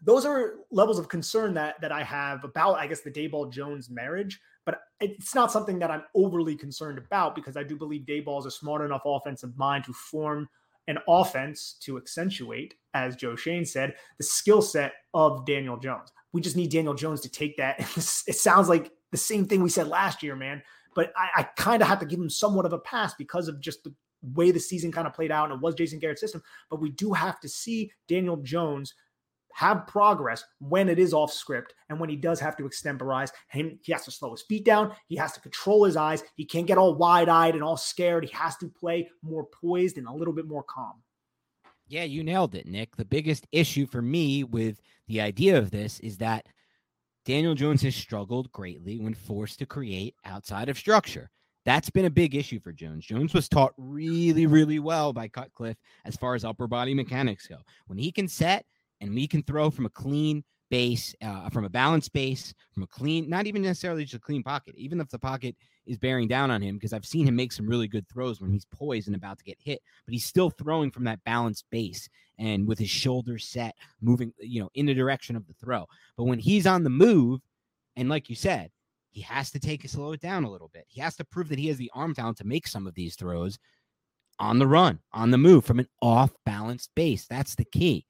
those 0.06 0.26
are 0.26 0.54
levels 0.72 1.00
of 1.00 1.10
concern 1.10 1.54
that 1.56 1.82
that 1.82 1.92
I 1.92 2.04
have 2.04 2.44
about, 2.44 2.76
I 2.76 2.88
guess, 2.88 3.02
the 3.02 3.12
Daboll 3.12 3.52
Jones 3.52 3.90
marriage. 3.90 4.40
But 4.66 4.80
it's 5.00 5.36
not 5.36 5.52
something 5.52 5.78
that 5.80 5.92
I'm 5.92 6.04
overly 6.16 6.56
concerned 6.56 6.98
about 6.98 7.36
because 7.36 7.58
I 7.58 7.64
do 7.64 7.76
believe 7.76 8.06
Daboll 8.08 8.40
is 8.40 8.46
a 8.46 8.52
smart 8.52 8.84
enough 8.84 9.04
offensive 9.06 9.56
mind 9.58 9.84
to 9.86 9.94
form 9.94 10.48
an 10.88 10.98
offense 11.08 11.78
to 11.82 11.98
accentuate, 11.98 12.76
as 12.94 13.16
Joe 13.16 13.36
Schoen 13.36 13.66
said, 13.66 13.96
the 14.18 14.24
skill 14.24 14.62
set 14.62 14.94
of 15.14 15.46
Daniel 15.46 15.78
Jones. 15.78 16.12
We 16.32 16.42
just 16.42 16.56
need 16.56 16.72
Daniel 16.72 16.94
Jones 16.94 17.22
to 17.22 17.30
take 17.30 17.58
that. 17.58 17.80
it 17.98 18.36
sounds 18.36 18.70
like 18.70 18.92
the 19.12 19.18
same 19.18 19.46
thing 19.46 19.64
we 19.64 19.70
said 19.70 19.88
last 19.88 20.22
year, 20.22 20.36
man. 20.36 20.62
But 20.94 21.12
I, 21.18 21.42
I 21.42 21.44
kind 21.58 21.82
of 21.82 21.88
have 21.88 22.00
to 22.00 22.06
give 22.06 22.20
him 22.20 22.30
somewhat 22.30 22.66
of 22.66 22.74
a 22.74 22.80
pass 22.80 23.14
because 23.16 23.48
of 23.48 23.60
just 23.60 23.84
the 23.84 23.94
way 24.34 24.52
the 24.52 24.60
season 24.60 24.92
kind 24.92 25.08
of 25.08 25.14
played 25.14 25.32
out 25.32 25.52
and 25.52 25.60
it 25.60 25.62
was 25.62 25.76
Jason 25.76 26.00
Garrett's 26.00 26.22
system. 26.22 26.42
But 26.70 26.82
we 26.82 26.92
do 26.92 27.14
have 27.14 27.40
to 27.42 27.50
see 27.50 27.92
Daniel 28.08 28.38
Jones 28.38 28.94
have 29.56 29.88
progress 29.88 30.44
when 30.60 30.90
it 30.90 31.00
is 31.00 31.14
off 31.14 31.32
script 31.32 31.74
and 31.88 31.98
when 31.98 32.10
he 32.10 32.18
does 32.18 32.42
have 32.42 32.58
to 32.58 32.66
extemporize. 32.66 33.32
Him, 33.48 33.80
he 33.84 33.94
has 33.94 34.04
to 34.04 34.12
slow 34.12 34.32
his 34.32 34.42
feet 34.42 34.66
down. 34.66 34.94
He 35.08 35.16
has 35.16 35.32
to 35.32 35.40
control 35.40 35.86
his 35.86 35.96
eyes. 35.96 36.26
He 36.36 36.44
can't 36.44 36.68
get 36.68 36.78
all 36.78 36.96
wide 36.96 37.30
eyed 37.30 37.54
and 37.54 37.64
all 37.64 37.78
scared. 37.78 38.26
He 38.26 38.36
has 38.36 38.58
to 38.58 38.68
play 38.68 39.10
more 39.24 39.46
poised 39.46 39.98
and 39.98 40.08
a 40.08 40.14
little 40.14 40.34
bit 40.34 40.46
more 40.46 40.64
calm. 40.64 41.02
Yeah, 41.88 42.04
you 42.04 42.22
nailed 42.22 42.54
it, 42.54 42.68
Nick. 42.68 42.98
The 42.98 43.06
biggest 43.06 43.48
issue 43.54 43.88
for 43.88 44.02
me 44.02 44.44
with 44.44 44.82
the 45.08 45.22
idea 45.22 45.58
of 45.58 45.72
this 45.72 46.02
is 46.02 46.18
that 46.18 46.48
Daniel 47.24 47.56
Jones 47.56 47.82
has 47.84 47.96
struggled 47.96 48.52
greatly 48.52 49.00
when 49.00 49.14
forced 49.14 49.60
to 49.60 49.66
create 49.66 50.16
outside 50.26 50.68
of 50.68 50.78
structure. 50.78 51.32
That's 51.64 51.90
been 51.90 52.06
a 52.06 52.10
big 52.10 52.36
issue 52.36 52.60
for 52.60 52.74
Jones. 52.74 53.06
Jones 53.06 53.34
was 53.34 53.48
taught 53.48 53.74
really, 53.78 54.48
really 54.48 54.80
well 54.80 55.14
by 55.14 55.30
Cutcliffe 55.30 55.78
as 56.04 56.18
far 56.18 56.36
as 56.36 56.44
upper 56.44 56.68
body 56.68 56.94
mechanics 56.94 57.48
go. 57.48 57.60
When 57.88 57.98
he 57.98 58.12
can 58.12 58.28
set, 58.28 58.66
and 59.02 59.14
we 59.14 59.28
can 59.28 59.44
throw 59.44 59.70
from 59.70 59.86
a 59.86 59.90
clean 59.90 60.44
base, 60.70 61.16
uh, 61.22 61.50
from 61.50 61.66
a 61.66 61.70
balanced 61.70 62.12
base, 62.14 62.54
from 62.74 62.84
a 62.84 62.88
clean, 62.88 63.30
not 63.30 63.48
even 63.48 63.62
necessarily 63.62 64.04
just 64.04 64.16
a 64.16 64.20
clean 64.20 64.44
pocket, 64.44 64.76
even 64.78 65.00
if 65.00 65.10
the 65.10 65.20
pocket 65.20 65.56
is 65.86 65.98
bearing 65.98 66.28
down 66.28 66.50
on 66.50 66.62
him, 66.62 66.76
because 66.76 66.94
I've 66.94 67.06
seen 67.06 67.28
him 67.28 67.36
make 67.36 67.52
some 67.52 67.68
really 67.68 67.88
good 67.88 68.08
throws 68.10 68.42
when 68.42 68.52
he's 68.52 68.66
poised 68.66 69.08
and 69.08 69.16
about 69.16 69.38
to 69.38 69.44
get 69.44 69.58
hit, 69.60 69.82
but 70.06 70.14
he's 70.14 70.26
still 70.26 70.50
throwing 70.50 70.90
from 70.92 71.04
that 71.04 71.24
balanced 71.24 71.66
base 71.70 72.10
and 72.40 72.68
with 72.68 72.80
his 72.80 72.90
shoulders 72.90 73.48
set, 73.48 73.76
moving, 74.02 74.34
you 74.40 74.62
know, 74.62 74.70
in 74.74 74.86
the 74.86 74.94
direction 74.94 75.36
of 75.36 75.46
the 75.48 75.54
throw. 75.54 75.86
But 76.18 76.26
when 76.26 76.40
he's 76.40 76.68
on 76.68 76.84
the 76.84 76.90
move, 76.90 77.42
and 77.96 78.10
like 78.10 78.30
you 78.30 78.36
said, 78.36 78.72
he 79.12 79.22
has 79.22 79.52
to 79.52 79.60
take 79.60 79.88
slow 79.88 80.12
it 80.12 80.20
down 80.20 80.44
a 80.44 80.52
little 80.52 80.70
bit. 80.74 80.84
He 80.88 81.00
has 81.00 81.16
to 81.18 81.24
prove 81.24 81.48
that 81.50 81.60
he 81.60 81.68
has 81.68 81.78
the 81.78 81.92
arm 81.94 82.14
talent 82.14 82.38
to 82.40 82.48
make 82.48 82.68
some 82.68 82.86
of 82.86 82.96
these 82.96 83.16
throws 83.16 83.58
on 84.40 84.60
the 84.60 84.68
run, 84.68 85.00
on 85.14 85.32
the 85.32 85.38
move 85.38 85.64
from 85.64 85.80
an 85.80 85.88
off 86.02 86.34
balanced 86.46 86.90
base. 86.96 87.26
That's 87.26 87.56
the 87.56 87.64
key. 87.64 88.06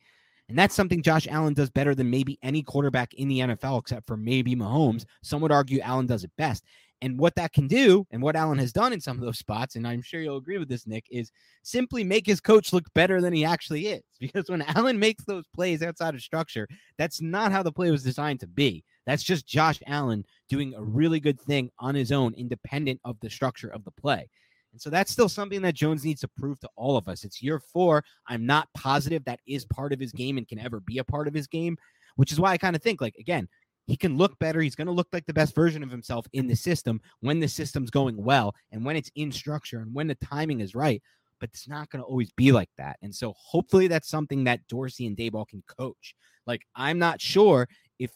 And 0.47 0.58
that's 0.58 0.75
something 0.75 1.01
Josh 1.01 1.27
Allen 1.27 1.53
does 1.53 1.71
better 1.71 1.95
than 1.95 2.10
maybe 2.10 2.38
any 2.43 2.62
quarterback 2.62 3.13
in 3.15 3.27
the 3.27 3.39
NFL, 3.39 3.79
except 3.79 4.05
for 4.05 4.15
maybe 4.15 4.55
Mahomes. 4.55 5.05
Some 5.23 5.41
would 5.41 5.51
argue 5.51 5.79
Allen 5.79 6.05
does 6.05 6.23
it 6.23 6.31
best. 6.38 6.63
And 7.01 7.19
what 7.19 7.36
that 7.36 7.51
can 7.51 7.67
do, 7.67 8.08
and 8.12 8.21
what 8.21 8.36
Allen 8.36 8.58
has 8.60 8.71
done 8.71 8.93
in 8.93 9.01
some 9.01 9.17
of 9.17 9.23
those 9.23 9.38
spots, 9.38 9.75
and 9.75 9.88
I'm 9.88 10.01
sure 10.01 10.21
you'll 10.21 10.38
agree 10.38 10.58
with 10.58 10.69
this, 10.69 10.88
Nick, 10.88 11.05
is 11.12 11.31
simply 11.62 12.03
make 12.03 12.25
his 12.25 12.39
coach 12.39 12.71
look 12.71 12.86
better 12.93 13.21
than 13.21 13.34
he 13.34 13.43
actually 13.43 13.88
is. 13.88 14.01
Because 14.19 14.49
when 14.49 14.62
Allen 14.62 14.97
makes 14.97 15.23
those 15.25 15.43
plays 15.53 15.84
outside 15.84 16.15
of 16.15 16.21
structure, 16.21 16.67
that's 16.97 17.21
not 17.21 17.51
how 17.51 17.62
the 17.62 17.71
play 17.71 17.91
was 17.91 18.01
designed 18.01 18.39
to 18.39 18.47
be. 18.47 18.84
That's 19.05 19.23
just 19.23 19.45
Josh 19.45 19.79
Allen 19.88 20.25
doing 20.49 20.73
a 20.73 20.81
really 20.81 21.20
good 21.20 21.39
thing 21.39 21.70
on 21.80 21.95
his 21.95 22.11
own, 22.11 22.34
independent 22.34 23.01
of 23.03 23.20
the 23.20 23.30
structure 23.30 23.70
of 23.70 23.84
the 23.84 23.91
play. 23.91 24.30
And 24.76 24.82
so 24.82 24.89
that's 24.89 25.09
still 25.09 25.30
something 25.30 25.61
that 25.61 25.73
Jones 25.73 26.03
needs 26.03 26.19
to 26.19 26.28
prove 26.28 26.59
to 26.59 26.69
all 26.76 26.97
of 26.97 27.07
us. 27.07 27.23
It's 27.23 27.41
year 27.41 27.61
four. 27.61 28.03
I'm 28.28 28.45
not 28.45 28.67
positive 28.73 29.23
that 29.23 29.39
is 29.47 29.63
part 29.63 29.93
of 29.93 30.01
his 30.01 30.11
game 30.11 30.38
and 30.38 30.45
can 30.45 30.59
ever 30.59 30.82
be 30.82 30.97
a 30.97 31.03
part 31.05 31.30
of 31.30 31.34
his 31.34 31.47
game, 31.47 31.78
which 32.17 32.34
is 32.34 32.41
why 32.41 32.51
I 32.51 32.57
kind 32.57 32.76
of 32.76 32.82
think, 32.82 32.99
like, 32.99 33.15
again, 33.17 33.47
he 33.88 33.95
can 33.95 34.17
look 34.17 34.38
better. 34.38 34.59
He's 34.59 34.76
going 34.76 34.88
to 34.88 34.91
look 34.91 35.07
like 35.13 35.26
the 35.28 35.34
best 35.34 35.55
version 35.55 35.82
of 35.82 35.89
himself 35.89 36.26
in 36.34 36.47
the 36.47 36.57
system 36.57 36.99
when 37.21 37.39
the 37.39 37.47
system's 37.47 37.89
going 37.89 38.21
well 38.21 38.53
and 38.73 38.84
when 38.84 38.97
it's 38.97 39.11
in 39.15 39.32
structure 39.32 39.80
and 39.80 39.93
when 39.93 40.07
the 40.07 40.15
timing 40.15 40.59
is 40.59 40.76
right. 40.76 41.01
but 41.39 41.49
it's 41.49 41.67
not 41.67 41.89
going 41.89 42.01
to 42.01 42.07
always 42.07 42.32
be 42.32 42.51
like 42.51 42.69
that. 42.78 42.97
And 43.01 43.13
so 43.13 43.34
hopefully 43.38 43.88
that's 43.88 44.09
something 44.09 44.43
that 44.45 44.67
Dorsey 44.67 45.05
and 45.05 45.17
Daboll 45.17 45.47
can 45.47 45.63
coach. 45.67 46.15
Like 46.47 46.61
I'm 46.76 46.99
not 46.99 47.21
sure 47.21 47.67
if 47.99 48.11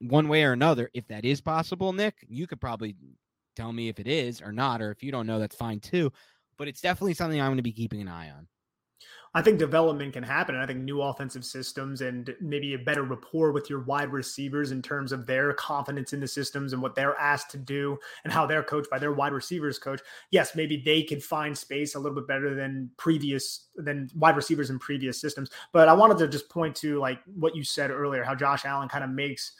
one 0.00 0.28
way 0.28 0.44
or 0.44 0.52
another 0.52 0.90
if 0.94 1.06
that 1.08 1.24
is 1.24 1.40
possible, 1.40 1.92
Nick. 1.92 2.14
You 2.28 2.46
could 2.46 2.60
probably 2.60 2.96
tell 3.54 3.72
me 3.72 3.88
if 3.88 3.98
it 3.98 4.06
is 4.06 4.40
or 4.40 4.52
not, 4.52 4.80
or 4.82 4.90
if 4.90 5.02
you 5.02 5.12
don't 5.12 5.26
know, 5.26 5.38
that's 5.38 5.56
fine 5.56 5.80
too. 5.80 6.12
But 6.58 6.68
it's 6.68 6.80
definitely 6.80 7.14
something 7.14 7.40
I'm 7.40 7.48
going 7.48 7.56
to 7.56 7.62
be 7.62 7.72
keeping 7.72 8.00
an 8.00 8.08
eye 8.08 8.30
on. 8.30 8.46
I 9.34 9.40
think 9.40 9.58
development 9.58 10.12
can 10.12 10.22
happen. 10.22 10.54
And 10.54 10.62
I 10.62 10.66
think 10.66 10.80
new 10.80 11.00
offensive 11.00 11.44
systems 11.44 12.02
and 12.02 12.34
maybe 12.40 12.74
a 12.74 12.78
better 12.78 13.02
rapport 13.02 13.50
with 13.52 13.70
your 13.70 13.80
wide 13.80 14.12
receivers 14.12 14.72
in 14.72 14.82
terms 14.82 15.10
of 15.10 15.26
their 15.26 15.54
confidence 15.54 16.12
in 16.12 16.20
the 16.20 16.28
systems 16.28 16.74
and 16.74 16.82
what 16.82 16.94
they're 16.94 17.18
asked 17.18 17.50
to 17.52 17.56
do 17.56 17.98
and 18.24 18.32
how 18.32 18.44
they're 18.44 18.62
coached 18.62 18.90
by 18.90 18.98
their 18.98 19.14
wide 19.14 19.32
receivers 19.32 19.78
coach. 19.78 20.02
Yes, 20.30 20.54
maybe 20.54 20.82
they 20.84 21.02
can 21.02 21.18
find 21.18 21.56
space 21.56 21.94
a 21.94 21.98
little 21.98 22.14
bit 22.14 22.28
better 22.28 22.54
than 22.54 22.90
previous 22.98 23.68
than 23.76 24.10
wide 24.14 24.36
receivers 24.36 24.68
in 24.68 24.78
previous 24.78 25.18
systems. 25.18 25.50
But 25.72 25.88
I 25.88 25.94
wanted 25.94 26.18
to 26.18 26.28
just 26.28 26.50
point 26.50 26.76
to 26.76 26.98
like 26.98 27.20
what 27.34 27.56
you 27.56 27.64
said 27.64 27.90
earlier, 27.90 28.24
how 28.24 28.34
Josh 28.34 28.66
Allen 28.66 28.88
kind 28.88 29.04
of 29.04 29.10
makes 29.10 29.52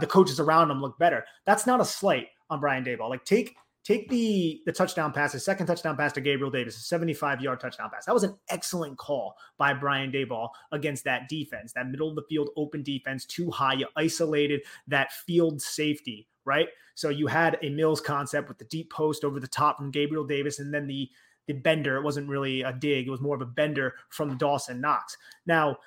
the 0.00 0.06
coaches 0.08 0.40
around 0.40 0.72
him 0.72 0.80
look 0.80 0.98
better. 0.98 1.24
That's 1.44 1.66
not 1.66 1.80
a 1.80 1.84
slight 1.84 2.28
on 2.50 2.60
Brian 2.60 2.84
Daboll. 2.84 3.08
Like 3.08 3.24
take 3.24 3.56
Take 3.82 4.10
the 4.10 4.60
the 4.66 4.72
touchdown 4.72 5.10
pass, 5.10 5.32
the 5.32 5.40
second 5.40 5.66
touchdown 5.66 5.96
pass 5.96 6.12
to 6.12 6.20
Gabriel 6.20 6.50
Davis, 6.50 6.76
a 6.76 6.80
75 6.80 7.40
yard 7.40 7.60
touchdown 7.60 7.88
pass. 7.90 8.04
That 8.04 8.12
was 8.12 8.24
an 8.24 8.36
excellent 8.50 8.98
call 8.98 9.36
by 9.56 9.72
Brian 9.72 10.12
Daboll 10.12 10.50
against 10.70 11.04
that 11.04 11.30
defense, 11.30 11.72
that 11.72 11.88
middle 11.88 12.10
of 12.10 12.14
the 12.14 12.24
field 12.28 12.50
open 12.56 12.82
defense, 12.82 13.24
too 13.24 13.50
high. 13.50 13.72
You 13.72 13.86
isolated 13.96 14.60
that 14.88 15.12
field 15.12 15.62
safety, 15.62 16.28
right? 16.44 16.68
So 16.94 17.08
you 17.08 17.26
had 17.26 17.56
a 17.62 17.70
Mills 17.70 18.02
concept 18.02 18.48
with 18.48 18.58
the 18.58 18.66
deep 18.66 18.92
post 18.92 19.24
over 19.24 19.40
the 19.40 19.48
top 19.48 19.78
from 19.78 19.90
Gabriel 19.90 20.26
Davis, 20.26 20.58
and 20.58 20.74
then 20.74 20.86
the 20.86 21.08
the 21.46 21.54
bender. 21.54 21.96
It 21.96 22.02
wasn't 22.02 22.28
really 22.28 22.60
a 22.60 22.74
dig; 22.74 23.06
it 23.06 23.10
was 23.10 23.22
more 23.22 23.34
of 23.34 23.40
a 23.40 23.46
bender 23.46 23.94
from 24.10 24.36
Dawson 24.36 24.82
Knox. 24.82 25.16
Now 25.46 25.78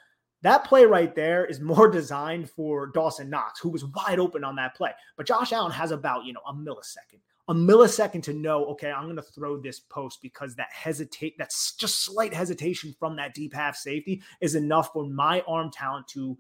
that 0.44 0.66
play 0.66 0.86
right 0.86 1.14
there 1.16 1.46
is 1.46 1.60
more 1.60 1.88
designed 1.92 2.50
for 2.50 2.88
Dawson 2.88 3.30
Knox, 3.30 3.60
who 3.60 3.70
was 3.70 3.86
wide 3.86 4.20
open 4.20 4.44
on 4.44 4.56
that 4.58 4.76
play. 4.76 4.92
But 5.18 5.28
Josh 5.28 5.52
Allen 5.52 5.72
has 5.72 5.92
about, 5.92 6.26
you 6.26 6.34
know, 6.34 6.42
a 6.48 6.54
millisecond 6.54 7.20
a 7.50 7.54
millisecond 7.54 8.24
to 8.24 8.34
know, 8.34 8.66
okay, 8.68 8.92
I'm 8.92 9.04
going 9.04 9.18
to 9.18 9.22
throw 9.22 9.60
this 9.60 9.80
post 9.80 10.20
because 10.22 10.56
that 10.56 10.72
hesitate, 10.72 11.36
that's 11.38 11.76
just 11.76 12.06
slight 12.06 12.34
hesitation 12.34 12.96
from 12.98 13.18
that 13.18 13.34
deep 13.34 13.54
half 13.54 13.76
safety 13.76 14.22
is 14.40 14.56
enough 14.56 14.92
for 14.94 15.06
my 15.06 15.42
arm 15.42 15.70
talent 15.70 16.08
to 16.10 16.38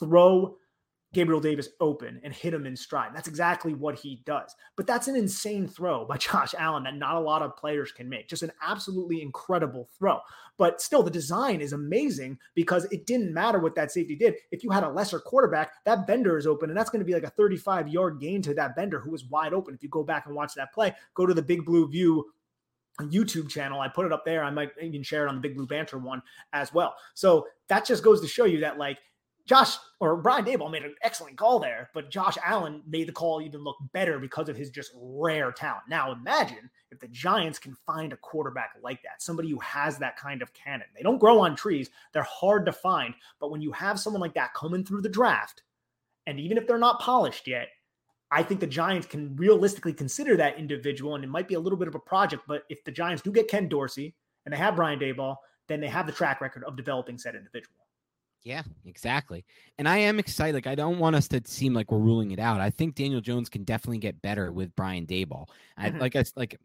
throw 0.00 0.56
Gabriel 1.12 1.40
Davis 1.40 1.68
open 1.80 2.20
and 2.24 2.32
hit 2.32 2.52
him 2.52 2.66
in 2.66 2.76
stride. 2.76 3.12
That's 3.14 3.28
exactly 3.28 3.74
what 3.74 3.98
he 3.98 4.22
does. 4.26 4.54
But 4.76 4.86
that's 4.86 5.08
an 5.08 5.16
insane 5.16 5.66
throw 5.66 6.04
by 6.04 6.16
Josh 6.18 6.54
Allen 6.58 6.84
that 6.84 6.96
not 6.96 7.16
a 7.16 7.20
lot 7.20 7.42
of 7.42 7.56
players 7.56 7.92
can 7.92 8.08
make. 8.08 8.28
Just 8.28 8.42
an 8.42 8.52
absolutely 8.62 9.22
incredible 9.22 9.88
throw. 9.98 10.20
But 10.58 10.80
still, 10.80 11.02
the 11.02 11.10
design 11.10 11.60
is 11.60 11.72
amazing 11.72 12.38
because 12.54 12.86
it 12.86 13.06
didn't 13.06 13.32
matter 13.32 13.58
what 13.58 13.74
that 13.76 13.92
safety 13.92 14.16
did. 14.16 14.34
If 14.50 14.64
you 14.64 14.70
had 14.70 14.84
a 14.84 14.90
lesser 14.90 15.18
quarterback, 15.18 15.72
that 15.84 16.06
bender 16.06 16.36
is 16.38 16.46
open, 16.46 16.70
and 16.70 16.78
that's 16.78 16.90
going 16.90 17.00
to 17.00 17.06
be 17.06 17.14
like 17.14 17.22
a 17.22 17.30
35 17.30 17.88
yard 17.88 18.20
gain 18.20 18.42
to 18.42 18.54
that 18.54 18.76
bender 18.76 18.98
who 18.98 19.10
was 19.10 19.24
wide 19.24 19.52
open. 19.52 19.74
If 19.74 19.82
you 19.82 19.88
go 19.88 20.02
back 20.02 20.26
and 20.26 20.34
watch 20.34 20.54
that 20.54 20.72
play, 20.72 20.94
go 21.14 21.26
to 21.26 21.34
the 21.34 21.42
Big 21.42 21.64
Blue 21.64 21.88
View 21.88 22.26
YouTube 23.02 23.48
channel. 23.48 23.80
I 23.80 23.88
put 23.88 24.06
it 24.06 24.12
up 24.12 24.24
there. 24.24 24.42
I 24.42 24.50
might 24.50 24.70
even 24.80 25.02
share 25.02 25.26
it 25.26 25.28
on 25.28 25.34
the 25.34 25.40
Big 25.40 25.56
Blue 25.56 25.66
Banter 25.66 25.98
one 25.98 26.22
as 26.52 26.72
well. 26.72 26.94
So 27.14 27.46
that 27.68 27.84
just 27.84 28.02
goes 28.02 28.20
to 28.22 28.28
show 28.28 28.44
you 28.44 28.60
that, 28.60 28.78
like, 28.78 28.98
Josh 29.46 29.76
or 30.00 30.16
Brian 30.16 30.44
Daboll 30.44 30.72
made 30.72 30.84
an 30.84 30.96
excellent 31.02 31.36
call 31.36 31.60
there, 31.60 31.88
but 31.94 32.10
Josh 32.10 32.36
Allen 32.44 32.82
made 32.86 33.06
the 33.06 33.12
call 33.12 33.40
even 33.40 33.62
look 33.62 33.76
better 33.92 34.18
because 34.18 34.48
of 34.48 34.56
his 34.56 34.70
just 34.70 34.90
rare 34.96 35.52
talent. 35.52 35.84
Now 35.88 36.12
imagine 36.12 36.68
if 36.90 36.98
the 36.98 37.06
Giants 37.08 37.60
can 37.60 37.76
find 37.86 38.12
a 38.12 38.16
quarterback 38.16 38.70
like 38.82 39.02
that, 39.02 39.22
somebody 39.22 39.48
who 39.50 39.60
has 39.60 39.98
that 39.98 40.16
kind 40.16 40.42
of 40.42 40.52
cannon. 40.52 40.88
They 40.96 41.02
don't 41.02 41.20
grow 41.20 41.38
on 41.40 41.54
trees, 41.54 41.90
they're 42.12 42.24
hard 42.24 42.66
to 42.66 42.72
find, 42.72 43.14
but 43.38 43.52
when 43.52 43.60
you 43.60 43.70
have 43.72 44.00
someone 44.00 44.20
like 44.20 44.34
that 44.34 44.54
coming 44.54 44.84
through 44.84 45.02
the 45.02 45.08
draft, 45.08 45.62
and 46.26 46.40
even 46.40 46.58
if 46.58 46.66
they're 46.66 46.76
not 46.76 47.00
polished 47.00 47.46
yet, 47.46 47.68
I 48.32 48.42
think 48.42 48.58
the 48.58 48.66
Giants 48.66 49.06
can 49.06 49.36
realistically 49.36 49.92
consider 49.92 50.36
that 50.36 50.58
individual, 50.58 51.14
and 51.14 51.22
it 51.22 51.30
might 51.30 51.46
be 51.46 51.54
a 51.54 51.60
little 51.60 51.78
bit 51.78 51.86
of 51.86 51.94
a 51.94 52.00
project. 52.00 52.42
But 52.48 52.64
if 52.68 52.82
the 52.82 52.90
Giants 52.90 53.22
do 53.22 53.30
get 53.30 53.46
Ken 53.46 53.68
Dorsey 53.68 54.16
and 54.44 54.52
they 54.52 54.58
have 54.58 54.74
Brian 54.74 54.98
Daboll, 54.98 55.36
then 55.68 55.80
they 55.80 55.86
have 55.86 56.06
the 56.06 56.12
track 56.12 56.40
record 56.40 56.64
of 56.64 56.76
developing 56.76 57.18
said 57.18 57.36
individual. 57.36 57.85
Yeah, 58.46 58.62
exactly. 58.84 59.44
And 59.76 59.88
I 59.88 59.96
am 59.98 60.20
excited. 60.20 60.54
Like, 60.54 60.68
I 60.68 60.76
don't 60.76 61.00
want 61.00 61.16
us 61.16 61.26
to 61.28 61.42
seem 61.44 61.74
like 61.74 61.90
we're 61.90 61.98
ruling 61.98 62.30
it 62.30 62.38
out. 62.38 62.60
I 62.60 62.70
think 62.70 62.94
Daniel 62.94 63.20
Jones 63.20 63.48
can 63.48 63.64
definitely 63.64 63.98
get 63.98 64.22
better 64.22 64.52
with 64.52 64.74
Brian 64.76 65.04
Daboll. 65.04 65.48
I, 65.76 65.90
mm-hmm. 65.90 65.98
Like, 65.98 66.14
I 66.14 66.24
like, 66.36 66.56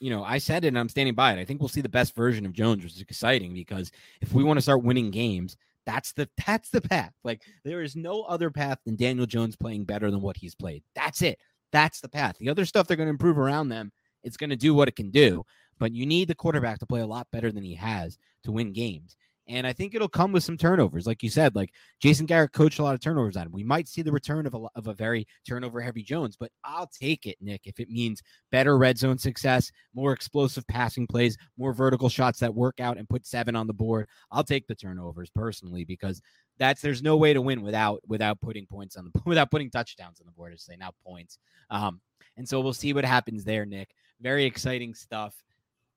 you 0.00 0.08
know, 0.08 0.24
I 0.24 0.38
said 0.38 0.64
it 0.64 0.68
and 0.68 0.78
I'm 0.78 0.88
standing 0.88 1.14
by 1.14 1.34
it. 1.34 1.38
I 1.38 1.44
think 1.44 1.60
we'll 1.60 1.68
see 1.68 1.82
the 1.82 1.90
best 1.90 2.16
version 2.16 2.46
of 2.46 2.54
Jones, 2.54 2.82
which 2.82 2.94
is 2.94 3.02
exciting 3.02 3.52
because 3.52 3.92
if 4.22 4.32
we 4.32 4.44
want 4.44 4.56
to 4.56 4.62
start 4.62 4.82
winning 4.82 5.10
games, 5.10 5.58
that's 5.84 6.12
the 6.12 6.26
that's 6.46 6.70
the 6.70 6.80
path. 6.80 7.12
Like, 7.22 7.42
there 7.64 7.82
is 7.82 7.96
no 7.96 8.22
other 8.22 8.50
path 8.50 8.78
than 8.86 8.96
Daniel 8.96 9.26
Jones 9.26 9.56
playing 9.56 9.84
better 9.84 10.10
than 10.10 10.22
what 10.22 10.38
he's 10.38 10.54
played. 10.54 10.84
That's 10.94 11.20
it. 11.20 11.38
That's 11.70 12.00
the 12.00 12.08
path. 12.08 12.38
The 12.38 12.48
other 12.48 12.64
stuff 12.64 12.86
they're 12.86 12.96
going 12.96 13.08
to 13.08 13.10
improve 13.10 13.36
around 13.36 13.68
them, 13.68 13.92
it's 14.24 14.38
going 14.38 14.48
to 14.48 14.56
do 14.56 14.72
what 14.72 14.88
it 14.88 14.96
can 14.96 15.10
do. 15.10 15.44
But 15.78 15.92
you 15.92 16.06
need 16.06 16.28
the 16.28 16.34
quarterback 16.34 16.78
to 16.78 16.86
play 16.86 17.02
a 17.02 17.06
lot 17.06 17.26
better 17.30 17.52
than 17.52 17.62
he 17.62 17.74
has 17.74 18.16
to 18.44 18.52
win 18.52 18.72
games. 18.72 19.18
And 19.48 19.66
I 19.66 19.72
think 19.72 19.94
it'll 19.94 20.08
come 20.08 20.32
with 20.32 20.42
some 20.42 20.56
turnovers. 20.56 21.06
Like 21.06 21.22
you 21.22 21.30
said, 21.30 21.54
like 21.54 21.72
Jason 22.00 22.26
Garrett 22.26 22.52
coached 22.52 22.80
a 22.80 22.82
lot 22.82 22.94
of 22.94 23.00
turnovers 23.00 23.36
on 23.36 23.46
him. 23.46 23.52
We 23.52 23.62
might 23.62 23.86
see 23.86 24.02
the 24.02 24.10
return 24.10 24.46
of 24.46 24.54
a, 24.54 24.66
of 24.74 24.88
a 24.88 24.94
very 24.94 25.26
turnover 25.48 25.80
heavy 25.80 26.02
Jones, 26.02 26.36
but 26.38 26.50
I'll 26.64 26.88
take 26.88 27.26
it, 27.26 27.36
Nick, 27.40 27.62
if 27.64 27.78
it 27.78 27.88
means 27.88 28.22
better 28.50 28.76
red 28.76 28.98
zone 28.98 29.18
success, 29.18 29.70
more 29.94 30.12
explosive 30.12 30.66
passing 30.66 31.06
plays, 31.06 31.36
more 31.56 31.72
vertical 31.72 32.08
shots 32.08 32.40
that 32.40 32.54
work 32.54 32.80
out 32.80 32.98
and 32.98 33.08
put 33.08 33.24
seven 33.24 33.54
on 33.54 33.68
the 33.68 33.72
board. 33.72 34.08
I'll 34.32 34.42
take 34.44 34.66
the 34.66 34.74
turnovers 34.74 35.30
personally 35.30 35.84
because 35.84 36.20
that's 36.58 36.80
there's 36.82 37.02
no 37.02 37.16
way 37.16 37.32
to 37.32 37.42
win 37.42 37.62
without 37.62 38.00
without 38.08 38.40
putting 38.40 38.66
points 38.66 38.96
on 38.96 39.04
the 39.04 39.22
without 39.26 39.50
putting 39.50 39.70
touchdowns 39.70 40.20
on 40.20 40.26
the 40.26 40.32
board. 40.32 40.52
I 40.52 40.56
say 40.56 40.76
now 40.76 40.90
points. 41.06 41.38
Um, 41.70 42.00
and 42.36 42.48
so 42.48 42.60
we'll 42.60 42.74
see 42.74 42.92
what 42.92 43.04
happens 43.04 43.44
there, 43.44 43.64
Nick. 43.64 43.90
Very 44.20 44.44
exciting 44.44 44.94
stuff. 44.94 45.34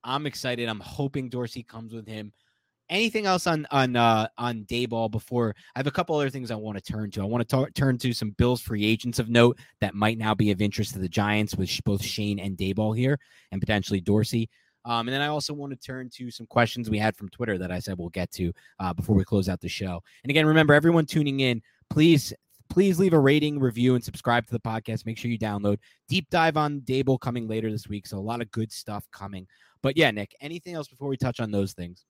I'm 0.04 0.26
excited. 0.26 0.70
I'm 0.70 0.80
hoping 0.80 1.30
Dorsey 1.30 1.64
comes 1.64 1.94
with 1.94 2.08
him 2.08 2.32
anything 2.90 3.26
else 3.26 3.48
on 3.48 3.68
on 3.72 3.96
uh, 3.96 4.28
on 4.38 4.66
Daboll 4.66 5.10
before 5.10 5.56
I 5.76 5.80
have 5.80 5.88
a 5.88 5.92
couple 5.92 6.16
other 6.16 6.30
things 6.30 6.52
I 6.52 6.56
want 6.56 6.84
to 6.84 6.92
turn 6.92 7.12
to. 7.12 7.22
I 7.22 7.26
want 7.26 7.48
to 7.48 7.72
turn 7.74 7.98
to 7.98 8.14
some 8.14 8.32
Bills 8.32 8.62
free 8.62 8.86
agents 8.86 9.20
of 9.20 9.30
note 9.30 9.60
that 9.82 9.96
might 9.96 10.18
now 10.18 10.34
be 10.34 10.52
of 10.52 10.62
interest 10.62 10.94
to 10.94 11.00
the 11.00 11.10
Giants 11.10 11.56
with 11.56 11.70
both 11.84 12.04
Schoen 12.04 12.40
and 12.40 12.58
Daboll 12.58 12.96
here, 12.98 13.20
and 13.52 13.62
potentially 13.62 14.02
Dorsey. 14.02 14.50
Um, 14.86 15.08
and 15.08 15.14
then 15.14 15.22
I 15.22 15.28
also 15.28 15.54
want 15.54 15.72
to 15.72 15.78
turn 15.78 16.10
to 16.16 16.32
some 16.32 16.48
questions 16.48 16.90
we 16.90 16.98
had 16.98 17.16
from 17.16 17.30
Twitter 17.30 17.58
that 17.58 17.72
I 17.72 17.80
said 17.80 17.98
we'll 17.98 18.10
get 18.10 18.32
to 18.32 18.54
uh, 18.80 18.94
before 18.94 19.16
we 19.16 19.24
close 19.26 19.50
out 19.50 19.60
the 19.60 19.70
show. 19.70 20.02
And 20.24 20.32
again, 20.32 20.46
remember 20.46 20.74
everyone 20.74 21.06
tuning 21.06 21.42
in, 21.42 21.62
please 21.90 22.34
please 22.70 23.00
leave 23.00 23.14
a 23.14 23.20
rating, 23.20 23.60
review, 23.60 23.96
and 23.96 24.04
subscribe 24.04 24.46
to 24.46 24.54
the 24.54 24.60
podcast. 24.60 25.06
Make 25.06 25.18
sure 25.18 25.32
you 25.32 25.40
download. 25.40 25.80
Deep 26.08 26.30
dive 26.30 26.56
on 26.56 26.82
Daboll 26.82 27.20
coming 27.20 27.48
later 27.48 27.72
this 27.72 27.88
week. 27.88 28.06
So 28.08 28.18
a 28.18 28.20
lot 28.20 28.42
of 28.42 28.52
good 28.52 28.72
stuff 28.72 29.06
coming. 29.12 29.48
But 29.82 29.98
yeah, 29.98 30.12
Nick, 30.12 30.36
anything 30.40 30.76
else 30.76 30.88
before 30.88 31.08
we 31.08 31.18
touch 31.18 31.40
on 31.40 31.52
those 31.52 31.74
things? 31.74 32.06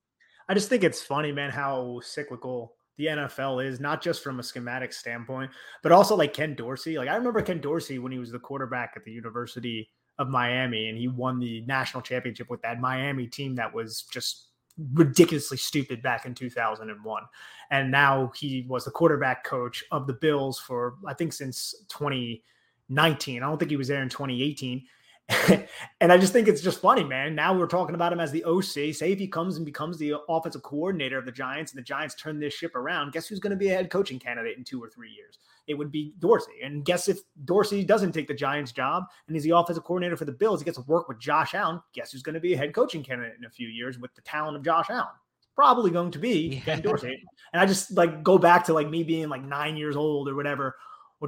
I 0.49 0.55
just 0.55 0.67
think 0.67 0.83
it's 0.83 1.01
funny, 1.01 1.31
man, 1.31 1.51
how 1.51 2.01
cyclical 2.03 2.73
the 2.97 3.05
NFL 3.05 3.65
is, 3.65 3.79
not 3.79 4.01
just 4.01 4.23
from 4.23 4.39
a 4.39 4.43
schematic 4.43 4.91
standpoint, 4.91 5.51
but 5.83 5.91
also 5.91 6.15
like 6.17 6.33
Ken 6.33 6.55
Dorsey. 6.55 6.97
Like 6.97 7.07
I 7.07 7.15
remember 7.15 7.41
Ken 7.41 7.61
Dorsey 7.61 7.99
when 7.99 8.11
he 8.11 8.17
was 8.17 8.31
the 8.31 8.39
quarterback 8.39 8.93
at 8.97 9.05
the 9.05 9.11
University 9.11 9.89
of 10.17 10.27
Miami 10.27 10.89
and 10.89 10.97
he 10.97 11.07
won 11.07 11.39
the 11.39 11.61
national 11.61 12.01
championship 12.01 12.49
with 12.49 12.61
that 12.63 12.81
Miami 12.81 13.27
team 13.27 13.55
that 13.55 13.73
was 13.73 14.03
just 14.11 14.47
ridiculously 14.93 15.57
stupid 15.57 16.01
back 16.01 16.25
in 16.25 16.33
2001. 16.33 17.23
And 17.71 17.91
now 17.91 18.31
he 18.35 18.65
was 18.67 18.85
the 18.85 18.91
quarterback 18.91 19.43
coach 19.43 19.83
of 19.91 20.07
the 20.07 20.13
Bills 20.13 20.59
for 20.59 20.95
I 21.07 21.13
think 21.13 21.31
since 21.31 21.73
2019. 21.87 23.43
I 23.43 23.45
don't 23.45 23.57
think 23.57 23.71
he 23.71 23.77
was 23.77 23.87
there 23.87 24.01
in 24.01 24.09
2018. 24.09 24.83
and 26.01 26.11
I 26.11 26.17
just 26.17 26.33
think 26.33 26.47
it's 26.47 26.61
just 26.61 26.81
funny, 26.81 27.03
man. 27.03 27.35
Now 27.35 27.53
we're 27.53 27.67
talking 27.67 27.93
about 27.93 28.11
him 28.11 28.19
as 28.19 28.31
the 28.31 28.43
OC. 28.45 28.95
Say 28.95 29.11
if 29.11 29.19
he 29.19 29.27
comes 29.27 29.57
and 29.57 29.65
becomes 29.65 29.97
the 29.97 30.15
offensive 30.27 30.63
coordinator 30.63 31.19
of 31.19 31.25
the 31.25 31.31
Giants 31.31 31.71
and 31.71 31.77
the 31.77 31.83
Giants 31.83 32.15
turn 32.15 32.39
this 32.39 32.53
ship 32.53 32.75
around, 32.75 33.13
guess 33.13 33.27
who's 33.27 33.39
going 33.39 33.51
to 33.51 33.57
be 33.57 33.69
a 33.69 33.75
head 33.75 33.91
coaching 33.91 34.17
candidate 34.17 34.57
in 34.57 34.63
two 34.63 34.81
or 34.81 34.89
three 34.89 35.11
years? 35.11 35.37
It 35.67 35.75
would 35.75 35.91
be 35.91 36.13
Dorsey. 36.17 36.53
And 36.63 36.83
guess 36.83 37.07
if 37.07 37.19
Dorsey 37.45 37.83
doesn't 37.83 38.11
take 38.11 38.27
the 38.27 38.33
Giants 38.33 38.71
job 38.71 39.03
and 39.27 39.35
he's 39.35 39.43
the 39.43 39.55
offensive 39.55 39.83
coordinator 39.83 40.17
for 40.17 40.25
the 40.25 40.31
Bills, 40.31 40.61
he 40.61 40.65
gets 40.65 40.77
to 40.77 40.83
work 40.85 41.07
with 41.07 41.19
Josh 41.19 41.53
Allen. 41.53 41.79
Guess 41.93 42.11
who's 42.11 42.23
going 42.23 42.33
to 42.33 42.39
be 42.39 42.53
a 42.53 42.57
head 42.57 42.73
coaching 42.73 43.03
candidate 43.03 43.35
in 43.37 43.45
a 43.45 43.49
few 43.49 43.67
years 43.67 43.99
with 43.99 44.13
the 44.15 44.21
talent 44.21 44.57
of 44.57 44.63
Josh 44.63 44.89
Allen? 44.89 45.07
Probably 45.55 45.91
going 45.91 46.11
to 46.11 46.19
be 46.19 46.55
yeah. 46.55 46.61
Ken 46.61 46.81
Dorsey. 46.81 47.21
And 47.53 47.61
I 47.61 47.67
just 47.67 47.91
like 47.91 48.23
go 48.23 48.39
back 48.39 48.63
to 48.65 48.73
like 48.73 48.89
me 48.89 49.03
being 49.03 49.29
like 49.29 49.43
nine 49.43 49.77
years 49.77 49.95
old 49.95 50.27
or 50.27 50.33
whatever 50.33 50.75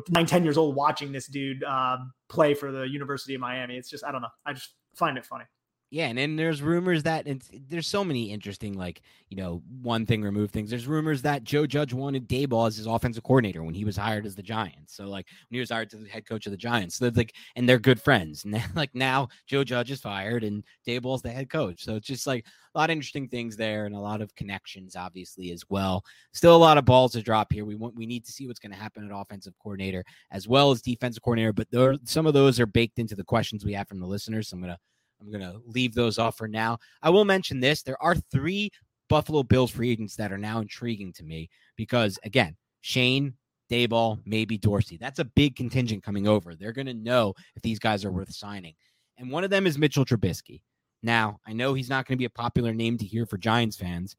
nine, 0.10 0.26
10 0.26 0.44
years 0.44 0.58
old 0.58 0.76
watching 0.76 1.12
this 1.12 1.28
dude 1.28 1.64
uh, 1.64 1.98
play 2.30 2.54
for 2.54 2.72
the 2.72 2.84
University 2.84 3.36
of 3.36 3.42
Miami. 3.42 3.76
It's 3.78 3.90
just, 3.90 4.04
I 4.04 4.12
don't 4.12 4.22
know. 4.22 4.30
I 4.46 4.54
just 4.54 4.70
find 4.96 5.18
it 5.18 5.26
funny. 5.26 5.46
Yeah, 5.94 6.06
and 6.08 6.18
then 6.18 6.38
there's 6.38 6.62
rumors 6.62 7.04
that 7.04 7.28
and 7.28 7.44
there's 7.68 7.86
so 7.86 8.06
many 8.06 8.32
interesting, 8.32 8.78
like 8.78 9.02
you 9.28 9.36
know, 9.36 9.62
one 9.82 10.06
thing 10.06 10.22
remove 10.22 10.50
things. 10.50 10.70
There's 10.70 10.88
rumors 10.88 11.22
that 11.24 11.44
Joe 11.44 11.68
Judge 11.68 11.94
wanted 11.94 12.30
Daboll 12.30 12.66
as 12.66 12.78
his 12.78 12.86
offensive 12.86 13.24
coordinator 13.24 13.62
when 13.62 13.74
he 13.74 13.84
was 13.84 13.98
hired 13.98 14.26
as 14.26 14.34
the 14.34 14.42
Giants. 14.42 14.96
So 14.96 15.04
like 15.04 15.28
when 15.50 15.56
he 15.56 15.60
was 15.60 15.70
hired 15.70 15.90
to 15.90 15.98
the 15.98 16.08
head 16.08 16.26
coach 16.26 16.46
of 16.46 16.52
the 16.52 16.58
Giants, 16.58 16.96
so 16.96 17.12
like, 17.14 17.36
and 17.58 17.68
they're 17.68 17.78
good 17.78 18.02
friends. 18.02 18.46
And 18.52 18.64
like 18.76 18.96
now 18.96 19.28
Joe 19.48 19.66
Judge 19.66 19.92
is 19.92 20.00
fired 20.00 20.46
and 20.46 20.64
Daboll's 20.88 21.22
the 21.22 21.30
head 21.30 21.50
coach. 21.50 21.84
So 21.84 21.96
it's 21.96 22.08
just 22.08 22.26
like 22.26 22.46
a 22.74 22.80
lot 22.80 22.90
of 22.90 22.94
interesting 22.94 23.28
things 23.28 23.58
there 23.58 23.86
and 23.86 23.94
a 23.94 24.00
lot 24.00 24.22
of 24.22 24.34
connections, 24.36 24.96
obviously 24.96 25.52
as 25.52 25.66
well. 25.70 26.06
Still 26.32 26.56
a 26.56 26.58
lot 26.58 26.78
of 26.78 26.86
balls 26.86 27.12
to 27.14 27.22
drop 27.22 27.52
here. 27.52 27.66
We 27.66 27.76
want 27.76 27.96
we 27.96 28.06
need 28.06 28.24
to 28.26 28.32
see 28.32 28.48
what's 28.48 28.60
going 28.60 28.72
to 28.72 28.78
happen 28.78 29.06
at 29.06 29.12
offensive 29.14 29.54
coordinator 29.62 30.06
as 30.32 30.48
well 30.48 30.72
as 30.72 30.82
defensive 30.82 31.22
coordinator. 31.22 31.52
But 31.52 31.70
there, 31.70 31.96
some 32.06 32.28
of 32.28 32.34
those 32.34 32.62
are 32.62 32.66
baked 32.66 32.98
into 32.98 33.16
the 33.16 33.26
questions 33.26 33.66
we 33.66 33.74
have 33.74 33.90
from 33.90 34.00
the 34.00 34.08
listeners. 34.08 34.48
So 34.48 34.56
I'm 34.56 34.62
gonna 34.62 34.78
I'm 35.22 35.32
going 35.32 35.44
to 35.44 35.62
leave 35.66 35.94
those 35.94 36.18
off 36.18 36.38
for 36.38 36.48
now. 36.48 36.80
I 37.02 37.10
will 37.10 37.26
mention 37.26 37.60
this 37.60 37.84
there 37.84 38.02
are 38.02 38.16
three 38.16 38.72
Buffalo 39.10 39.44
Bills 39.44 39.72
free 39.72 39.92
agents 39.92 40.16
that 40.16 40.32
are 40.32 40.38
now 40.38 40.60
intriguing 40.60 41.14
to 41.14 41.24
me 41.24 41.50
because, 41.76 42.18
again, 42.24 42.56
Schoen, 42.82 43.36
Daboll, 43.70 44.20
maybe 44.26 44.58
Dorsey. 44.58 44.98
That's 44.98 45.20
a 45.20 45.26
big 45.26 45.56
contingent 45.56 46.04
coming 46.04 46.28
over. 46.28 46.56
They're 46.56 46.74
going 46.74 46.88
to 46.88 46.94
know 46.94 47.34
if 47.56 47.62
these 47.62 47.80
guys 47.80 48.04
are 48.04 48.12
worth 48.12 48.34
signing. 48.34 48.74
And 49.18 49.32
one 49.32 49.44
of 49.44 49.50
them 49.50 49.68
is 49.68 49.78
Mitchell 49.78 50.06
Trubisky. 50.06 50.62
Now, 51.04 51.40
I 51.48 51.54
know 51.54 51.74
he's 51.74 51.90
not 51.90 52.06
going 52.08 52.18
to 52.18 52.22
be 52.22 52.26
a 52.26 52.30
popular 52.30 52.74
name 52.74 52.98
to 52.98 53.06
hear 53.06 53.26
for 53.26 53.38
Giants 53.38 53.78
fans. 53.78 54.16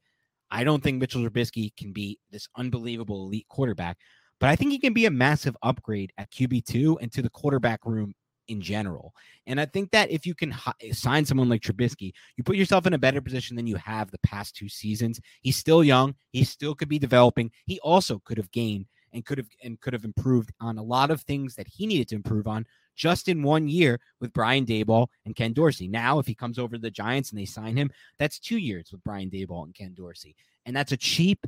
I 0.51 0.63
don't 0.63 0.83
think 0.83 0.99
Mitchell 0.99 1.21
Trubisky 1.21 1.75
can 1.75 1.91
be 1.91 2.19
this 2.31 2.47
unbelievable 2.55 3.25
elite 3.25 3.47
quarterback, 3.49 3.97
but 4.39 4.49
I 4.49 4.55
think 4.55 4.71
he 4.71 4.79
can 4.79 4.93
be 4.93 5.05
a 5.05 5.11
massive 5.11 5.55
upgrade 5.63 6.11
at 6.17 6.31
QB2 6.31 6.97
and 7.01 7.11
to 7.11 7.21
the 7.21 7.29
quarterback 7.29 7.85
room 7.85 8.13
in 8.47 8.61
general. 8.61 9.13
And 9.47 9.59
I 9.59 9.65
think 9.65 9.91
that 9.91 10.11
if 10.11 10.25
you 10.25 10.35
can 10.35 10.51
h- 10.51 10.89
eh, 10.89 10.93
sign 10.93 11.25
someone 11.25 11.49
like 11.49 11.61
Trubisky, 11.61 12.13
you 12.37 12.43
put 12.43 12.55
yourself 12.55 12.85
in 12.85 12.93
a 12.93 12.97
better 12.97 13.21
position 13.21 13.55
than 13.55 13.67
you 13.67 13.75
have 13.77 14.11
the 14.11 14.19
past 14.19 14.55
two 14.55 14.69
seasons. 14.69 15.19
He's 15.41 15.57
still 15.57 15.83
young. 15.83 16.15
He 16.31 16.43
still 16.43 16.75
could 16.75 16.89
be 16.89 16.99
developing. 16.99 17.51
He 17.65 17.79
also 17.79 18.19
could 18.25 18.37
have 18.37 18.51
gained 18.51 18.87
and 19.13 19.25
could 19.25 19.37
have 19.37 19.47
and 19.63 19.79
could 19.79 19.93
have 19.93 20.05
improved 20.05 20.51
on 20.59 20.77
a 20.77 20.83
lot 20.83 21.11
of 21.11 21.21
things 21.21 21.55
that 21.55 21.67
he 21.67 21.85
needed 21.85 22.07
to 22.09 22.15
improve 22.15 22.47
on 22.47 22.65
just 22.95 23.27
in 23.27 23.43
one 23.43 23.67
year 23.67 23.99
with 24.19 24.33
Brian 24.33 24.65
Daboll 24.65 25.07
and 25.25 25.35
Ken 25.35 25.53
Dorsey. 25.53 25.87
Now, 25.87 26.19
if 26.19 26.27
he 26.27 26.35
comes 26.35 26.59
over 26.59 26.75
to 26.75 26.81
the 26.81 26.91
Giants 26.91 27.31
and 27.31 27.39
they 27.39 27.45
sign 27.45 27.75
him, 27.75 27.91
that's 28.19 28.39
two 28.39 28.57
years 28.57 28.91
with 28.91 29.03
Brian 29.03 29.29
Daboll 29.29 29.63
and 29.63 29.73
Ken 29.73 29.93
Dorsey. 29.93 30.35
And 30.65 30.75
that's 30.75 30.91
a 30.91 30.97
cheap, 30.97 31.45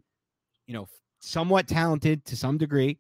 you 0.68 0.74
know, 0.74 0.88
somewhat 1.20 1.68
talented 1.68 2.26
to 2.26 2.36
some 2.36 2.58
degree 2.58 3.00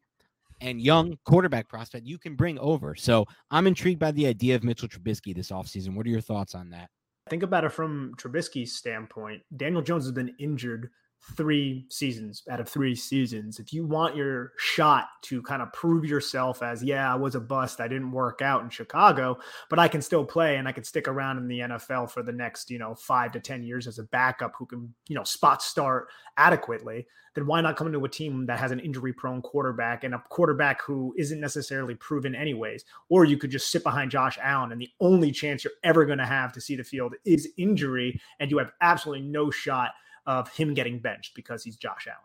and 0.65 0.81
young 0.81 1.15
quarterback 1.25 1.69
prospect 1.69 2.07
you 2.07 2.17
can 2.17 2.35
bring 2.35 2.57
over. 2.57 2.95
So 2.95 3.25
I'm 3.51 3.67
intrigued 3.67 3.99
by 3.99 4.11
the 4.11 4.25
idea 4.25 4.55
of 4.55 4.63
Mitchell 4.63 4.89
Trubisky 4.89 5.33
this 5.33 5.51
offseason. 5.51 5.95
What 5.95 6.07
are 6.07 6.09
your 6.09 6.21
thoughts 6.21 6.55
on 6.55 6.71
that? 6.71 6.89
Think 7.29 7.43
about 7.43 7.63
it 7.63 7.71
from 7.71 8.13
Trubisky's 8.17 8.75
standpoint. 8.75 9.43
Daniel 9.55 9.83
Jones 9.83 10.05
has 10.05 10.11
been 10.11 10.33
injured 10.39 10.89
three 11.35 11.85
seasons 11.89 12.43
out 12.49 12.59
of 12.59 12.69
three 12.69 12.95
seasons. 12.95 13.59
If 13.59 13.73
you 13.73 13.85
want 13.85 14.15
your 14.15 14.53
shot 14.57 15.07
to 15.23 15.41
kind 15.41 15.61
of 15.61 15.73
prove 15.73 16.05
yourself 16.05 16.61
as, 16.61 16.83
yeah, 16.83 17.11
I 17.11 17.15
was 17.15 17.35
a 17.35 17.39
bust, 17.39 17.81
I 17.81 17.87
didn't 17.87 18.11
work 18.11 18.41
out 18.41 18.63
in 18.63 18.69
Chicago, 18.69 19.37
but 19.69 19.79
I 19.79 19.87
can 19.87 20.01
still 20.01 20.23
play 20.23 20.57
and 20.57 20.67
I 20.67 20.71
can 20.71 20.83
stick 20.83 21.07
around 21.07 21.37
in 21.37 21.47
the 21.47 21.59
NFL 21.59 22.11
for 22.11 22.21
the 22.21 22.31
next, 22.31 22.69
you 22.69 22.77
know, 22.77 22.93
five 22.93 23.31
to 23.31 23.39
10 23.39 23.63
years 23.63 23.87
as 23.87 23.97
a 23.97 24.03
backup 24.03 24.53
who 24.57 24.65
can, 24.65 24.93
you 25.07 25.15
know, 25.15 25.23
spot 25.23 25.63
start 25.63 26.07
adequately, 26.37 27.07
then 27.33 27.47
why 27.47 27.59
not 27.59 27.75
come 27.75 27.87
into 27.87 28.03
a 28.05 28.09
team 28.09 28.45
that 28.45 28.59
has 28.59 28.71
an 28.71 28.79
injury 28.79 29.11
prone 29.11 29.41
quarterback 29.41 30.03
and 30.03 30.13
a 30.13 30.23
quarterback 30.29 30.81
who 30.81 31.13
isn't 31.17 31.39
necessarily 31.39 31.95
proven 31.95 32.33
anyways? 32.33 32.85
Or 33.09 33.25
you 33.25 33.37
could 33.37 33.51
just 33.51 33.71
sit 33.71 33.83
behind 33.83 34.11
Josh 34.11 34.37
Allen 34.41 34.71
and 34.71 34.79
the 34.79 34.89
only 35.01 35.31
chance 35.31 35.63
you're 35.63 35.73
ever 35.83 36.05
going 36.05 36.19
to 36.19 36.25
have 36.25 36.53
to 36.53 36.61
see 36.61 36.75
the 36.75 36.83
field 36.83 37.13
is 37.25 37.49
injury 37.57 38.21
and 38.39 38.51
you 38.51 38.57
have 38.57 38.71
absolutely 38.81 39.27
no 39.27 39.49
shot 39.49 39.91
of 40.25 40.49
him 40.49 40.73
getting 40.73 40.99
benched 40.99 41.35
because 41.35 41.63
he's 41.63 41.77
Josh 41.77 42.07
Allen. 42.07 42.19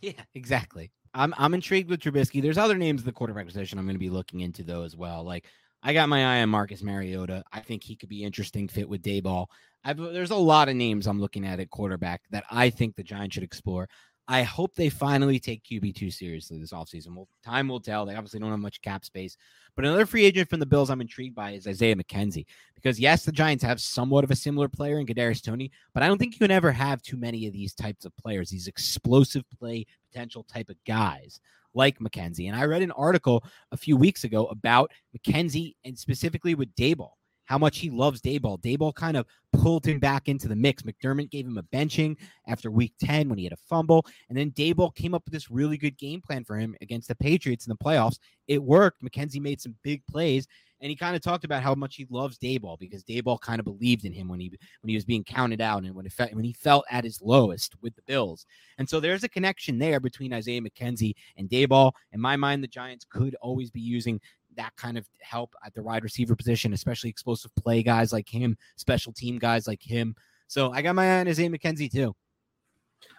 Yeah, 0.00 0.22
exactly. 0.34 0.90
I'm 1.14 1.34
I'm 1.36 1.54
intrigued 1.54 1.90
with 1.90 2.00
Trubisky. 2.00 2.42
There's 2.42 2.58
other 2.58 2.76
names 2.76 3.02
in 3.02 3.06
the 3.06 3.12
quarterback 3.12 3.46
position 3.46 3.78
I'm 3.78 3.84
going 3.84 3.94
to 3.94 4.00
be 4.00 4.10
looking 4.10 4.40
into 4.40 4.62
though 4.62 4.82
as 4.82 4.96
well. 4.96 5.22
Like 5.22 5.46
I 5.82 5.92
got 5.92 6.08
my 6.08 6.38
eye 6.38 6.42
on 6.42 6.48
Marcus 6.48 6.82
Mariota. 6.82 7.44
I 7.52 7.60
think 7.60 7.82
he 7.82 7.96
could 7.96 8.08
be 8.08 8.24
interesting 8.24 8.68
fit 8.68 8.88
with 8.88 9.02
Daboll. 9.02 9.46
I've, 9.84 9.98
there's 9.98 10.30
a 10.30 10.36
lot 10.36 10.68
of 10.68 10.76
names 10.76 11.06
I'm 11.06 11.20
looking 11.20 11.44
at 11.44 11.60
at 11.60 11.70
quarterback 11.70 12.22
that 12.30 12.44
I 12.50 12.70
think 12.70 12.94
the 12.94 13.02
Giants 13.02 13.34
should 13.34 13.42
explore. 13.42 13.88
I 14.28 14.42
hope 14.42 14.74
they 14.74 14.88
finally 14.88 15.40
take 15.40 15.64
QB2 15.64 16.12
seriously 16.12 16.58
this 16.58 16.72
offseason. 16.72 17.16
Well, 17.16 17.28
time 17.44 17.68
will 17.68 17.80
tell. 17.80 18.06
They 18.06 18.14
obviously 18.14 18.38
don't 18.38 18.50
have 18.50 18.60
much 18.60 18.80
cap 18.80 19.04
space. 19.04 19.36
But 19.74 19.84
another 19.84 20.06
free 20.06 20.24
agent 20.24 20.50
from 20.50 20.60
the 20.60 20.66
Bills 20.66 20.90
I'm 20.90 21.00
intrigued 21.00 21.34
by 21.34 21.52
is 21.52 21.66
Isaiah 21.66 21.96
McKenzie. 21.96 22.46
Because 22.74 23.00
yes, 23.00 23.24
the 23.24 23.32
Giants 23.32 23.64
have 23.64 23.80
somewhat 23.80 24.24
of 24.24 24.30
a 24.30 24.36
similar 24.36 24.68
player 24.68 24.98
in 24.98 25.06
Kadarius 25.06 25.42
Toney, 25.42 25.70
but 25.94 26.02
I 26.02 26.08
don't 26.08 26.18
think 26.18 26.34
you 26.34 26.40
can 26.40 26.50
ever 26.50 26.72
have 26.72 27.00
too 27.02 27.16
many 27.16 27.46
of 27.46 27.52
these 27.52 27.74
types 27.74 28.04
of 28.04 28.16
players, 28.16 28.50
these 28.50 28.66
explosive 28.66 29.44
play 29.58 29.86
potential 30.10 30.44
type 30.44 30.68
of 30.68 30.76
guys 30.86 31.40
like 31.74 31.98
McKenzie. 31.98 32.48
And 32.48 32.56
I 32.56 32.64
read 32.64 32.82
an 32.82 32.90
article 32.92 33.44
a 33.70 33.76
few 33.76 33.96
weeks 33.96 34.24
ago 34.24 34.46
about 34.46 34.90
McKenzie 35.16 35.74
and 35.84 35.98
specifically 35.98 36.54
with 36.54 36.74
Daboll 36.74 37.12
how 37.52 37.58
much 37.58 37.80
he 37.80 37.90
loves 37.90 38.22
Daboll. 38.22 38.58
Daboll 38.62 38.94
kind 38.94 39.14
of 39.14 39.26
pulled 39.52 39.84
him 39.84 39.98
back 39.98 40.26
into 40.26 40.48
the 40.48 40.56
mix. 40.56 40.84
McDermott 40.84 41.28
gave 41.28 41.46
him 41.46 41.58
a 41.58 41.62
benching 41.64 42.16
after 42.46 42.70
week 42.70 42.94
10 42.98 43.28
when 43.28 43.36
he 43.36 43.44
had 43.44 43.52
a 43.52 43.58
fumble. 43.68 44.06
And 44.30 44.38
then 44.38 44.52
Daboll 44.52 44.94
came 44.94 45.12
up 45.12 45.22
with 45.26 45.34
this 45.34 45.50
really 45.50 45.76
good 45.76 45.98
game 45.98 46.22
plan 46.22 46.44
for 46.44 46.56
him 46.56 46.74
against 46.80 47.08
the 47.08 47.14
Patriots 47.14 47.66
in 47.66 47.70
the 47.70 47.76
playoffs. 47.76 48.18
It 48.48 48.62
worked. 48.62 49.04
McKenzie 49.04 49.38
made 49.38 49.60
some 49.60 49.74
big 49.82 50.02
plays. 50.06 50.48
And 50.80 50.88
he 50.88 50.96
kind 50.96 51.14
of 51.14 51.20
talked 51.20 51.44
about 51.44 51.62
how 51.62 51.74
much 51.74 51.94
he 51.94 52.06
loves 52.08 52.38
Daboll 52.38 52.78
because 52.78 53.04
Daboll 53.04 53.38
kind 53.38 53.60
of 53.60 53.66
believed 53.66 54.06
in 54.06 54.14
him 54.14 54.28
when 54.28 54.40
he 54.40 54.50
when 54.80 54.88
he 54.88 54.96
was 54.96 55.04
being 55.04 55.22
counted 55.22 55.60
out 55.60 55.84
and 55.84 55.94
when, 55.94 56.06
it 56.06 56.12
fe- 56.12 56.32
when 56.32 56.44
he 56.44 56.54
felt 56.54 56.86
at 56.90 57.04
his 57.04 57.20
lowest 57.20 57.74
with 57.82 57.94
the 57.94 58.02
Bills. 58.02 58.46
And 58.78 58.88
so 58.88 58.98
there's 58.98 59.22
a 59.24 59.28
connection 59.28 59.78
there 59.78 60.00
between 60.00 60.32
Isaiah 60.32 60.60
McKenzie 60.60 61.14
and 61.36 61.50
Daboll. 61.50 61.92
In 62.12 62.20
my 62.20 62.34
mind, 62.34 62.64
the 62.64 62.68
Giants 62.68 63.04
could 63.08 63.36
always 63.36 63.70
be 63.70 63.80
using 63.80 64.20
that 64.56 64.74
kind 64.76 64.98
of 64.98 65.08
help 65.20 65.54
at 65.64 65.74
the 65.74 65.82
wide 65.82 66.04
receiver 66.04 66.36
position, 66.36 66.72
especially 66.72 67.10
explosive 67.10 67.54
play 67.56 67.82
guys 67.82 68.12
like 68.12 68.28
him, 68.28 68.56
special 68.76 69.12
team 69.12 69.38
guys 69.38 69.66
like 69.66 69.82
him. 69.82 70.14
So 70.46 70.72
I 70.72 70.82
got 70.82 70.94
my 70.94 71.16
eye 71.16 71.20
on 71.20 71.28
Isaiah 71.28 71.50
McKenzie 71.50 71.90
too. 71.90 72.14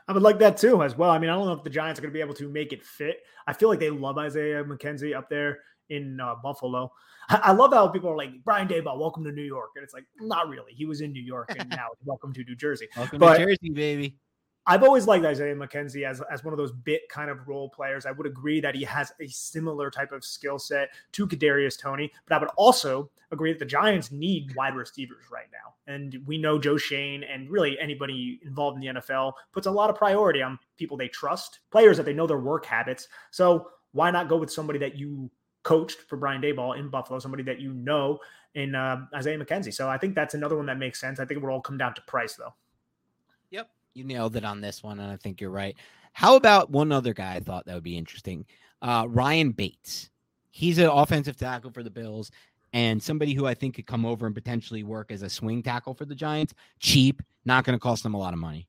I 0.08 0.14
would 0.14 0.24
like 0.24 0.40
that 0.40 0.58
too, 0.58 0.84
as 0.84 0.98
well. 0.98 1.10
I 1.10 1.20
mean, 1.20 1.30
I 1.30 1.36
don't 1.36 1.48
know 1.48 1.54
if 1.54 1.64
the 1.64 1.70
Giants 1.70 2.00
are 2.00 2.02
going 2.02 2.12
to 2.12 2.14
be 2.14 2.22
able 2.22 2.34
to 2.36 2.50
make 2.50 2.74
it 2.74 2.84
fit. 2.84 3.18
I 3.48 3.54
feel 3.54 3.70
like 3.70 3.80
they 3.80 3.90
love 3.90 4.18
Isaiah 4.18 4.64
McKenzie 4.64 5.16
up 5.16 5.30
there 5.30 5.60
in 5.90 6.20
uh, 6.20 6.36
Buffalo. 6.44 6.92
I-, 7.30 7.42
I 7.44 7.52
love 7.52 7.74
how 7.74 7.88
people 7.88 8.10
are 8.10 8.18
like 8.18 8.32
Brian 8.44 8.68
Daboll, 8.68 9.00
welcome 9.00 9.24
to 9.24 9.32
New 9.32 9.44
York, 9.44 9.72
and 9.76 9.84
it's 9.84 9.94
like 9.94 10.06
not 10.20 10.50
really. 10.50 10.74
He 10.74 10.86
was 10.86 11.02
in 11.02 11.12
New 11.14 11.22
York, 11.22 11.54
and 11.58 11.70
now 11.72 11.88
welcome 12.04 12.34
to 12.34 12.44
New 12.44 12.56
Jersey. 12.56 12.88
Welcome 12.98 13.20
but, 13.20 13.38
to 13.38 13.46
Jersey, 13.46 13.70
baby. 13.72 14.18
I've 14.66 14.84
always 14.84 15.08
liked 15.08 15.26
Isaiah 15.26 15.56
McKenzie 15.56 16.08
as, 16.08 16.22
as 16.32 16.44
one 16.44 16.54
of 16.54 16.58
those 16.58 16.72
bit 16.72 17.10
kind 17.10 17.30
of 17.30 17.48
role 17.48 17.70
players. 17.70 18.06
I 18.06 18.12
would 18.12 18.26
agree 18.26 18.62
that 18.62 18.76
he 18.76 18.84
has 18.86 19.12
a 19.20 19.28
similar 19.28 19.92
type 19.92 20.14
of 20.14 20.24
skill 20.24 20.58
set 20.58 20.90
to 21.14 21.28
Kadarius 21.28 21.78
Toney, 21.78 22.12
but 22.26 22.36
I 22.36 22.40
would 22.40 22.50
also 22.56 23.10
agree 23.32 23.52
that 23.52 23.60
the 23.60 23.66
Giants 23.66 24.12
need 24.12 24.56
wide 24.56 24.76
receivers 24.76 25.26
right 25.30 25.48
now. 25.52 25.74
And 25.94 26.22
we 26.26 26.38
know 26.38 26.58
Joe 26.58 26.78
Schoen 26.78 27.24
and 27.24 27.50
really 27.50 27.78
anybody 27.80 28.40
involved 28.46 28.82
in 28.82 28.96
the 28.96 29.02
NFL 29.02 29.34
puts 29.52 29.68
a 29.68 29.72
lot 29.72 29.90
of 29.90 29.98
priority 29.98 30.42
on 30.42 30.58
people 30.78 30.96
they 30.96 31.10
trust, 31.10 31.60
players 31.70 31.98
that 31.98 32.06
they 32.06 32.14
know 32.14 32.28
their 32.28 32.40
work 32.40 32.66
habits. 32.66 33.10
So 33.32 33.68
why 33.92 34.12
not 34.12 34.30
go 34.30 34.38
with 34.38 34.52
somebody 34.52 34.80
that 34.80 34.98
you 34.98 35.30
coached 35.64 36.00
for 36.08 36.16
Brian 36.16 36.42
Daboll 36.42 36.78
in 36.78 36.90
Buffalo, 36.90 37.20
somebody 37.20 37.44
that 37.44 37.60
you 37.60 37.74
know 37.74 38.20
in 38.56 38.76
uh, 38.76 39.06
Isaiah 39.14 39.38
McKenzie. 39.38 39.74
So 39.74 39.90
I 39.90 39.98
think 39.98 40.16
that's 40.16 40.36
another 40.36 40.56
one 40.56 40.68
that 40.68 40.78
makes 40.78 41.02
sense. 41.02 41.20
I 41.20 41.26
think 41.26 41.40
it 41.40 41.44
would 41.44 41.52
all 41.52 41.62
come 41.62 41.78
down 41.78 41.94
to 41.96 42.02
price 42.04 42.36
though. 42.36 42.54
You 43.94 44.04
nailed 44.04 44.36
it 44.36 44.46
on 44.46 44.62
this 44.62 44.82
one, 44.82 45.00
and 45.00 45.12
I 45.12 45.18
think 45.18 45.40
you're 45.40 45.50
right. 45.50 45.76
How 46.14 46.36
about 46.36 46.70
one 46.70 46.92
other 46.92 47.14
guy 47.14 47.36
I 47.36 47.40
thought 47.40 47.66
that 47.66 47.74
would 47.76 47.84
be 47.84 47.98
interesting? 47.98 48.46
Uh, 48.82 49.06
Ryan 49.08 49.52
Bates. 49.52 50.10
He's 50.52 50.78
an 50.78 50.88
offensive 50.88 51.36
tackle 51.36 51.72
for 51.72 51.82
the 51.82 51.90
Bills 51.90 52.32
and 52.74 53.02
somebody 53.02 53.34
who 53.34 53.46
I 53.46 53.54
think 53.54 53.76
could 53.76 53.86
come 53.86 54.06
over 54.06 54.26
and 54.26 54.36
potentially 54.36 54.84
work 54.84 55.12
as 55.12 55.22
a 55.22 55.30
swing 55.30 55.64
tackle 55.64 55.94
for 55.94 56.06
the 56.06 56.16
Giants. 56.16 56.54
Cheap, 56.80 57.22
not 57.46 57.64
going 57.64 57.78
to 57.78 57.82
cost 57.82 58.04
them 58.04 58.14
a 58.14 58.20
lot 58.20 58.34
of 58.34 58.40
money. 58.40 58.68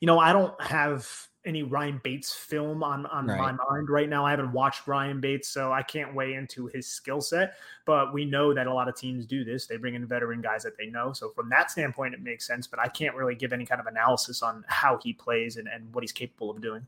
You 0.00 0.06
know, 0.06 0.18
I 0.18 0.32
don't 0.32 0.60
have 0.62 1.08
any 1.44 1.62
Ryan 1.62 2.00
Bates 2.04 2.32
film 2.32 2.82
on 2.82 3.06
on 3.06 3.26
right. 3.26 3.38
my 3.38 3.52
mind 3.52 3.88
right 3.88 4.08
now. 4.08 4.24
I 4.24 4.30
haven't 4.30 4.52
watched 4.52 4.86
Ryan 4.86 5.20
Bates, 5.20 5.48
so 5.48 5.72
I 5.72 5.82
can't 5.82 6.14
weigh 6.14 6.34
into 6.34 6.66
his 6.68 6.86
skill 6.86 7.20
set. 7.20 7.54
But 7.84 8.12
we 8.12 8.24
know 8.24 8.54
that 8.54 8.66
a 8.66 8.72
lot 8.72 8.88
of 8.88 8.96
teams 8.96 9.26
do 9.26 9.44
this. 9.44 9.66
They 9.66 9.76
bring 9.76 9.94
in 9.94 10.06
veteran 10.06 10.40
guys 10.40 10.62
that 10.62 10.76
they 10.78 10.86
know. 10.86 11.12
So 11.12 11.30
from 11.30 11.48
that 11.50 11.70
standpoint, 11.70 12.14
it 12.14 12.20
makes 12.20 12.46
sense. 12.46 12.66
But 12.66 12.78
I 12.78 12.88
can't 12.88 13.14
really 13.16 13.34
give 13.34 13.52
any 13.52 13.66
kind 13.66 13.80
of 13.80 13.86
analysis 13.86 14.42
on 14.42 14.64
how 14.68 14.98
he 15.02 15.12
plays 15.12 15.56
and, 15.56 15.68
and 15.68 15.92
what 15.94 16.04
he's 16.04 16.12
capable 16.12 16.50
of 16.50 16.60
doing. 16.60 16.86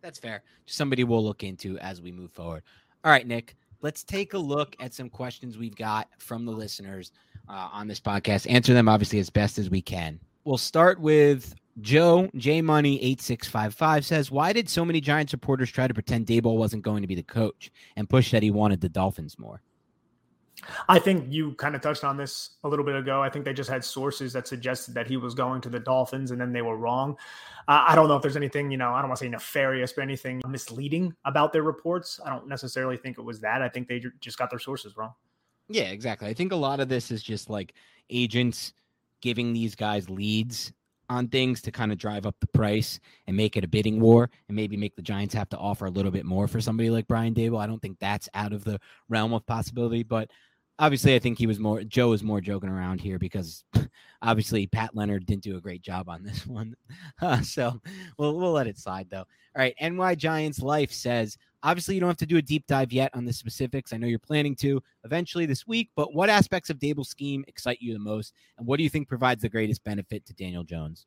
That's 0.00 0.18
fair. 0.18 0.42
Somebody 0.66 1.04
we'll 1.04 1.24
look 1.24 1.42
into 1.42 1.78
as 1.78 2.00
we 2.00 2.12
move 2.12 2.32
forward. 2.32 2.62
All 3.04 3.10
right, 3.10 3.26
Nick. 3.26 3.56
Let's 3.80 4.04
take 4.04 4.34
a 4.34 4.38
look 4.38 4.76
at 4.78 4.94
some 4.94 5.08
questions 5.08 5.58
we've 5.58 5.74
got 5.74 6.08
from 6.18 6.44
the 6.44 6.52
listeners 6.52 7.10
uh, 7.48 7.68
on 7.72 7.88
this 7.88 8.00
podcast. 8.00 8.48
Answer 8.48 8.74
them 8.74 8.88
obviously 8.88 9.18
as 9.18 9.28
best 9.28 9.58
as 9.58 9.70
we 9.70 9.82
can. 9.82 10.20
We'll 10.44 10.56
start 10.56 11.00
with 11.00 11.52
Joe 11.80 12.28
J 12.36 12.60
Money 12.60 13.02
eight 13.02 13.20
six 13.20 13.48
five 13.48 13.74
five 13.74 14.04
says, 14.04 14.30
"Why 14.30 14.52
did 14.52 14.68
so 14.68 14.84
many 14.84 15.00
Giants 15.00 15.32
reporters 15.32 15.70
try 15.70 15.88
to 15.88 15.94
pretend 15.94 16.26
Daboll 16.26 16.56
wasn't 16.56 16.82
going 16.82 17.02
to 17.02 17.08
be 17.08 17.14
the 17.14 17.22
coach 17.22 17.70
and 17.96 18.08
push 18.08 18.30
that 18.30 18.42
he 18.42 18.50
wanted 18.50 18.80
the 18.80 18.88
Dolphins 18.88 19.38
more?" 19.38 19.62
I 20.88 20.98
think 20.98 21.32
you 21.32 21.54
kind 21.54 21.74
of 21.74 21.80
touched 21.80 22.04
on 22.04 22.16
this 22.16 22.50
a 22.64 22.68
little 22.68 22.84
bit 22.84 22.94
ago. 22.94 23.22
I 23.22 23.28
think 23.28 23.44
they 23.44 23.52
just 23.52 23.70
had 23.70 23.84
sources 23.84 24.32
that 24.32 24.46
suggested 24.46 24.94
that 24.94 25.06
he 25.06 25.16
was 25.16 25.34
going 25.34 25.60
to 25.62 25.68
the 25.68 25.80
Dolphins 25.80 26.30
and 26.30 26.40
then 26.40 26.52
they 26.52 26.62
were 26.62 26.76
wrong. 26.76 27.16
Uh, 27.68 27.84
I 27.88 27.94
don't 27.94 28.08
know 28.08 28.16
if 28.16 28.22
there's 28.22 28.36
anything, 28.36 28.70
you 28.70 28.76
know, 28.76 28.92
I 28.92 29.00
don't 29.00 29.08
want 29.08 29.18
to 29.18 29.24
say 29.24 29.28
nefarious, 29.28 29.92
but 29.92 30.02
anything 30.02 30.42
misleading 30.46 31.14
about 31.24 31.52
their 31.52 31.62
reports. 31.62 32.20
I 32.24 32.30
don't 32.30 32.48
necessarily 32.48 32.96
think 32.96 33.18
it 33.18 33.22
was 33.22 33.40
that. 33.40 33.62
I 33.62 33.68
think 33.68 33.88
they 33.88 34.04
just 34.20 34.38
got 34.38 34.50
their 34.50 34.58
sources 34.58 34.96
wrong. 34.96 35.14
Yeah, 35.68 35.84
exactly. 35.84 36.28
I 36.28 36.34
think 36.34 36.52
a 36.52 36.56
lot 36.56 36.80
of 36.80 36.88
this 36.88 37.10
is 37.10 37.22
just 37.22 37.50
like 37.50 37.74
agents 38.10 38.72
giving 39.20 39.52
these 39.52 39.74
guys 39.74 40.10
leads 40.10 40.72
on 41.08 41.28
things 41.28 41.60
to 41.62 41.72
kind 41.72 41.92
of 41.92 41.98
drive 41.98 42.26
up 42.26 42.36
the 42.40 42.46
price 42.48 43.00
and 43.26 43.36
make 43.36 43.56
it 43.56 43.64
a 43.64 43.68
bidding 43.68 44.00
war 44.00 44.30
and 44.48 44.56
maybe 44.56 44.76
make 44.76 44.96
the 44.96 45.02
Giants 45.02 45.34
have 45.34 45.48
to 45.50 45.58
offer 45.58 45.86
a 45.86 45.90
little 45.90 46.10
bit 46.10 46.24
more 46.24 46.48
for 46.48 46.60
somebody 46.60 46.90
like 46.90 47.06
Brian 47.06 47.34
Daboll. 47.34 47.60
I 47.60 47.66
don't 47.66 47.82
think 47.82 47.98
that's 47.98 48.28
out 48.34 48.52
of 48.52 48.64
the 48.64 48.80
realm 49.08 49.32
of 49.34 49.46
possibility, 49.46 50.02
but 50.02 50.30
obviously 50.78 51.14
I 51.14 51.18
think 51.18 51.38
he 51.38 51.46
was 51.46 51.58
more 51.58 51.82
Joe 51.84 52.10
was 52.10 52.22
more 52.22 52.40
joking 52.40 52.70
around 52.70 53.00
here 53.00 53.18
because 53.18 53.64
obviously 54.22 54.66
Pat 54.66 54.94
Leonard 54.94 55.26
didn't 55.26 55.44
do 55.44 55.56
a 55.56 55.60
great 55.60 55.82
job 55.82 56.08
on 56.08 56.22
this 56.22 56.46
one. 56.46 56.74
Uh, 57.20 57.40
so 57.42 57.80
we'll 58.18 58.36
we'll 58.36 58.52
let 58.52 58.66
it 58.66 58.78
slide 58.78 59.08
though. 59.10 59.18
All 59.54 59.62
right, 59.62 59.74
NY 59.80 60.14
Giants 60.16 60.60
Life 60.60 60.92
says 60.92 61.36
Obviously, 61.64 61.94
you 61.94 62.00
don't 62.00 62.08
have 62.08 62.16
to 62.16 62.26
do 62.26 62.38
a 62.38 62.42
deep 62.42 62.66
dive 62.66 62.92
yet 62.92 63.10
on 63.14 63.24
the 63.24 63.32
specifics. 63.32 63.92
I 63.92 63.96
know 63.96 64.08
you're 64.08 64.18
planning 64.18 64.56
to 64.56 64.82
eventually 65.04 65.46
this 65.46 65.66
week, 65.66 65.90
but 65.94 66.12
what 66.12 66.28
aspects 66.28 66.70
of 66.70 66.78
Daboll's 66.78 67.08
scheme 67.08 67.44
excite 67.46 67.80
you 67.80 67.92
the 67.92 68.00
most? 68.00 68.34
And 68.58 68.66
what 68.66 68.78
do 68.78 68.82
you 68.82 68.90
think 68.90 69.08
provides 69.08 69.42
the 69.42 69.48
greatest 69.48 69.84
benefit 69.84 70.26
to 70.26 70.34
Daniel 70.34 70.64
Jones? 70.64 71.06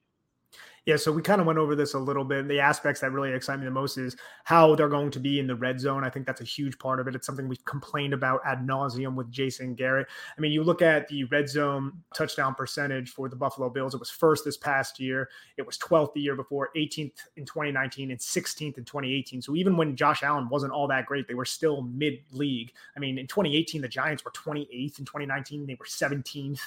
Yeah, 0.85 0.97
so 0.97 1.11
we 1.11 1.23
kind 1.23 1.41
of 1.41 1.47
went 1.47 1.57
over 1.57 1.75
this 1.75 1.95
a 1.95 1.99
little 1.99 2.23
bit. 2.23 2.47
The 2.47 2.59
aspects 2.59 3.01
that 3.01 3.11
really 3.11 3.33
excite 3.33 3.57
me 3.57 3.65
the 3.65 3.71
most 3.71 3.97
is 3.97 4.15
how 4.43 4.75
they're 4.75 4.87
going 4.87 5.09
to 5.11 5.19
be 5.19 5.39
in 5.39 5.47
the 5.47 5.55
red 5.55 5.79
zone. 5.79 6.03
I 6.03 6.11
think 6.11 6.27
that's 6.27 6.41
a 6.41 6.45
huge 6.45 6.77
part 6.77 6.99
of 6.99 7.07
it. 7.07 7.15
It's 7.15 7.25
something 7.25 7.47
we've 7.47 7.65
complained 7.65 8.13
about 8.13 8.41
ad 8.45 8.67
nauseum 8.67 9.15
with 9.15 9.31
Jason 9.31 9.73
Garrett. 9.73 10.05
I 10.37 10.41
mean, 10.41 10.51
you 10.51 10.63
look 10.63 10.83
at 10.83 11.07
the 11.07 11.23
red 11.25 11.49
zone 11.49 11.91
touchdown 12.13 12.53
percentage 12.53 13.09
for 13.09 13.29
the 13.29 13.35
Buffalo 13.35 13.67
Bills. 13.67 13.95
It 13.95 13.99
was 13.99 14.11
first 14.11 14.45
this 14.45 14.57
past 14.57 14.99
year. 14.99 15.27
It 15.57 15.65
was 15.65 15.79
12th 15.79 16.13
the 16.13 16.21
year 16.21 16.35
before, 16.35 16.69
18th 16.75 17.13
in 17.35 17.45
2019, 17.45 18.11
and 18.11 18.19
16th 18.19 18.77
in 18.77 18.85
2018. 18.85 19.41
So 19.41 19.55
even 19.55 19.77
when 19.77 19.95
Josh 19.95 20.21
Allen 20.21 20.49
wasn't 20.49 20.73
all 20.73 20.87
that 20.89 21.07
great, 21.07 21.27
they 21.27 21.33
were 21.33 21.45
still 21.45 21.81
mid 21.81 22.19
league. 22.31 22.71
I 22.95 22.99
mean, 22.99 23.17
in 23.17 23.25
2018, 23.25 23.81
the 23.81 23.87
Giants 23.87 24.23
were 24.23 24.31
28th. 24.31 24.99
In 24.99 25.05
2019, 25.05 25.65
they 25.65 25.77
were 25.79 25.85
17th. 25.87 26.59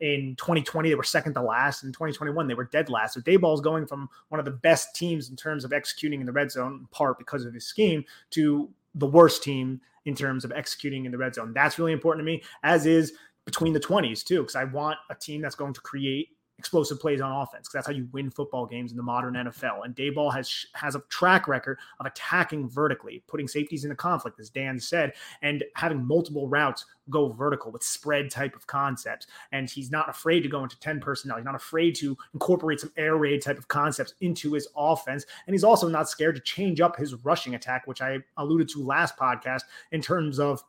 In 0.00 0.34
2020, 0.36 0.88
they 0.88 0.94
were 0.94 1.02
second 1.02 1.34
to 1.34 1.42
last. 1.42 1.84
In 1.84 1.92
2021, 1.92 2.46
they 2.46 2.54
were 2.54 2.64
dead 2.64 2.88
last. 2.88 3.14
So 3.14 3.20
Daboll 3.20 3.54
is 3.54 3.60
going 3.60 3.86
from 3.86 4.08
one 4.28 4.38
of 4.38 4.44
the 4.44 4.52
best 4.52 4.94
teams 4.94 5.30
in 5.30 5.36
terms 5.36 5.64
of 5.64 5.72
executing 5.72 6.20
in 6.20 6.26
the 6.26 6.32
red 6.32 6.50
zone, 6.50 6.80
in 6.80 6.86
part 6.88 7.18
because 7.18 7.44
of 7.44 7.54
his 7.54 7.66
scheme, 7.66 8.04
to 8.30 8.68
the 8.94 9.06
worst 9.06 9.42
team 9.42 9.80
in 10.04 10.14
terms 10.14 10.44
of 10.44 10.52
executing 10.52 11.04
in 11.04 11.12
the 11.12 11.18
red 11.18 11.34
zone. 11.34 11.52
That's 11.54 11.78
really 11.78 11.92
important 11.92 12.20
to 12.20 12.24
me, 12.24 12.42
as 12.62 12.86
is 12.86 13.12
between 13.44 13.72
the 13.72 13.80
20s 13.80 14.24
too, 14.24 14.42
because 14.42 14.56
I 14.56 14.64
want 14.64 14.98
a 15.10 15.14
team 15.14 15.40
that's 15.40 15.54
going 15.54 15.74
to 15.74 15.80
create 15.80 16.28
explosive 16.58 17.00
plays 17.00 17.20
on 17.20 17.32
offense. 17.32 17.68
Because 17.68 17.72
that's 17.72 17.86
how 17.86 17.92
you 17.92 18.08
win 18.12 18.30
football 18.30 18.66
games 18.66 18.90
in 18.90 18.96
the 18.96 19.02
modern 19.02 19.34
NFL. 19.34 19.84
And 19.84 19.94
Daboll 19.94 20.32
has 20.34 20.66
has 20.74 20.94
a 20.94 21.00
track 21.08 21.48
record 21.48 21.78
of 22.00 22.06
attacking 22.06 22.68
vertically, 22.68 23.22
putting 23.26 23.48
safeties 23.48 23.84
into 23.84 23.96
conflict, 23.96 24.38
as 24.40 24.50
Dan 24.50 24.78
said, 24.78 25.12
and 25.42 25.64
having 25.74 26.06
multiple 26.06 26.48
routes 26.48 26.86
go 27.10 27.28
vertical 27.28 27.70
with 27.70 27.82
spread 27.82 28.30
type 28.30 28.56
of 28.56 28.66
concepts. 28.66 29.26
And 29.52 29.68
he's 29.68 29.90
not 29.90 30.08
afraid 30.08 30.40
to 30.40 30.48
go 30.48 30.62
into 30.62 30.78
10 30.80 31.00
personnel. 31.00 31.36
He's 31.36 31.44
not 31.44 31.54
afraid 31.54 31.94
to 31.96 32.16
incorporate 32.32 32.80
some 32.80 32.92
air 32.96 33.16
raid 33.16 33.42
type 33.42 33.58
of 33.58 33.68
concepts 33.68 34.14
into 34.20 34.52
his 34.52 34.68
offense. 34.76 35.26
And 35.46 35.54
he's 35.54 35.64
also 35.64 35.88
not 35.88 36.08
scared 36.08 36.36
to 36.36 36.40
change 36.40 36.80
up 36.80 36.96
his 36.96 37.14
rushing 37.14 37.54
attack, 37.54 37.86
which 37.86 38.00
I 38.00 38.18
alluded 38.36 38.68
to 38.70 38.84
last 38.84 39.16
podcast 39.16 39.62
in 39.92 40.00
terms 40.00 40.38
of 40.38 40.62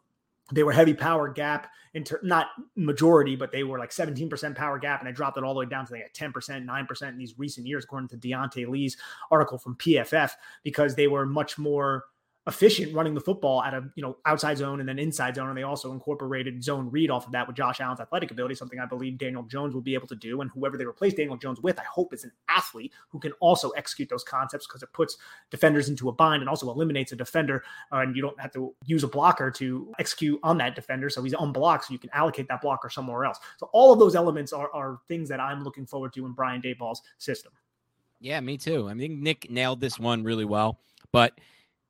they 0.51 0.63
were 0.63 0.71
heavy 0.71 0.93
power 0.93 1.27
gap 1.27 1.71
into 1.93 2.19
not 2.21 2.47
majority, 2.75 3.35
but 3.35 3.51
they 3.51 3.63
were 3.63 3.79
like 3.79 3.89
17% 3.89 4.55
power 4.55 4.77
gap, 4.77 4.99
and 4.99 5.09
I 5.09 5.11
dropped 5.11 5.37
it 5.37 5.43
all 5.43 5.53
the 5.53 5.61
way 5.61 5.65
down 5.65 5.85
to 5.87 5.93
like 5.93 6.13
10%, 6.13 6.33
9% 6.33 7.09
in 7.09 7.17
these 7.17 7.39
recent 7.39 7.65
years, 7.65 7.83
according 7.83 8.09
to 8.09 8.17
Deontay 8.17 8.67
Lee's 8.67 8.97
article 9.31 9.57
from 9.57 9.75
PFF, 9.75 10.31
because 10.63 10.93
they 10.95 11.07
were 11.07 11.25
much 11.25 11.57
more 11.57 12.05
efficient 12.47 12.93
running 12.93 13.15
the 13.15 13.21
football 13.21 13.63
at 13.63 13.73
a 13.73 13.83
you 13.95 14.03
know 14.03 14.17
outside 14.25 14.55
zone 14.55 14.79
and 14.79 14.87
then 14.87 14.99
inside 14.99 15.35
zone 15.35 15.49
and 15.49 15.57
they 15.57 15.63
also 15.63 15.91
incorporated 15.91 16.63
zone 16.63 16.89
read 16.91 17.09
off 17.09 17.25
of 17.25 17.31
that 17.31 17.47
with 17.47 17.55
Josh 17.55 17.81
Allen's 17.81 17.99
athletic 17.99 18.29
ability 18.29 18.53
something 18.53 18.79
I 18.79 18.85
believe 18.85 19.17
Daniel 19.17 19.41
Jones 19.43 19.73
will 19.73 19.81
be 19.81 19.95
able 19.95 20.07
to 20.07 20.15
do 20.15 20.41
and 20.41 20.51
whoever 20.51 20.77
they 20.77 20.85
replace 20.85 21.15
Daniel 21.15 21.37
Jones 21.37 21.59
with 21.59 21.79
I 21.79 21.83
hope 21.83 22.13
is 22.13 22.23
an 22.23 22.31
athlete 22.47 22.93
who 23.09 23.19
can 23.19 23.31
also 23.39 23.71
execute 23.71 24.09
those 24.09 24.23
concepts 24.23 24.67
because 24.67 24.83
it 24.83 24.93
puts 24.93 25.17
defenders 25.49 25.89
into 25.89 26.07
a 26.07 26.11
bind 26.11 26.43
and 26.43 26.49
also 26.49 26.69
eliminates 26.69 27.11
a 27.13 27.15
defender 27.15 27.63
uh, 27.91 27.97
and 27.97 28.15
you 28.15 28.21
don't 28.21 28.39
have 28.39 28.53
to 28.53 28.75
use 28.85 29.03
a 29.03 29.07
blocker 29.07 29.49
to 29.49 29.91
execute 29.97 30.39
on 30.43 30.57
that 30.59 30.75
defender 30.75 31.09
so 31.09 31.23
he's 31.23 31.33
unblocked 31.33 31.85
so 31.85 31.93
you 31.93 31.99
can 31.99 32.11
allocate 32.13 32.47
that 32.47 32.61
blocker 32.61 32.91
somewhere 32.91 33.25
else. 33.25 33.39
So 33.57 33.69
all 33.73 33.91
of 33.91 33.97
those 33.97 34.15
elements 34.15 34.53
are, 34.53 34.69
are 34.71 34.99
things 35.07 35.29
that 35.29 35.39
I'm 35.39 35.63
looking 35.63 35.87
forward 35.87 36.13
to 36.13 36.25
in 36.27 36.33
Brian 36.33 36.61
Daboll's 36.61 37.01
system. 37.17 37.53
Yeah 38.19 38.39
me 38.39 38.57
too. 38.57 38.87
I 38.87 38.93
think 38.93 39.19
Nick 39.19 39.49
nailed 39.49 39.81
this 39.81 39.97
one 39.97 40.23
really 40.23 40.45
well 40.45 40.79
but 41.11 41.39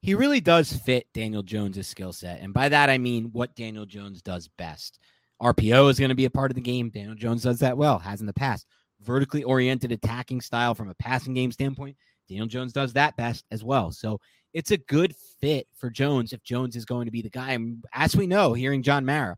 he 0.05 0.13
really 0.13 0.39
does 0.39 0.71
fit 0.71 1.07
Daniel 1.15 1.41
Jones's 1.41 1.87
skill 1.87 2.13
set. 2.13 2.39
And 2.39 2.53
by 2.53 2.69
that, 2.69 2.91
I 2.91 2.99
mean 2.99 3.31
what 3.33 3.55
Daniel 3.55 3.87
Jones 3.87 4.21
does 4.21 4.47
best. 4.47 4.99
RPO 5.41 5.89
is 5.89 5.97
going 5.97 6.09
to 6.09 6.15
be 6.15 6.25
a 6.25 6.29
part 6.29 6.51
of 6.51 6.55
the 6.55 6.61
game. 6.61 6.91
Daniel 6.91 7.15
Jones 7.15 7.41
does 7.41 7.57
that 7.61 7.75
well, 7.75 7.97
has 7.97 8.21
in 8.21 8.27
the 8.27 8.33
past. 8.33 8.67
Vertically 9.01 9.43
oriented 9.43 9.91
attacking 9.91 10.41
style 10.41 10.75
from 10.75 10.89
a 10.89 10.93
passing 10.93 11.33
game 11.33 11.51
standpoint, 11.51 11.97
Daniel 12.29 12.45
Jones 12.45 12.71
does 12.71 12.93
that 12.93 13.17
best 13.17 13.45
as 13.49 13.63
well. 13.63 13.91
So 13.91 14.21
it's 14.53 14.69
a 14.69 14.77
good 14.77 15.15
fit 15.41 15.67
for 15.75 15.89
Jones 15.89 16.33
if 16.33 16.43
Jones 16.43 16.75
is 16.75 16.85
going 16.85 17.05
to 17.05 17.11
be 17.11 17.23
the 17.23 17.29
guy. 17.31 17.53
And 17.53 17.83
as 17.91 18.15
we 18.15 18.27
know, 18.27 18.53
hearing 18.53 18.83
John 18.83 19.05
Mara, 19.05 19.37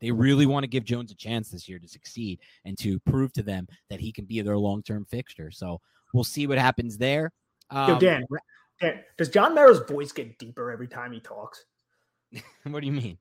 they 0.00 0.10
really 0.10 0.46
want 0.46 0.64
to 0.64 0.68
give 0.68 0.82
Jones 0.82 1.12
a 1.12 1.16
chance 1.16 1.50
this 1.50 1.68
year 1.68 1.78
to 1.78 1.86
succeed 1.86 2.40
and 2.64 2.76
to 2.78 2.98
prove 2.98 3.32
to 3.34 3.42
them 3.44 3.68
that 3.88 4.00
he 4.00 4.10
can 4.10 4.24
be 4.24 4.40
their 4.40 4.58
long 4.58 4.82
term 4.82 5.04
fixture. 5.04 5.52
So 5.52 5.80
we'll 6.12 6.24
see 6.24 6.48
what 6.48 6.58
happens 6.58 6.98
there. 6.98 7.30
Um, 7.70 7.90
Yo, 7.90 7.98
Dan, 8.00 8.24
does 9.18 9.28
John 9.28 9.54
Mara's 9.54 9.80
voice 9.88 10.12
get 10.12 10.38
deeper 10.38 10.70
every 10.70 10.88
time 10.88 11.12
he 11.12 11.20
talks? 11.20 11.64
what 12.64 12.80
do 12.80 12.86
you 12.86 12.92
mean? 12.92 13.18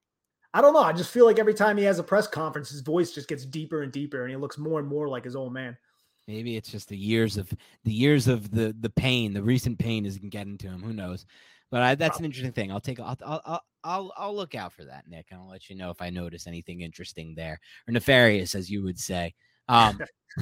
I 0.54 0.62
don't 0.62 0.74
know. 0.74 0.84
I 0.84 0.94
just 0.94 1.12
feel 1.12 1.26
like 1.26 1.40
every 1.40 1.54
time 1.54 1.78
he 1.78 1.84
has 1.84 2.00
a 2.00 2.04
press 2.04 2.28
conference, 2.28 2.70
his 2.70 2.82
voice 2.82 3.12
just 3.12 3.28
gets 3.28 3.46
deeper 3.46 3.82
and 3.82 3.92
deeper, 3.92 4.22
and 4.22 4.30
he 4.30 4.36
looks 4.36 4.58
more 4.58 4.80
and 4.80 4.88
more 4.88 5.08
like 5.08 5.24
his 5.24 5.36
old 5.36 5.54
man. 5.54 5.76
Maybe 6.28 6.56
it's 6.56 6.70
just 6.70 6.90
the 6.90 6.98
years 6.98 7.38
of 7.38 7.52
the 7.84 7.92
years 7.92 8.28
of 8.28 8.52
the 8.52 8.76
the 8.80 8.90
pain, 8.90 9.34
the 9.34 9.42
recent 9.44 9.80
pain 9.80 10.06
is 10.06 10.18
getting 10.18 10.58
to 10.60 10.68
him. 10.68 10.82
Who 10.82 10.94
knows? 10.94 11.26
But 11.72 11.82
I, 11.82 11.96
that's 11.96 12.20
an 12.20 12.26
interesting 12.26 12.54
thing. 12.54 12.72
I'll 12.72 12.80
take. 12.80 13.00
I'll, 13.00 13.18
I'll 13.26 13.64
I'll 13.84 14.14
I'll 14.16 14.36
look 14.36 14.54
out 14.54 14.72
for 14.72 14.86
that, 14.86 15.08
Nick, 15.08 15.28
and 15.32 15.40
I'll 15.40 15.50
let 15.50 15.70
you 15.70 15.76
know 15.76 15.90
if 15.90 16.02
I 16.02 16.12
notice 16.12 16.46
anything 16.46 16.82
interesting 16.82 17.34
there 17.36 17.60
or 17.88 17.92
nefarious, 17.92 18.54
as 18.54 18.70
you 18.70 18.84
would 18.84 19.00
say. 19.00 19.34
Um, 19.68 20.00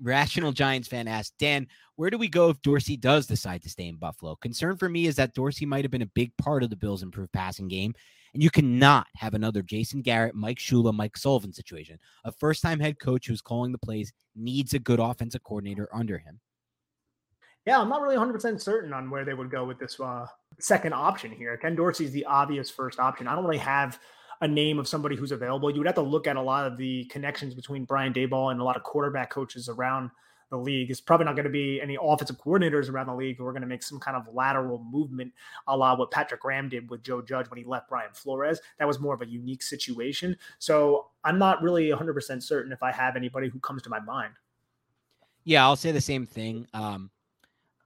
Rational 0.00 0.52
Giants 0.52 0.88
fan 0.88 1.08
asked, 1.08 1.34
Dan, 1.38 1.66
where 1.96 2.10
do 2.10 2.18
we 2.18 2.28
go 2.28 2.50
if 2.50 2.60
Dorsey 2.62 2.96
does 2.96 3.26
decide 3.26 3.62
to 3.62 3.68
stay 3.68 3.86
in 3.86 3.96
Buffalo? 3.96 4.36
Concern 4.36 4.76
for 4.76 4.88
me 4.88 5.06
is 5.06 5.16
that 5.16 5.34
Dorsey 5.34 5.66
might 5.66 5.84
have 5.84 5.90
been 5.90 6.02
a 6.02 6.06
big 6.06 6.36
part 6.36 6.62
of 6.62 6.70
the 6.70 6.76
Bills' 6.76 7.02
improved 7.02 7.32
passing 7.32 7.68
game, 7.68 7.94
and 8.32 8.42
you 8.42 8.50
cannot 8.50 9.06
have 9.16 9.34
another 9.34 9.62
Jason 9.62 10.02
Garrett, 10.02 10.34
Mike 10.34 10.58
Shula, 10.58 10.92
Mike 10.92 11.16
Sullivan 11.16 11.52
situation. 11.52 11.98
A 12.24 12.32
first 12.32 12.62
time 12.62 12.80
head 12.80 12.98
coach 12.98 13.26
who's 13.26 13.40
calling 13.40 13.72
the 13.72 13.78
plays 13.78 14.12
needs 14.34 14.74
a 14.74 14.78
good 14.78 15.00
offensive 15.00 15.44
coordinator 15.44 15.88
under 15.92 16.18
him. 16.18 16.40
Yeah, 17.66 17.80
I'm 17.80 17.88
not 17.88 18.02
really 18.02 18.16
100% 18.16 18.60
certain 18.60 18.92
on 18.92 19.08
where 19.08 19.24
they 19.24 19.32
would 19.32 19.50
go 19.50 19.64
with 19.64 19.78
this 19.78 19.98
uh, 19.98 20.26
second 20.60 20.92
option 20.92 21.30
here. 21.30 21.56
Ken 21.56 21.74
Dorsey's 21.74 22.12
the 22.12 22.26
obvious 22.26 22.70
first 22.70 22.98
option. 22.98 23.26
I 23.26 23.34
don't 23.34 23.44
really 23.44 23.56
have 23.58 23.98
a 24.40 24.48
name 24.48 24.78
of 24.78 24.88
somebody 24.88 25.16
who's 25.16 25.32
available. 25.32 25.70
You 25.70 25.78
would 25.78 25.86
have 25.86 25.94
to 25.96 26.02
look 26.02 26.26
at 26.26 26.36
a 26.36 26.42
lot 26.42 26.66
of 26.66 26.76
the 26.76 27.04
connections 27.06 27.54
between 27.54 27.84
Brian 27.84 28.12
Daboll 28.12 28.50
and 28.50 28.60
a 28.60 28.64
lot 28.64 28.76
of 28.76 28.82
quarterback 28.82 29.30
coaches 29.30 29.68
around 29.68 30.10
the 30.50 30.58
league. 30.58 30.90
It's 30.90 31.00
probably 31.00 31.26
not 31.26 31.36
going 31.36 31.44
to 31.44 31.50
be 31.50 31.80
any 31.80 31.96
offensive 32.00 32.38
coordinators 32.38 32.90
around 32.90 33.06
the 33.06 33.14
league 33.14 33.38
who 33.38 33.46
are 33.46 33.52
going 33.52 33.62
to 33.62 33.68
make 33.68 33.82
some 33.82 33.98
kind 33.98 34.16
of 34.16 34.32
lateral 34.32 34.84
movement, 34.90 35.32
a 35.66 35.76
la 35.76 35.96
what 35.96 36.10
Patrick 36.10 36.40
Graham 36.40 36.68
did 36.68 36.88
with 36.90 37.02
Joe 37.02 37.22
Judge 37.22 37.48
when 37.50 37.58
he 37.58 37.64
left 37.64 37.88
Brian 37.88 38.10
Flores. 38.12 38.60
That 38.78 38.86
was 38.86 39.00
more 39.00 39.14
of 39.14 39.22
a 39.22 39.26
unique 39.26 39.62
situation. 39.62 40.36
So 40.58 41.08
I'm 41.24 41.38
not 41.38 41.62
really 41.62 41.88
100% 41.88 42.42
certain 42.42 42.72
if 42.72 42.82
I 42.82 42.92
have 42.92 43.16
anybody 43.16 43.48
who 43.48 43.58
comes 43.60 43.82
to 43.82 43.90
my 43.90 44.00
mind. 44.00 44.34
Yeah, 45.44 45.64
I'll 45.64 45.76
say 45.76 45.92
the 45.92 46.00
same 46.00 46.24
thing. 46.24 46.66
Um, 46.72 47.10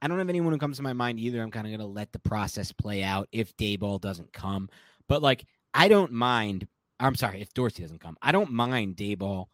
I 0.01 0.07
don't 0.07 0.17
have 0.17 0.29
anyone 0.29 0.53
who 0.53 0.59
comes 0.59 0.77
to 0.77 0.83
my 0.83 0.93
mind 0.93 1.19
either. 1.19 1.41
I'm 1.41 1.51
kind 1.51 1.67
of 1.67 1.71
going 1.71 1.81
to 1.81 1.85
let 1.85 2.13
the 2.13 2.19
process 2.19 2.71
play 2.71 3.03
out 3.03 3.27
if 3.31 3.55
Daboll 3.57 3.99
doesn't 3.99 4.31
come. 4.31 4.69
But 5.07 5.21
like, 5.21 5.45
I 5.73 5.87
don't 5.87 6.11
mind. 6.11 6.67
I'm 6.99 7.15
sorry 7.15 7.41
if 7.41 7.53
Dorsey 7.53 7.81
doesn't 7.83 8.01
come. 8.01 8.17
I 8.21 8.31
don't 8.31 8.51
mind 8.51 8.97
Daboll 8.97 9.45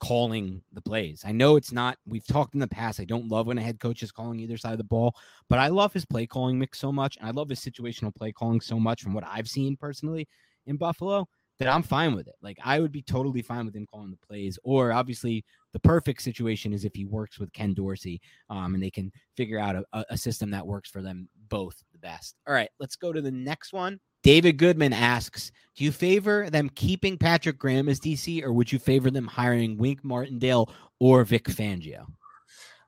calling 0.00 0.62
the 0.72 0.82
plays. 0.82 1.22
I 1.24 1.30
know 1.32 1.56
it's 1.56 1.72
not. 1.72 1.96
We've 2.06 2.26
talked 2.26 2.54
in 2.54 2.60
the 2.60 2.66
past. 2.66 2.98
I 2.98 3.04
don't 3.04 3.28
love 3.28 3.46
when 3.46 3.58
a 3.58 3.62
head 3.62 3.78
coach 3.78 4.02
is 4.02 4.10
calling 4.10 4.40
either 4.40 4.56
side 4.56 4.72
of 4.72 4.78
the 4.78 4.84
ball, 4.84 5.14
but 5.48 5.60
I 5.60 5.68
love 5.68 5.92
his 5.92 6.04
play 6.04 6.26
calling 6.26 6.58
mix 6.58 6.80
so 6.80 6.90
much, 6.90 7.16
and 7.16 7.26
I 7.26 7.30
love 7.30 7.48
his 7.48 7.60
situational 7.60 8.14
play 8.14 8.32
calling 8.32 8.60
so 8.60 8.80
much 8.80 9.02
from 9.02 9.14
what 9.14 9.24
I've 9.24 9.48
seen 9.48 9.76
personally 9.76 10.28
in 10.66 10.76
Buffalo 10.76 11.28
that 11.60 11.68
I'm 11.68 11.84
fine 11.84 12.16
with 12.16 12.26
it. 12.26 12.34
Like 12.42 12.58
I 12.64 12.80
would 12.80 12.90
be 12.90 13.02
totally 13.02 13.42
fine 13.42 13.64
with 13.64 13.76
him 13.76 13.86
calling 13.86 14.10
the 14.10 14.26
plays. 14.26 14.58
Or 14.64 14.90
obviously, 14.90 15.44
the 15.72 15.78
perfect 15.78 16.22
situation 16.22 16.72
is 16.72 16.84
if 16.84 16.94
he 16.94 17.04
works 17.04 17.38
with 17.38 17.52
Ken 17.52 17.72
Dorsey, 17.72 18.20
um, 18.50 18.74
and 18.74 18.82
they 18.82 18.90
can 18.90 19.12
figure 19.36 19.60
out 19.60 19.76
a, 19.92 20.04
a 20.10 20.18
system 20.18 20.50
that 20.50 20.66
works 20.66 20.90
for 20.90 21.00
them 21.00 21.28
both 21.48 21.80
the 21.92 21.98
best. 22.00 22.34
All 22.48 22.54
right, 22.54 22.70
let's 22.80 22.96
go 22.96 23.12
to 23.12 23.22
the 23.22 23.30
next 23.30 23.72
one. 23.72 24.00
David 24.22 24.56
Goodman 24.56 24.92
asks, 24.92 25.50
do 25.74 25.84
you 25.84 25.92
favor 25.92 26.50
them 26.50 26.70
keeping 26.74 27.16
Patrick 27.16 27.58
Graham 27.58 27.88
as 27.88 27.98
DC, 27.98 28.42
or 28.42 28.52
would 28.52 28.70
you 28.70 28.78
favor 28.78 29.10
them 29.10 29.26
hiring 29.26 29.78
Wink 29.78 30.04
Martindale 30.04 30.70
or 31.00 31.24
Vic 31.24 31.44
Fangio? 31.44 32.06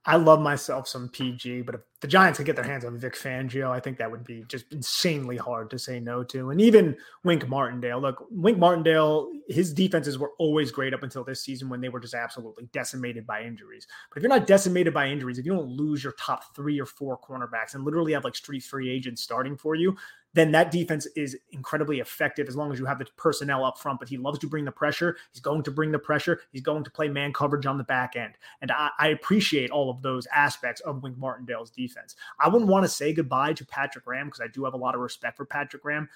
I 0.07 0.17
love 0.17 0.41
myself 0.41 0.87
some 0.87 1.09
PG, 1.09 1.63
but 1.63 1.77
if 1.77 1.81
the 2.05 2.09
Giants 2.09 2.37
could 2.37 2.45
get 2.45 2.55
their 2.55 2.67
hands 2.67 2.85
on 2.85 2.99
Vic 2.99 3.15
Fangio, 3.15 3.71
I 3.71 3.81
think 3.81 3.97
that 3.97 4.11
would 4.11 4.25
be 4.25 4.45
just 4.47 4.71
insanely 4.71 5.39
hard 5.39 5.71
to 5.71 5.79
say 5.79 5.99
no 5.99 6.23
to. 6.25 6.51
And 6.51 6.61
even 6.61 6.99
Wink 7.25 7.49
Martindale, 7.49 7.99
look, 7.99 8.27
Wink 8.31 8.59
Martindale, 8.59 9.33
his 9.49 9.73
defenses 9.73 10.19
were 10.19 10.33
always 10.39 10.71
great 10.71 10.93
up 10.93 11.03
until 11.03 11.25
this 11.25 11.41
season 11.41 11.71
when 11.71 11.81
they 11.81 11.89
were 11.89 12.01
just 12.01 12.13
absolutely 12.13 12.69
decimated 12.75 13.27
by 13.27 13.43
injuries. 13.43 13.87
But 14.11 14.19
if 14.19 14.23
you're 14.23 14.29
not 14.29 14.47
decimated 14.47 14.93
by 14.93 15.09
injuries, 15.09 15.39
if 15.39 15.47
you 15.47 15.55
don't 15.55 15.71
lose 15.71 16.05
your 16.05 16.13
top 16.19 16.55
three 16.55 16.79
or 16.79 16.85
four 16.85 17.19
cornerbacks 17.19 17.73
and 17.73 17.87
literally 17.87 18.13
have 18.13 18.25
like 18.25 18.37
street 18.37 18.65
free 18.65 18.91
agents 18.91 19.23
starting 19.23 19.57
for 19.57 19.75
you, 19.75 19.97
then 20.35 20.51
that 20.51 20.71
defense 20.71 21.07
is 21.17 21.39
incredibly 21.53 22.01
effective 22.01 22.49
as 22.49 22.57
long 22.57 22.73
as 22.73 22.79
you 22.79 22.85
have 22.85 22.99
the 22.99 23.07
personnel 23.17 23.65
up 23.65 23.79
front. 23.79 23.99
But 24.01 24.09
he 24.09 24.17
loves 24.19 24.41
to 24.41 24.49
bring 24.49 24.65
the 24.65 24.73
pressure. 24.73 25.17
He's 25.33 25.41
going 25.41 25.63
to 25.63 25.71
bring 25.71 25.93
the 25.93 25.99
pressure. 25.99 26.41
He's 26.53 26.61
going 26.61 26.85
to 26.85 26.91
play 26.91 27.09
man 27.09 27.33
coverage 27.33 27.67
on 27.67 27.79
the 27.79 27.85
back 27.85 28.17
end. 28.17 28.35
And 28.61 28.71
I, 28.71 28.91
I 28.99 29.09
appreciate 29.09 29.71
all 29.71 29.91
of 29.91 30.03
those 30.03 30.27
aspects 30.35 30.81
of 30.83 31.03
Wink 31.03 31.17
Martindale's 31.17 31.71
defense. 31.71 31.94
I 32.41 32.49
wouldn't 32.49 32.71
want 32.71 32.85
to 32.85 32.89
say 32.89 33.13
goodbye 33.13 33.53
to 33.55 33.67
Patrick 33.67 34.05
Graham 34.05 34.27
because 34.27 34.41
I 34.41 34.49
do 34.49 34.65
have 34.65 34.75
a 34.75 34.79
lot 34.79 34.95
of 34.95 35.01
respect 35.01 35.37
for 35.37 35.45
Patrick 35.45 35.83
Graham 35.83 36.09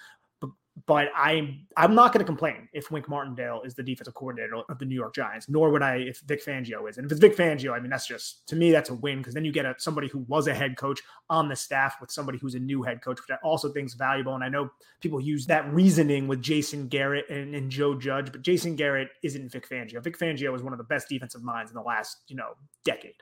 but 0.87 1.09
I'm 1.15 1.67
I'm 1.77 1.95
not 1.95 2.13
going 2.13 2.21
to 2.21 2.25
complain 2.25 2.69
if 2.73 2.91
Wink 2.91 3.09
Martindale 3.09 3.63
is 3.63 3.75
the 3.75 3.83
defensive 3.83 4.15
coordinator 4.15 4.57
of 4.69 4.79
the 4.79 4.85
New 4.85 4.95
York 4.95 5.15
Giants, 5.15 5.49
nor 5.49 5.71
would 5.71 5.83
I 5.83 5.97
if 5.97 6.21
Vic 6.21 6.45
Fangio 6.45 6.89
is. 6.89 6.99
And 6.99 7.07
if 7.07 7.13
it's 7.13 7.21
Vic 7.21 7.37
Fangio, 7.37 7.73
I 7.73 7.81
mean 7.81 7.91
that's 7.91 8.07
just 8.07 8.47
to 8.49 8.57
me 8.57 8.71
that's 8.71 8.91
a 8.91 8.95
win 8.95 9.19
because 9.19 9.35
then 9.35 9.45
you 9.45 9.53
get 9.53 9.67
a, 9.67 9.75
somebody 9.79 10.09
who 10.09 10.21
was 10.29 10.47
a 10.47 10.55
head 10.55 10.77
coach 10.77 11.01
on 11.31 11.49
the 11.49 11.57
staff 11.57 11.97
with 12.01 12.11
somebody 12.11 12.39
who's 12.39 12.55
a 12.55 12.61
new 12.61 12.83
head 12.83 13.03
coach, 13.03 13.19
which 13.21 13.31
I 13.31 13.47
also 13.47 13.71
think 13.71 13.87
is 13.87 13.95
valuable. 13.95 14.35
And 14.35 14.45
I 14.45 14.49
know 14.49 14.71
people 15.01 15.21
use 15.21 15.47
that 15.47 15.73
reasoning 15.73 16.29
with 16.29 16.43
Jason 16.43 16.89
Garrett 16.89 17.29
and, 17.29 17.55
and 17.55 17.71
Joe 17.71 17.95
Judge, 17.95 18.31
but 18.31 18.43
Jason 18.43 18.77
Garrett 18.77 19.09
isn't 19.23 19.51
Vic 19.51 19.69
Fangio. 19.69 20.03
Vic 20.03 20.19
Fangio 20.19 20.55
is 20.55 20.63
one 20.63 20.73
of 20.73 20.79
the 20.79 20.85
best 20.85 21.09
defensive 21.09 21.43
minds 21.43 21.71
in 21.71 21.75
the 21.75 21.83
last 21.83 22.19
you 22.29 22.37
know 22.37 22.53
decade. 22.85 23.15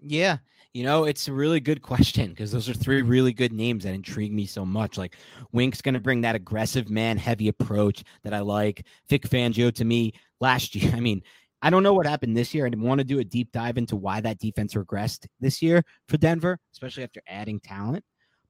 Yeah, 0.00 0.38
you 0.74 0.84
know, 0.84 1.04
it's 1.04 1.28
a 1.28 1.32
really 1.32 1.60
good 1.60 1.82
question 1.82 2.30
because 2.30 2.52
those 2.52 2.68
are 2.68 2.74
three 2.74 3.02
really 3.02 3.32
good 3.32 3.52
names 3.52 3.84
that 3.84 3.94
intrigue 3.94 4.32
me 4.32 4.46
so 4.46 4.64
much. 4.64 4.98
Like 4.98 5.16
Wink's 5.52 5.80
going 5.80 5.94
to 5.94 6.00
bring 6.00 6.20
that 6.20 6.36
aggressive 6.36 6.90
man 6.90 7.16
heavy 7.16 7.48
approach 7.48 8.04
that 8.22 8.34
I 8.34 8.40
like. 8.40 8.86
Vic 9.08 9.22
Fangio 9.22 9.74
to 9.74 9.84
me 9.84 10.12
last 10.40 10.74
year. 10.76 10.92
I 10.94 11.00
mean, 11.00 11.22
I 11.62 11.70
don't 11.70 11.82
know 11.82 11.94
what 11.94 12.06
happened 12.06 12.36
this 12.36 12.54
year. 12.54 12.66
I 12.66 12.70
want 12.76 12.98
to 13.00 13.04
do 13.04 13.18
a 13.18 13.24
deep 13.24 13.50
dive 13.50 13.78
into 13.78 13.96
why 13.96 14.20
that 14.20 14.38
defense 14.38 14.74
regressed 14.74 15.26
this 15.40 15.60
year 15.60 15.82
for 16.08 16.16
Denver, 16.16 16.58
especially 16.72 17.02
after 17.02 17.20
adding 17.26 17.58
talent. 17.58 18.04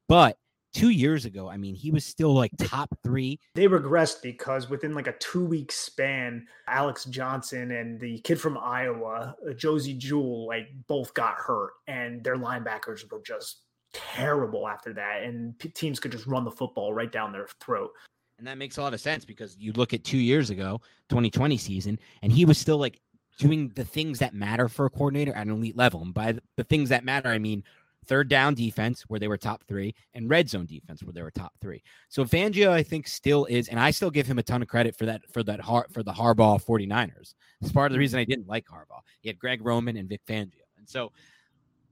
But 0.07 0.37
two 0.73 0.89
years 0.89 1.25
ago, 1.25 1.49
I 1.49 1.57
mean, 1.57 1.75
he 1.75 1.91
was 1.91 2.05
still 2.05 2.33
like 2.33 2.51
top 2.57 2.89
three. 3.03 3.39
They 3.55 3.67
regressed 3.67 4.21
because 4.21 4.69
within 4.69 4.93
like 4.93 5.07
a 5.07 5.13
two 5.13 5.45
week 5.45 5.71
span, 5.71 6.47
Alex 6.67 7.05
Johnson 7.05 7.71
and 7.71 7.99
the 7.99 8.19
kid 8.19 8.39
from 8.39 8.57
Iowa, 8.57 9.35
uh, 9.47 9.53
Josey 9.53 9.97
Jewell, 9.97 10.47
like 10.47 10.67
both 10.87 11.13
got 11.13 11.35
hurt, 11.35 11.71
and 11.87 12.23
their 12.23 12.37
linebackers 12.37 13.09
were 13.11 13.21
just 13.25 13.61
terrible 13.93 14.67
after 14.67 14.93
that. 14.93 15.23
And 15.23 15.57
p- 15.59 15.69
teams 15.69 15.99
could 15.99 16.11
just 16.11 16.27
run 16.27 16.43
the 16.43 16.51
football 16.51 16.93
right 16.93 17.11
down 17.11 17.31
their 17.31 17.47
throat. 17.59 17.91
And 18.37 18.47
that 18.47 18.57
makes 18.57 18.77
a 18.77 18.81
lot 18.81 18.93
of 18.93 19.01
sense 19.01 19.25
because 19.25 19.57
you 19.59 19.73
look 19.73 19.93
at 19.93 20.03
two 20.03 20.17
years 20.17 20.49
ago, 20.49 20.79
2020 21.09 21.57
season, 21.57 21.99
and 22.21 22.31
he 22.31 22.45
was 22.45 22.57
still 22.57 22.77
like 22.77 23.01
doing 23.37 23.69
the 23.75 23.83
things 23.83 24.19
that 24.19 24.33
matter 24.33 24.67
for 24.67 24.85
a 24.85 24.89
coordinator 24.89 25.33
at 25.33 25.47
an 25.47 25.53
elite 25.53 25.75
level. 25.75 26.01
And 26.01 26.13
by 26.13 26.35
the 26.55 26.63
things 26.63 26.89
that 26.89 27.03
matter, 27.03 27.29
I 27.29 27.37
mean 27.37 27.63
third 28.05 28.29
down 28.29 28.53
defense 28.53 29.03
where 29.07 29.19
they 29.19 29.27
were 29.27 29.37
top 29.37 29.63
three, 29.67 29.93
and 30.13 30.29
red 30.29 30.49
zone 30.49 30.65
defense 30.65 31.03
where 31.03 31.13
they 31.13 31.21
were 31.21 31.31
top 31.31 31.53
three. 31.61 31.83
So 32.09 32.25
Fangio, 32.25 32.69
I 32.69 32.83
think, 32.83 33.07
still 33.07 33.45
is, 33.45 33.67
and 33.67 33.79
I 33.79 33.91
still 33.91 34.11
give 34.11 34.27
him 34.27 34.39
a 34.39 34.43
ton 34.43 34.61
of 34.61 34.67
credit 34.67 34.95
for 34.95 35.05
that 35.05 35.21
for 35.31 35.43
that 35.43 35.61
har- 35.61 35.87
for 35.91 36.03
the 36.03 36.11
Harbaugh 36.11 36.63
49ers. 36.63 37.33
It's 37.61 37.71
part 37.71 37.91
of 37.91 37.93
the 37.93 37.99
reason 37.99 38.19
I 38.19 38.25
didn't 38.25 38.47
like 38.47 38.65
Harbaugh. 38.65 39.01
He 39.21 39.29
had 39.29 39.39
Greg 39.39 39.63
Roman 39.63 39.97
and 39.97 40.09
Vic 40.09 40.21
Fangio. 40.27 40.63
And 40.77 40.87
so 40.87 41.11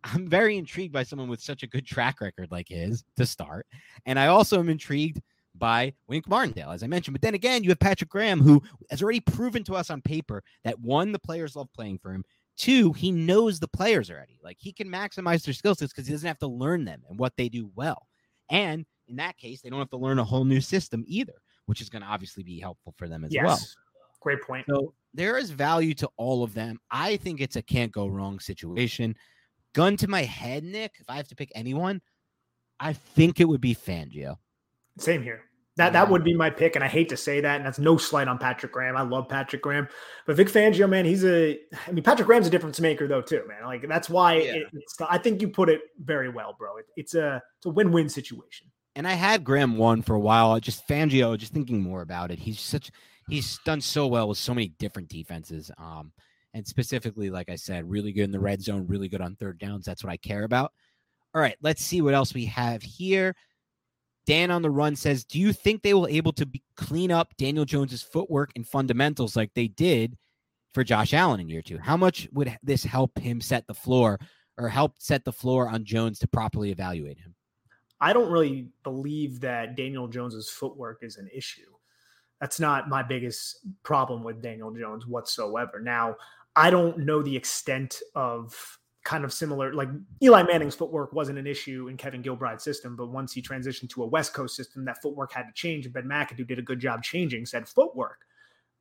I'm 0.04 0.28
very 0.28 0.58
intrigued 0.58 0.94
by 0.94 1.04
someone 1.04 1.28
with 1.28 1.42
such 1.42 1.64
a 1.64 1.68
good 1.68 1.86
track 1.86 2.22
record 2.22 2.50
like 2.52 2.70
his 2.70 3.04
to 3.18 3.26
start. 3.26 3.66
And 4.06 4.18
I 4.20 4.28
also 4.28 4.60
am 4.60 4.70
intrigued 4.70 5.22
by 5.56 5.94
Wink 6.08 6.28
Martindale, 6.28 6.72
as 6.72 6.84
I 6.84 6.88
mentioned. 6.88 7.14
But 7.14 7.22
then 7.22 7.34
again, 7.34 7.64
you 7.64 7.70
have 7.70 7.80
Patrick 7.80 8.10
Graham, 8.10 8.40
who 8.40 8.62
has 8.90 9.02
already 9.02 9.20
proven 9.20 9.64
to 9.66 9.76
us 9.76 9.90
on 9.90 10.02
paper 10.02 10.44
that 10.64 10.80
one, 10.80 11.12
the 11.12 11.20
players 11.20 11.56
love 11.56 11.68
playing 11.74 11.98
for 11.98 12.14
him, 12.14 12.24
Two, 12.58 12.92
he 12.94 13.12
knows 13.12 13.60
the 13.60 13.68
players 13.68 14.10
already. 14.10 14.40
Like 14.44 14.58
he 14.60 14.74
can 14.74 14.88
maximize 14.88 15.44
their 15.44 15.54
skill 15.54 15.76
sets 15.76 15.94
because 15.94 16.08
he 16.08 16.14
doesn't 16.14 16.28
have 16.28 16.40
to 16.40 16.48
learn 16.48 16.86
them 16.86 17.04
and 17.08 17.20
what 17.20 17.34
they 17.38 17.50
do 17.50 17.70
well. 17.76 18.08
And 18.50 18.86
in 19.08 19.18
that 19.18 19.38
case, 19.38 19.62
they 19.62 19.70
don't 19.70 19.80
have 19.80 19.90
to 19.92 19.98
learn 19.98 20.20
a 20.20 20.24
whole 20.24 20.44
new 20.44 20.62
system 20.62 21.04
either, 21.08 21.36
which 21.68 21.82
is 21.82 21.90
going 21.90 22.02
to 22.02 22.08
obviously 22.08 22.44
be 22.44 22.60
helpful 22.60 22.94
for 22.98 23.08
them 23.08 23.24
as 23.24 23.34
yes. 23.34 23.46
well. 23.46 23.60
Great 24.22 24.42
point. 24.42 24.66
So 24.68 24.94
there 25.14 25.38
is 25.38 25.52
value 25.52 25.94
to 25.96 26.10
all 26.18 26.44
of 26.44 26.54
them. 26.54 26.80
I 26.90 27.18
think 27.18 27.42
it's 27.42 27.56
a 27.56 27.62
can't 27.62 27.92
go 27.92 28.08
wrong 28.08 28.40
situation. 28.40 29.16
Gun 29.74 29.96
to 29.98 30.08
my 30.08 30.24
head, 30.24 30.64
Nick, 30.64 30.94
if 31.00 31.06
I 31.08 31.18
have 31.18 31.28
to 31.28 31.36
pick 31.36 31.52
anyone, 31.54 32.02
I 32.80 32.94
think 32.94 33.40
it 33.40 33.46
would 33.46 33.62
be 33.62 33.76
Fangio. 33.76 34.38
Same 34.98 35.22
here. 35.22 35.44
That 35.78 35.94
that 35.94 36.10
would 36.10 36.24
be 36.24 36.34
my 36.34 36.50
pick, 36.50 36.76
and 36.76 36.84
I 36.84 36.88
hate 36.88 37.10
to 37.10 37.18
say 37.18 37.40
that, 37.40 37.58
and 37.58 37.66
that's 37.66 37.78
no 37.78 37.98
slight 37.98 38.28
on 38.28 38.40
Patrick 38.40 38.72
Graham. 38.72 38.98
I 38.98 39.04
love 39.04 39.30
Patrick 39.30 39.62
Graham, 39.62 39.88
but 40.26 40.36
Vic 40.36 40.48
Fangio, 40.48 40.90
man, 40.90 41.06
he's 41.06 41.24
a. 41.24 41.60
I 41.88 41.92
mean, 41.92 42.04
Patrick 42.04 42.26
Graham's 42.26 42.48
a 42.48 42.50
difference 42.50 42.80
maker 42.80 43.08
though, 43.08 43.22
too, 43.22 43.44
man. 43.48 43.64
Like 43.64 43.88
that's 43.88 44.10
why 44.10 44.38
yeah. 44.38 44.56
it, 44.56 44.68
it's. 44.74 44.96
I 45.08 45.20
think 45.20 45.40
you 45.40 45.50
put 45.50 45.70
it 45.70 45.82
very 46.04 46.30
well, 46.30 46.56
bro. 46.58 46.78
It, 46.78 46.86
it's 46.96 47.14
a 47.14 47.42
it's 47.60 47.68
a 47.68 47.70
win 47.70 47.92
win 47.92 48.10
situation. 48.10 48.68
And 48.96 49.08
I 49.08 49.14
had 49.14 49.44
Graham 49.44 49.78
one 49.78 50.02
for 50.02 50.16
a 50.16 50.20
while. 50.20 50.60
Just 50.60 50.88
Fangio, 50.88 51.38
just 51.38 51.54
thinking 51.54 51.80
more 51.80 52.02
about 52.02 52.32
it. 52.32 52.40
He's 52.40 52.60
such. 52.60 52.90
He's 53.30 53.60
done 53.64 53.82
so 53.82 54.08
well 54.08 54.28
with 54.30 54.40
so 54.40 54.56
many 54.56 54.70
different 54.80 55.10
defenses. 55.10 55.70
Um, 55.78 56.12
and 56.56 56.66
specifically, 56.66 57.30
like 57.30 57.50
I 57.50 57.56
said, 57.56 57.88
really 57.88 58.14
good 58.14 58.24
in 58.24 58.32
the 58.32 58.40
red 58.40 58.64
zone, 58.64 58.88
really 58.88 59.10
good 59.10 59.22
on 59.22 59.36
third 59.36 59.60
downs. 59.60 59.86
That's 59.86 60.04
what 60.04 60.12
I 60.12 60.18
care 60.18 60.44
about. 60.44 60.72
All 61.36 61.42
right, 61.42 61.58
let's 61.62 61.84
see 61.84 62.02
what 62.02 62.16
else 62.16 62.34
we 62.34 62.46
have 62.46 62.82
here. 62.82 63.36
Dan 64.28 64.52
on 64.52 64.62
the 64.62 64.70
run 64.70 64.96
says, 64.96 65.24
"Do 65.24 65.40
you 65.40 65.54
think 65.54 65.82
they 65.82 65.94
will 65.94 66.08
able 66.08 66.34
to 66.34 66.46
be, 66.46 66.62
clean 66.76 67.12
up 67.12 67.36
Daniel 67.38 67.66
Jones's 67.66 68.04
footwork 68.04 68.52
and 68.56 68.68
fundamentals 68.68 69.36
like 69.36 69.54
they 69.54 69.70
did 69.70 70.18
for 70.74 70.84
Josh 70.84 71.14
Allen 71.14 71.40
in 71.40 71.50
year 71.50 71.62
two? 71.62 71.78
How 71.78 71.98
much 71.98 72.28
would 72.34 72.56
this 72.62 72.84
help 72.84 73.18
him 73.18 73.40
set 73.42 73.66
the 73.66 73.74
floor 73.74 74.20
or 74.58 74.68
help 74.68 74.96
set 75.00 75.24
the 75.24 75.32
floor 75.32 75.70
on 75.70 75.86
Jones 75.86 76.20
to 76.20 76.28
properly 76.28 76.72
evaluate 76.72 77.18
him?" 77.18 77.34
I 78.00 78.14
don't 78.14 78.32
really 78.32 78.68
believe 78.84 79.40
that 79.40 79.76
Daniel 79.76 80.08
Jones's 80.08 80.50
footwork 80.50 81.00
is 81.02 81.18
an 81.18 81.30
issue. 81.34 81.72
That's 82.42 82.60
not 82.60 82.90
my 82.90 83.02
biggest 83.02 83.66
problem 83.82 84.24
with 84.24 84.42
Daniel 84.42 84.72
Jones 84.72 85.08
whatsoever. 85.08 85.80
Now, 85.80 86.18
I 86.56 86.70
don't 86.70 87.00
know 87.00 87.24
the 87.24 87.36
extent 87.36 88.02
of 88.14 88.78
kind 89.08 89.24
of 89.24 89.32
similar. 89.32 89.74
Like 89.74 89.88
Eli 90.22 90.44
Manning's 90.44 90.76
footwork 90.76 91.14
wasn't 91.14 91.40
an 91.40 91.48
issue 91.48 91.88
in 91.88 91.96
Kevin 91.96 92.22
Gilbride's 92.22 92.64
system, 92.64 92.98
but 92.98 93.08
once 93.08 93.32
he 93.32 93.42
transitioned 93.42 93.90
to 93.92 94.04
a 94.04 94.06
West 94.06 94.34
Coast 94.34 94.56
system, 94.56 94.84
that 94.84 95.02
footwork 95.02 95.32
had 95.32 95.44
to 95.44 95.54
change. 95.54 95.86
And 95.86 95.94
Ben 95.94 96.04
McAdoo 96.04 96.46
did 96.46 96.60
a 96.60 96.62
good 96.62 96.80
job 96.80 97.04
changing 97.04 97.46
said 97.46 97.70
footwork. 97.70 98.20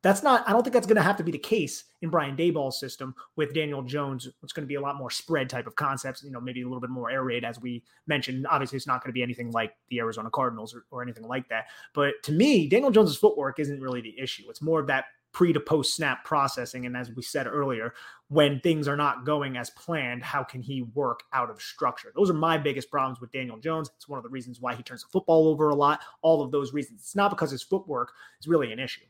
That's 0.03 0.23
not, 0.23 0.47
I 0.47 0.51
don't 0.51 0.63
think 0.63 0.73
that's 0.73 0.85
going 0.85 0.97
to 0.97 1.01
have 1.01 1.15
to 1.17 1.23
be 1.23 1.31
the 1.31 1.37
case 1.37 1.85
in 2.01 2.09
Brian 2.09 2.35
Daboll's 2.35 2.79
system 2.79 3.15
with 3.37 3.53
Daniel 3.53 3.81
Jones. 3.81 4.27
It's 4.43 4.53
going 4.53 4.65
to 4.65 4.67
be 4.67 4.75
a 4.75 4.81
lot 4.81 4.97
more 4.97 5.09
spread 5.09 5.49
type 5.49 5.65
of 5.65 5.75
concepts, 5.75 6.23
you 6.23 6.29
know, 6.29 6.41
maybe 6.41 6.61
a 6.61 6.65
little 6.65 6.81
bit 6.81 6.89
more 6.89 7.09
air 7.09 7.23
raid, 7.23 7.45
as 7.45 7.59
we 7.59 7.83
mentioned. 8.05 8.45
Obviously, 8.47 8.75
it's 8.75 8.85
not 8.85 9.01
going 9.01 9.09
to 9.09 9.13
be 9.13 9.23
anything 9.23 9.51
like 9.51 9.73
the 9.89 9.99
Arizona 9.99 10.29
Cardinals 10.29 10.75
or, 10.75 10.83
or 10.91 11.01
anything 11.01 11.25
like 11.25 11.47
that. 11.49 11.67
But 11.93 12.13
to 12.23 12.33
me, 12.33 12.67
Daniel 12.67 12.91
Jones's 12.91 13.17
footwork 13.17 13.59
isn't 13.59 13.81
really 13.81 14.01
the 14.01 14.17
issue. 14.19 14.43
It's 14.49 14.61
more 14.61 14.79
of 14.79 14.87
that 14.87 15.05
pre 15.37 15.53
to 15.53 15.59
post 15.59 15.95
snap 15.95 16.23
processing. 16.23 16.85
And 16.85 16.97
as 16.97 17.11
we 17.11 17.21
said 17.21 17.47
earlier, 17.47 17.93
when 18.29 18.59
things 18.59 18.87
are 18.87 18.97
not 18.97 19.25
going 19.25 19.55
as 19.55 19.69
planned, 19.69 20.21
how 20.21 20.43
can 20.43 20.61
he 20.61 20.81
work 20.81 21.23
out 21.31 21.49
of 21.49 21.61
structure? 21.61 22.11
Those 22.15 22.29
are 22.29 22.33
my 22.33 22.57
biggest 22.57 22.91
problems 22.91 23.21
with 23.21 23.31
Daniel 23.31 23.57
Jones. 23.57 23.89
It's 23.95 24.09
one 24.09 24.17
of 24.17 24.23
the 24.23 24.29
reasons 24.29 24.59
why 24.59 24.75
he 24.75 24.83
turns 24.83 25.03
the 25.03 25.09
football 25.09 25.47
over 25.47 25.69
a 25.69 25.75
lot. 25.75 26.01
All 26.21 26.41
of 26.41 26.51
those 26.51 26.73
reasons. 26.73 27.01
It's 27.01 27.15
not 27.15 27.29
because 27.29 27.51
his 27.51 27.63
footwork 27.63 28.11
is 28.39 28.47
really 28.47 28.73
an 28.73 28.79
issue. 28.79 29.05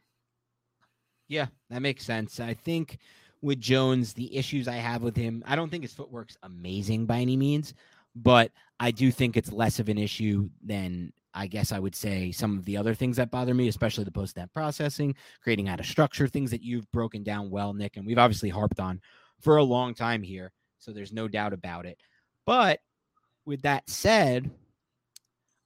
Yeah, 1.27 1.47
that 1.69 1.81
makes 1.81 2.05
sense. 2.05 2.39
I 2.39 2.53
think 2.53 2.99
with 3.41 3.59
Jones, 3.59 4.13
the 4.13 4.35
issues 4.35 4.67
I 4.67 4.75
have 4.75 5.01
with 5.01 5.15
him, 5.15 5.43
I 5.47 5.55
don't 5.55 5.69
think 5.69 5.83
his 5.83 5.93
footwork's 5.93 6.37
amazing 6.43 7.05
by 7.05 7.17
any 7.17 7.35
means, 7.35 7.73
but 8.15 8.51
I 8.79 8.91
do 8.91 9.11
think 9.11 9.35
it's 9.35 9.51
less 9.51 9.79
of 9.79 9.89
an 9.89 9.97
issue 9.97 10.49
than 10.63 11.11
I 11.37 11.45
guess 11.45 11.71
I 11.71 11.77
would 11.77 11.95
say 11.95 12.31
some 12.31 12.57
of 12.57 12.65
the 12.65 12.77
other 12.77 12.95
things 12.95 13.17
that 13.17 13.29
bother 13.29 13.53
me, 13.53 13.67
especially 13.67 14.03
the 14.03 14.11
post 14.11 14.33
snap 14.33 14.51
processing, 14.51 15.15
creating 15.43 15.69
out 15.69 15.79
of 15.79 15.85
structure, 15.85 16.27
things 16.27 16.49
that 16.49 16.63
you've 16.63 16.91
broken 16.91 17.21
down 17.21 17.51
well, 17.51 17.73
Nick, 17.73 17.95
and 17.95 18.07
we've 18.07 18.17
obviously 18.17 18.49
harped 18.49 18.79
on 18.79 18.99
for 19.39 19.57
a 19.57 19.63
long 19.63 19.93
time 19.93 20.23
here. 20.23 20.51
So 20.79 20.91
there's 20.91 21.13
no 21.13 21.27
doubt 21.27 21.53
about 21.53 21.85
it. 21.85 21.99
But 22.47 22.79
with 23.45 23.61
that 23.61 23.87
said, 23.87 24.49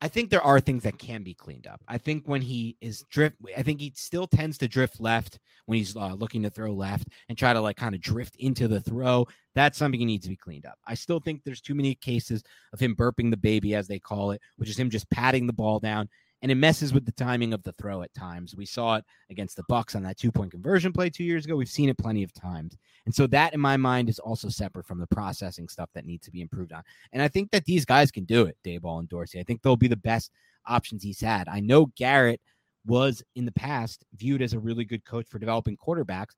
I 0.03 0.07
think 0.07 0.31
there 0.31 0.41
are 0.41 0.59
things 0.59 0.81
that 0.83 0.97
can 0.97 1.21
be 1.21 1.35
cleaned 1.35 1.67
up. 1.67 1.79
I 1.87 1.99
think 1.99 2.23
when 2.25 2.41
he 2.41 2.75
is 2.81 3.03
drift, 3.11 3.35
I 3.55 3.61
think 3.61 3.79
he 3.79 3.93
still 3.95 4.25
tends 4.25 4.57
to 4.57 4.67
drift 4.67 4.99
left 4.99 5.37
when 5.67 5.77
he's 5.77 5.95
uh, 5.95 6.13
looking 6.13 6.41
to 6.41 6.49
throw 6.49 6.73
left 6.73 7.07
and 7.29 7.37
try 7.37 7.53
to 7.53 7.61
like 7.61 7.77
kind 7.77 7.93
of 7.93 8.01
drift 8.01 8.35
into 8.37 8.67
the 8.67 8.81
throw. 8.81 9.27
That's 9.53 9.77
something 9.77 9.99
he 9.99 10.05
needs 10.07 10.23
to 10.25 10.29
be 10.29 10.37
cleaned 10.37 10.65
up. 10.65 10.79
I 10.87 10.95
still 10.95 11.19
think 11.19 11.43
there's 11.43 11.61
too 11.61 11.75
many 11.75 11.93
cases 11.93 12.43
of 12.73 12.79
him 12.79 12.95
burping 12.95 13.29
the 13.29 13.37
baby, 13.37 13.75
as 13.75 13.87
they 13.87 13.99
call 13.99 14.31
it, 14.31 14.41
which 14.55 14.69
is 14.69 14.79
him 14.79 14.89
just 14.89 15.09
patting 15.11 15.45
the 15.45 15.53
ball 15.53 15.79
down 15.79 16.09
and 16.41 16.51
it 16.51 16.55
messes 16.55 16.93
with 16.93 17.05
the 17.05 17.11
timing 17.11 17.53
of 17.53 17.61
the 17.63 17.73
throw 17.73 18.01
at 18.01 18.13
times. 18.13 18.55
We 18.55 18.65
saw 18.65 18.95
it 18.95 19.05
against 19.29 19.55
the 19.55 19.63
Bucs 19.63 19.95
on 19.95 20.03
that 20.03 20.17
two 20.17 20.31
point 20.31 20.51
conversion 20.51 20.91
play 20.91 21.09
two 21.09 21.23
years 21.23 21.45
ago. 21.45 21.55
We've 21.55 21.69
seen 21.69 21.89
it 21.89 21.97
plenty 21.97 22.23
of 22.23 22.33
times, 22.33 22.77
and 23.05 23.13
so 23.13 23.27
that 23.27 23.53
in 23.53 23.59
my 23.59 23.77
mind 23.77 24.09
is 24.09 24.19
also 24.19 24.49
separate 24.49 24.85
from 24.85 24.99
the 24.99 25.07
processing 25.07 25.67
stuff 25.67 25.89
that 25.93 26.05
needs 26.05 26.25
to 26.25 26.31
be 26.31 26.41
improved 26.41 26.73
on. 26.73 26.83
And 27.13 27.21
I 27.21 27.27
think 27.27 27.51
that 27.51 27.65
these 27.65 27.85
guys 27.85 28.11
can 28.11 28.25
do 28.25 28.45
it, 28.45 28.57
Daboll 28.65 28.99
and 28.99 29.09
Dorsey. 29.09 29.39
I 29.39 29.43
think 29.43 29.61
they'll 29.61 29.75
be 29.75 29.87
the 29.87 29.95
best 29.95 30.31
options 30.67 31.03
he's 31.03 31.21
had. 31.21 31.47
I 31.47 31.59
know 31.59 31.87
Garrett 31.97 32.41
was 32.85 33.23
in 33.35 33.45
the 33.45 33.51
past 33.51 34.03
viewed 34.15 34.41
as 34.41 34.53
a 34.53 34.59
really 34.59 34.85
good 34.85 35.05
coach 35.05 35.27
for 35.27 35.39
developing 35.39 35.77
quarterbacks, 35.77 36.33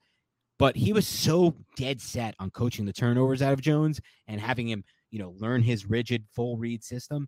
but 0.60 0.76
he 0.76 0.94
was 0.94 1.08
so 1.08 1.56
dead 1.76 2.02
set 2.02 2.36
on 2.40 2.52
coaching 2.52 2.86
the 2.86 2.94
turnovers 2.94 3.42
out 3.42 3.54
of 3.54 3.62
Jones 3.62 4.00
and 4.28 4.40
having 4.40 4.68
him, 4.68 4.84
you 5.12 5.20
know, 5.20 5.36
learn 5.38 5.62
his 5.62 5.90
rigid 5.90 6.26
full 6.34 6.58
read 6.58 6.84
system 6.84 7.28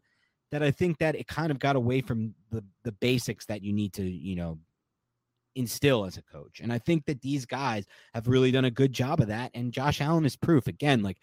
that 0.51 0.63
I 0.63 0.71
think 0.71 0.97
that 0.99 1.15
it 1.15 1.27
kind 1.27 1.51
of 1.51 1.59
got 1.59 1.75
away 1.75 2.01
from 2.01 2.33
the 2.51 2.63
the 2.83 2.91
basics 2.93 3.45
that 3.47 3.61
you 3.61 3.73
need 3.73 3.93
to, 3.93 4.03
you 4.03 4.35
know, 4.35 4.59
instill 5.55 6.05
as 6.05 6.17
a 6.17 6.21
coach. 6.21 6.59
And 6.61 6.71
I 6.71 6.79
think 6.79 7.05
that 7.05 7.21
these 7.21 7.45
guys 7.45 7.85
have 8.13 8.27
really 8.27 8.51
done 8.51 8.65
a 8.65 8.71
good 8.71 8.93
job 8.93 9.21
of 9.21 9.27
that. 9.27 9.51
And 9.53 9.71
Josh 9.71 10.01
Allen 10.01 10.25
is 10.25 10.35
proof. 10.35 10.67
Again, 10.67 11.01
like 11.01 11.17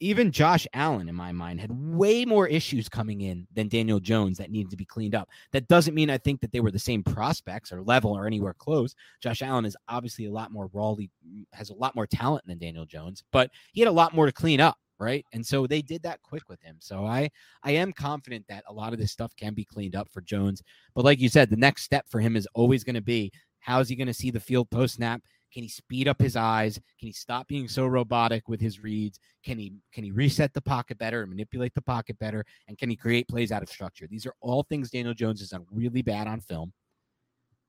even 0.00 0.32
Josh 0.32 0.66
Allen, 0.72 1.08
in 1.08 1.14
my 1.14 1.30
mind, 1.30 1.60
had 1.60 1.70
way 1.70 2.24
more 2.24 2.48
issues 2.48 2.88
coming 2.88 3.20
in 3.20 3.46
than 3.52 3.68
Daniel 3.68 4.00
Jones 4.00 4.38
that 4.38 4.50
needed 4.50 4.70
to 4.70 4.76
be 4.76 4.86
cleaned 4.86 5.14
up. 5.14 5.28
That 5.52 5.68
doesn't 5.68 5.94
mean 5.94 6.08
I 6.08 6.16
think 6.16 6.40
that 6.40 6.52
they 6.52 6.60
were 6.60 6.70
the 6.70 6.78
same 6.78 7.02
prospects 7.02 7.70
or 7.70 7.82
level 7.82 8.16
or 8.16 8.26
anywhere 8.26 8.54
close. 8.54 8.94
Josh 9.22 9.42
Allen 9.42 9.66
is 9.66 9.76
obviously 9.88 10.24
a 10.24 10.32
lot 10.32 10.52
more 10.52 10.70
rawly, 10.72 11.10
has 11.52 11.68
a 11.68 11.74
lot 11.74 11.94
more 11.94 12.06
talent 12.06 12.46
than 12.46 12.58
Daniel 12.58 12.86
Jones, 12.86 13.22
but 13.30 13.50
he 13.72 13.80
had 13.82 13.88
a 13.88 13.92
lot 13.92 14.14
more 14.14 14.24
to 14.26 14.32
clean 14.32 14.60
up, 14.60 14.78
right? 15.00 15.24
And 15.32 15.44
so 15.44 15.66
they 15.66 15.82
did 15.82 16.02
that 16.02 16.22
quick 16.22 16.48
with 16.48 16.60
him. 16.62 16.76
So 16.78 17.06
I, 17.06 17.30
I 17.64 17.72
am 17.72 17.92
confident 17.92 18.44
that 18.48 18.64
a 18.68 18.72
lot 18.72 18.92
of 18.92 18.98
this 18.98 19.10
stuff 19.10 19.34
can 19.34 19.54
be 19.54 19.64
cleaned 19.64 19.96
up 19.96 20.08
for 20.10 20.20
Jones. 20.20 20.62
But 20.94 21.04
like 21.04 21.18
you 21.18 21.28
said, 21.28 21.50
the 21.50 21.56
next 21.56 21.82
step 21.82 22.06
for 22.08 22.20
him 22.20 22.36
is 22.36 22.46
always 22.54 22.84
going 22.84 22.94
to 22.94 23.00
be 23.00 23.32
how 23.60 23.80
is 23.80 23.88
he 23.88 23.96
going 23.96 24.06
to 24.06 24.14
see 24.14 24.30
the 24.30 24.40
field 24.40 24.70
post 24.70 24.94
snap? 24.94 25.22
Can 25.52 25.62
he 25.64 25.68
speed 25.68 26.06
up 26.06 26.20
his 26.20 26.36
eyes? 26.36 26.74
Can 26.98 27.08
he 27.08 27.12
stop 27.12 27.48
being 27.48 27.66
so 27.66 27.86
robotic 27.86 28.48
with 28.48 28.60
his 28.60 28.82
reads? 28.82 29.18
Can 29.44 29.58
he 29.58 29.72
can 29.92 30.04
he 30.04 30.12
reset 30.12 30.54
the 30.54 30.62
pocket 30.62 30.96
better 30.98 31.22
and 31.22 31.30
manipulate 31.30 31.74
the 31.74 31.82
pocket 31.82 32.18
better? 32.18 32.44
And 32.68 32.78
can 32.78 32.88
he 32.88 32.96
create 32.96 33.28
plays 33.28 33.50
out 33.50 33.62
of 33.62 33.68
structure? 33.68 34.06
These 34.08 34.26
are 34.26 34.34
all 34.40 34.62
things 34.62 34.90
Daniel 34.90 35.14
Jones 35.14 35.40
has 35.40 35.50
done 35.50 35.66
really 35.70 36.02
bad 36.02 36.28
on 36.28 36.40
film. 36.40 36.72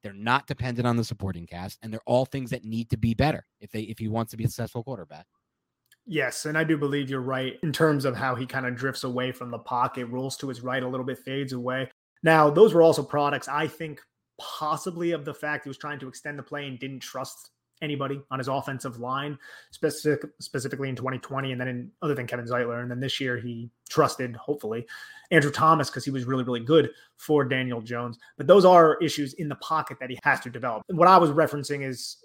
They're 0.04 0.14
not 0.14 0.48
dependent 0.48 0.88
on 0.88 0.98
the 0.98 1.04
supporting 1.04 1.46
cast, 1.46 1.80
and 1.82 1.94
they're 1.94 2.02
all 2.06 2.26
things 2.26 2.50
that 2.52 2.66
need 2.66 2.90
to 2.90 2.98
be 2.98 3.14
better 3.14 3.46
if 3.60 3.72
they 3.72 3.82
if 3.82 4.00
he 4.00 4.08
wants 4.08 4.32
to 4.32 4.38
be 4.38 4.44
a 4.44 4.48
successful 4.48 4.84
quarterback. 4.84 5.26
Yes, 6.06 6.46
and 6.46 6.58
I 6.58 6.64
do 6.64 6.78
believe 6.78 7.10
you're 7.10 7.22
right 7.22 7.60
in 7.64 7.72
terms 7.72 8.06
of 8.06 8.16
how 8.16 8.36
he 8.36 8.46
kind 8.46 8.66
of 8.66 8.76
drifts 8.76 9.04
away 9.04 9.32
from 9.32 9.52
the 9.52 9.60
pocket, 9.60 10.06
rolls 10.06 10.36
to 10.38 10.50
his 10.50 10.62
right 10.62 10.82
a 10.82 10.88
little 10.88 11.06
bit, 11.06 11.20
fades 11.20 11.54
away. 11.54 11.90
Now, 12.24 12.50
those 12.50 12.74
were 12.74 12.82
also 12.82 13.04
products, 13.04 13.48
I 13.48 13.68
think, 13.68 14.02
possibly 14.40 15.12
of 15.12 15.26
the 15.26 15.34
fact 15.34 15.66
he 15.66 15.70
was 15.70 15.78
trying 15.78 16.00
to 16.00 16.08
extend 16.08 16.40
the 16.40 16.44
play 16.44 16.68
and 16.68 16.80
didn't 16.80 17.02
trust 17.02 17.52
anybody 17.82 18.22
on 18.30 18.40
his 18.40 18.48
offensive 18.48 19.00
line, 19.00 19.38
specific, 19.72 20.30
specifically 20.40 20.90
in 20.90 20.96
2020, 20.96 21.52
and 21.52 21.60
then 21.60 21.68
in 21.68 21.92
other 22.02 22.14
than 22.14 22.28
Kevin 22.28 22.46
Zeitler. 22.46 22.82
And 22.82 22.90
then 22.90 23.00
this 23.00 23.20
year 23.20 23.38
he 23.38 23.70
trusted, 23.90 24.36
hopefully, 24.36 24.86
Andrew 25.32 25.52
Thomas 25.52 25.90
because 25.90 26.06
he 26.06 26.12
was 26.12 26.26
really, 26.26 26.44
really 26.44 26.60
good 26.60 26.92
for 27.18 27.44
Daniel 27.44 27.82
Jones. 27.82 28.20
But 28.38 28.48
those 28.48 28.66
are 28.66 28.98
issues 29.02 29.34
in 29.34 29.50
the 29.50 29.56
pocket 29.56 29.98
that 30.00 30.10
he 30.10 30.20
has 30.24 30.40
to 30.42 30.50
develop. 30.50 30.84
what 30.90 31.08
I 31.08 31.18
was 31.18 31.32
referencing 31.32 31.88
is 31.88 32.18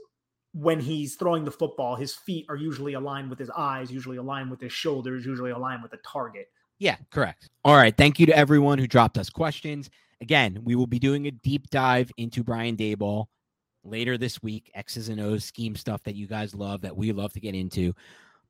when 0.57 0.81
he's 0.81 1.17
throwing 1.17 1.45
the 1.45 1.51
football, 1.51 1.97
his 1.97 2.15
feet 2.15 2.47
are 2.49 2.57
usually 2.57 2.95
aligned 2.95 3.29
with 3.29 3.39
his 3.39 3.51
eyes, 3.51 3.91
usually 3.91 4.17
aligned 4.17 4.51
with 4.51 4.59
his 4.59 4.73
shoulders, 4.73 5.27
usually 5.27 5.51
aligned 5.51 5.83
with 5.83 5.91
the 5.91 5.99
target. 5.99 6.49
Yeah, 6.79 6.97
correct. 7.11 7.51
All 7.63 7.77
right. 7.77 7.95
Thank 7.95 8.19
you 8.19 8.25
to 8.27 8.37
everyone 8.37 8.79
who 8.79 8.87
dropped 8.87 9.19
us 9.19 9.29
questions. 9.29 9.91
Again, 10.23 10.59
we 10.65 10.75
will 10.75 10.87
be 10.87 10.99
doing 10.99 11.27
a 11.27 11.31
deep 11.31 11.69
dive 11.69 12.11
into 12.17 12.43
Brian 12.43 12.75
Daboll 12.75 13.27
later 13.85 14.17
this 14.17 14.43
week, 14.43 14.71
X's 14.75 15.11
and 15.11 15.21
O's 15.21 15.45
scheme 15.45 15.77
stuff 15.77 16.03
that 16.05 16.15
you 16.15 16.27
guys 16.27 16.55
love, 16.55 16.81
that 16.81 16.97
we 16.97 17.13
love 17.13 17.35
to 17.35 17.41
get 17.41 17.55
into. 17.55 17.95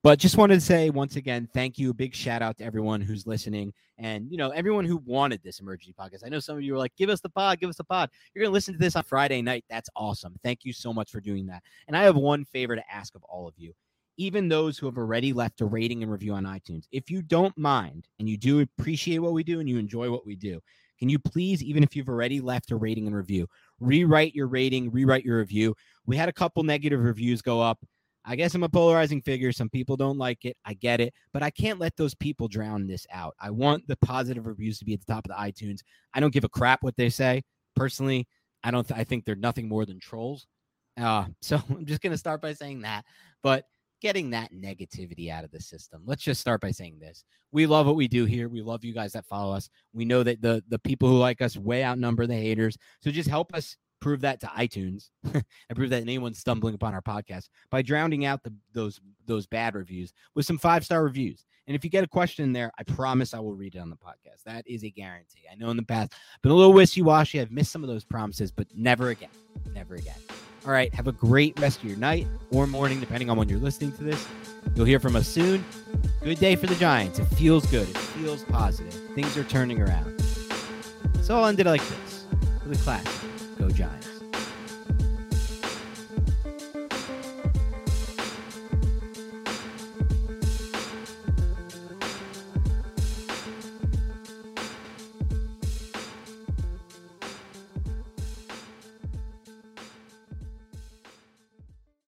But 0.06 0.20
just 0.20 0.36
wanted 0.36 0.54
to 0.54 0.60
say 0.60 0.88
once 0.88 1.16
again, 1.16 1.48
thank 1.52 1.80
you. 1.80 1.92
Big 1.92 2.14
shout 2.14 2.40
out 2.40 2.56
to 2.58 2.64
everyone 2.64 3.00
who's 3.00 3.26
listening 3.26 3.72
and, 3.98 4.30
you 4.30 4.36
know, 4.36 4.50
everyone 4.50 4.84
who 4.84 4.98
wanted 4.98 5.42
this 5.42 5.58
emergency 5.58 5.96
podcast. 5.98 6.24
I 6.24 6.28
know 6.28 6.38
some 6.38 6.54
of 6.54 6.62
you 6.62 6.74
were 6.74 6.78
like, 6.78 6.94
give 6.94 7.10
us 7.10 7.20
the 7.20 7.28
pod, 7.28 7.58
give 7.58 7.68
us 7.68 7.76
the 7.76 7.82
pod. 7.82 8.10
You're 8.32 8.44
going 8.44 8.50
to 8.50 8.54
listen 8.54 8.74
to 8.74 8.78
this 8.78 8.94
on 8.94 9.02
Friday 9.02 9.42
night. 9.42 9.64
That's 9.68 9.90
awesome. 9.96 10.36
Thank 10.44 10.64
you 10.64 10.72
so 10.72 10.92
much 10.92 11.10
for 11.10 11.20
doing 11.20 11.44
that. 11.46 11.64
And 11.88 11.96
I 11.96 12.04
have 12.04 12.14
one 12.14 12.44
favor 12.44 12.76
to 12.76 12.84
ask 12.88 13.16
of 13.16 13.24
all 13.24 13.48
of 13.48 13.54
you, 13.56 13.72
even 14.16 14.48
those 14.48 14.78
who 14.78 14.86
have 14.86 14.96
already 14.96 15.32
left 15.32 15.60
a 15.60 15.66
rating 15.66 16.04
and 16.04 16.12
review 16.12 16.34
on 16.34 16.44
iTunes. 16.44 16.84
If 16.92 17.10
you 17.10 17.20
don't 17.20 17.58
mind 17.58 18.06
and 18.20 18.28
you 18.28 18.36
do 18.36 18.60
appreciate 18.60 19.18
what 19.18 19.32
we 19.32 19.42
do 19.42 19.58
and 19.58 19.68
you 19.68 19.76
enjoy 19.76 20.08
what 20.08 20.24
we 20.24 20.36
do, 20.36 20.60
can 21.00 21.08
you 21.08 21.18
please, 21.18 21.64
even 21.64 21.82
if 21.82 21.96
you've 21.96 22.08
already 22.08 22.40
left 22.40 22.70
a 22.70 22.76
rating 22.76 23.08
and 23.08 23.16
review, 23.16 23.48
rewrite 23.80 24.36
your 24.36 24.46
rating, 24.46 24.88
rewrite 24.92 25.24
your 25.24 25.38
review? 25.38 25.74
We 26.06 26.16
had 26.16 26.28
a 26.28 26.32
couple 26.32 26.62
negative 26.62 27.00
reviews 27.00 27.42
go 27.42 27.60
up. 27.60 27.80
I 28.26 28.34
guess 28.34 28.54
I'm 28.54 28.64
a 28.64 28.68
polarizing 28.68 29.22
figure. 29.22 29.52
Some 29.52 29.70
people 29.70 29.96
don't 29.96 30.18
like 30.18 30.44
it. 30.44 30.56
I 30.64 30.74
get 30.74 31.00
it, 31.00 31.14
but 31.32 31.42
I 31.44 31.50
can't 31.50 31.78
let 31.78 31.96
those 31.96 32.14
people 32.14 32.48
drown 32.48 32.86
this 32.86 33.06
out. 33.12 33.34
I 33.40 33.50
want 33.50 33.86
the 33.86 33.96
positive 33.98 34.46
reviews 34.46 34.78
to 34.80 34.84
be 34.84 34.94
at 34.94 35.00
the 35.00 35.12
top 35.12 35.26
of 35.26 35.30
the 35.30 35.40
iTunes. 35.40 35.80
I 36.12 36.20
don't 36.20 36.32
give 36.32 36.44
a 36.44 36.48
crap 36.48 36.82
what 36.82 36.96
they 36.96 37.08
say. 37.08 37.42
Personally, 37.76 38.26
I 38.64 38.72
don't. 38.72 38.86
Th- 38.86 38.98
I 38.98 39.04
think 39.04 39.24
they're 39.24 39.36
nothing 39.36 39.68
more 39.68 39.86
than 39.86 40.00
trolls. 40.00 40.46
Uh, 41.00 41.26
so 41.40 41.62
I'm 41.70 41.86
just 41.86 42.02
gonna 42.02 42.18
start 42.18 42.42
by 42.42 42.52
saying 42.52 42.80
that. 42.80 43.04
But 43.42 43.64
getting 44.02 44.30
that 44.30 44.52
negativity 44.52 45.30
out 45.30 45.44
of 45.44 45.50
the 45.50 45.60
system. 45.60 46.02
Let's 46.04 46.22
just 46.22 46.40
start 46.40 46.60
by 46.60 46.70
saying 46.70 46.98
this. 46.98 47.24
We 47.52 47.66
love 47.66 47.86
what 47.86 47.96
we 47.96 48.08
do 48.08 48.24
here. 48.24 48.48
We 48.48 48.60
love 48.60 48.84
you 48.84 48.92
guys 48.92 49.12
that 49.12 49.24
follow 49.24 49.54
us. 49.54 49.70
We 49.94 50.04
know 50.04 50.22
that 50.22 50.42
the 50.42 50.62
the 50.68 50.78
people 50.80 51.08
who 51.08 51.18
like 51.18 51.40
us 51.40 51.56
way 51.56 51.84
outnumber 51.84 52.26
the 52.26 52.34
haters. 52.34 52.76
So 53.02 53.10
just 53.10 53.28
help 53.28 53.54
us 53.54 53.76
prove 54.06 54.20
that 54.20 54.38
to 54.38 54.46
iTunes 54.46 55.10
and 55.34 55.44
prove 55.74 55.90
that 55.90 56.00
anyone's 56.00 56.38
stumbling 56.38 56.76
upon 56.76 56.94
our 56.94 57.02
podcast 57.02 57.48
by 57.72 57.82
drowning 57.82 58.24
out 58.24 58.40
the, 58.44 58.54
those 58.72 59.00
those 59.26 59.48
bad 59.48 59.74
reviews 59.74 60.12
with 60.36 60.46
some 60.46 60.58
five 60.58 60.84
star 60.84 61.02
reviews. 61.02 61.44
And 61.66 61.74
if 61.74 61.82
you 61.82 61.90
get 61.90 62.04
a 62.04 62.06
question 62.06 62.52
there, 62.52 62.70
I 62.78 62.84
promise 62.84 63.34
I 63.34 63.40
will 63.40 63.56
read 63.56 63.74
it 63.74 63.78
on 63.80 63.90
the 63.90 63.96
podcast. 63.96 64.44
That 64.44 64.64
is 64.64 64.84
a 64.84 64.90
guarantee. 64.90 65.42
I 65.50 65.56
know 65.56 65.70
in 65.70 65.76
the 65.76 65.82
past, 65.82 66.12
been 66.40 66.52
a 66.52 66.54
little 66.54 66.72
wishy 66.72 67.02
washy. 67.02 67.40
I've 67.40 67.50
missed 67.50 67.72
some 67.72 67.82
of 67.82 67.88
those 67.88 68.04
promises, 68.04 68.52
but 68.52 68.68
never 68.76 69.08
again. 69.08 69.30
Never 69.74 69.96
again. 69.96 70.14
All 70.64 70.70
right. 70.70 70.94
Have 70.94 71.08
a 71.08 71.12
great 71.12 71.58
rest 71.58 71.80
of 71.80 71.86
your 71.86 71.98
night 71.98 72.28
or 72.52 72.68
morning, 72.68 73.00
depending 73.00 73.28
on 73.28 73.36
when 73.36 73.48
you're 73.48 73.58
listening 73.58 73.90
to 73.96 74.04
this. 74.04 74.24
You'll 74.76 74.86
hear 74.86 75.00
from 75.00 75.16
us 75.16 75.26
soon. 75.26 75.64
Good 76.22 76.38
day 76.38 76.54
for 76.54 76.68
the 76.68 76.76
Giants. 76.76 77.18
It 77.18 77.24
feels 77.24 77.66
good. 77.66 77.88
It 77.88 77.96
feels 77.96 78.44
positive. 78.44 78.94
Things 79.16 79.36
are 79.36 79.42
turning 79.42 79.82
around. 79.82 80.20
So 81.22 81.36
I'll 81.36 81.46
end 81.46 81.58
it 81.58 81.66
like 81.66 81.82
this 81.88 82.26
with 82.64 82.80
a 82.80 82.84
classic 82.84 83.35
Go 83.58 83.70
Giants. 83.70 84.15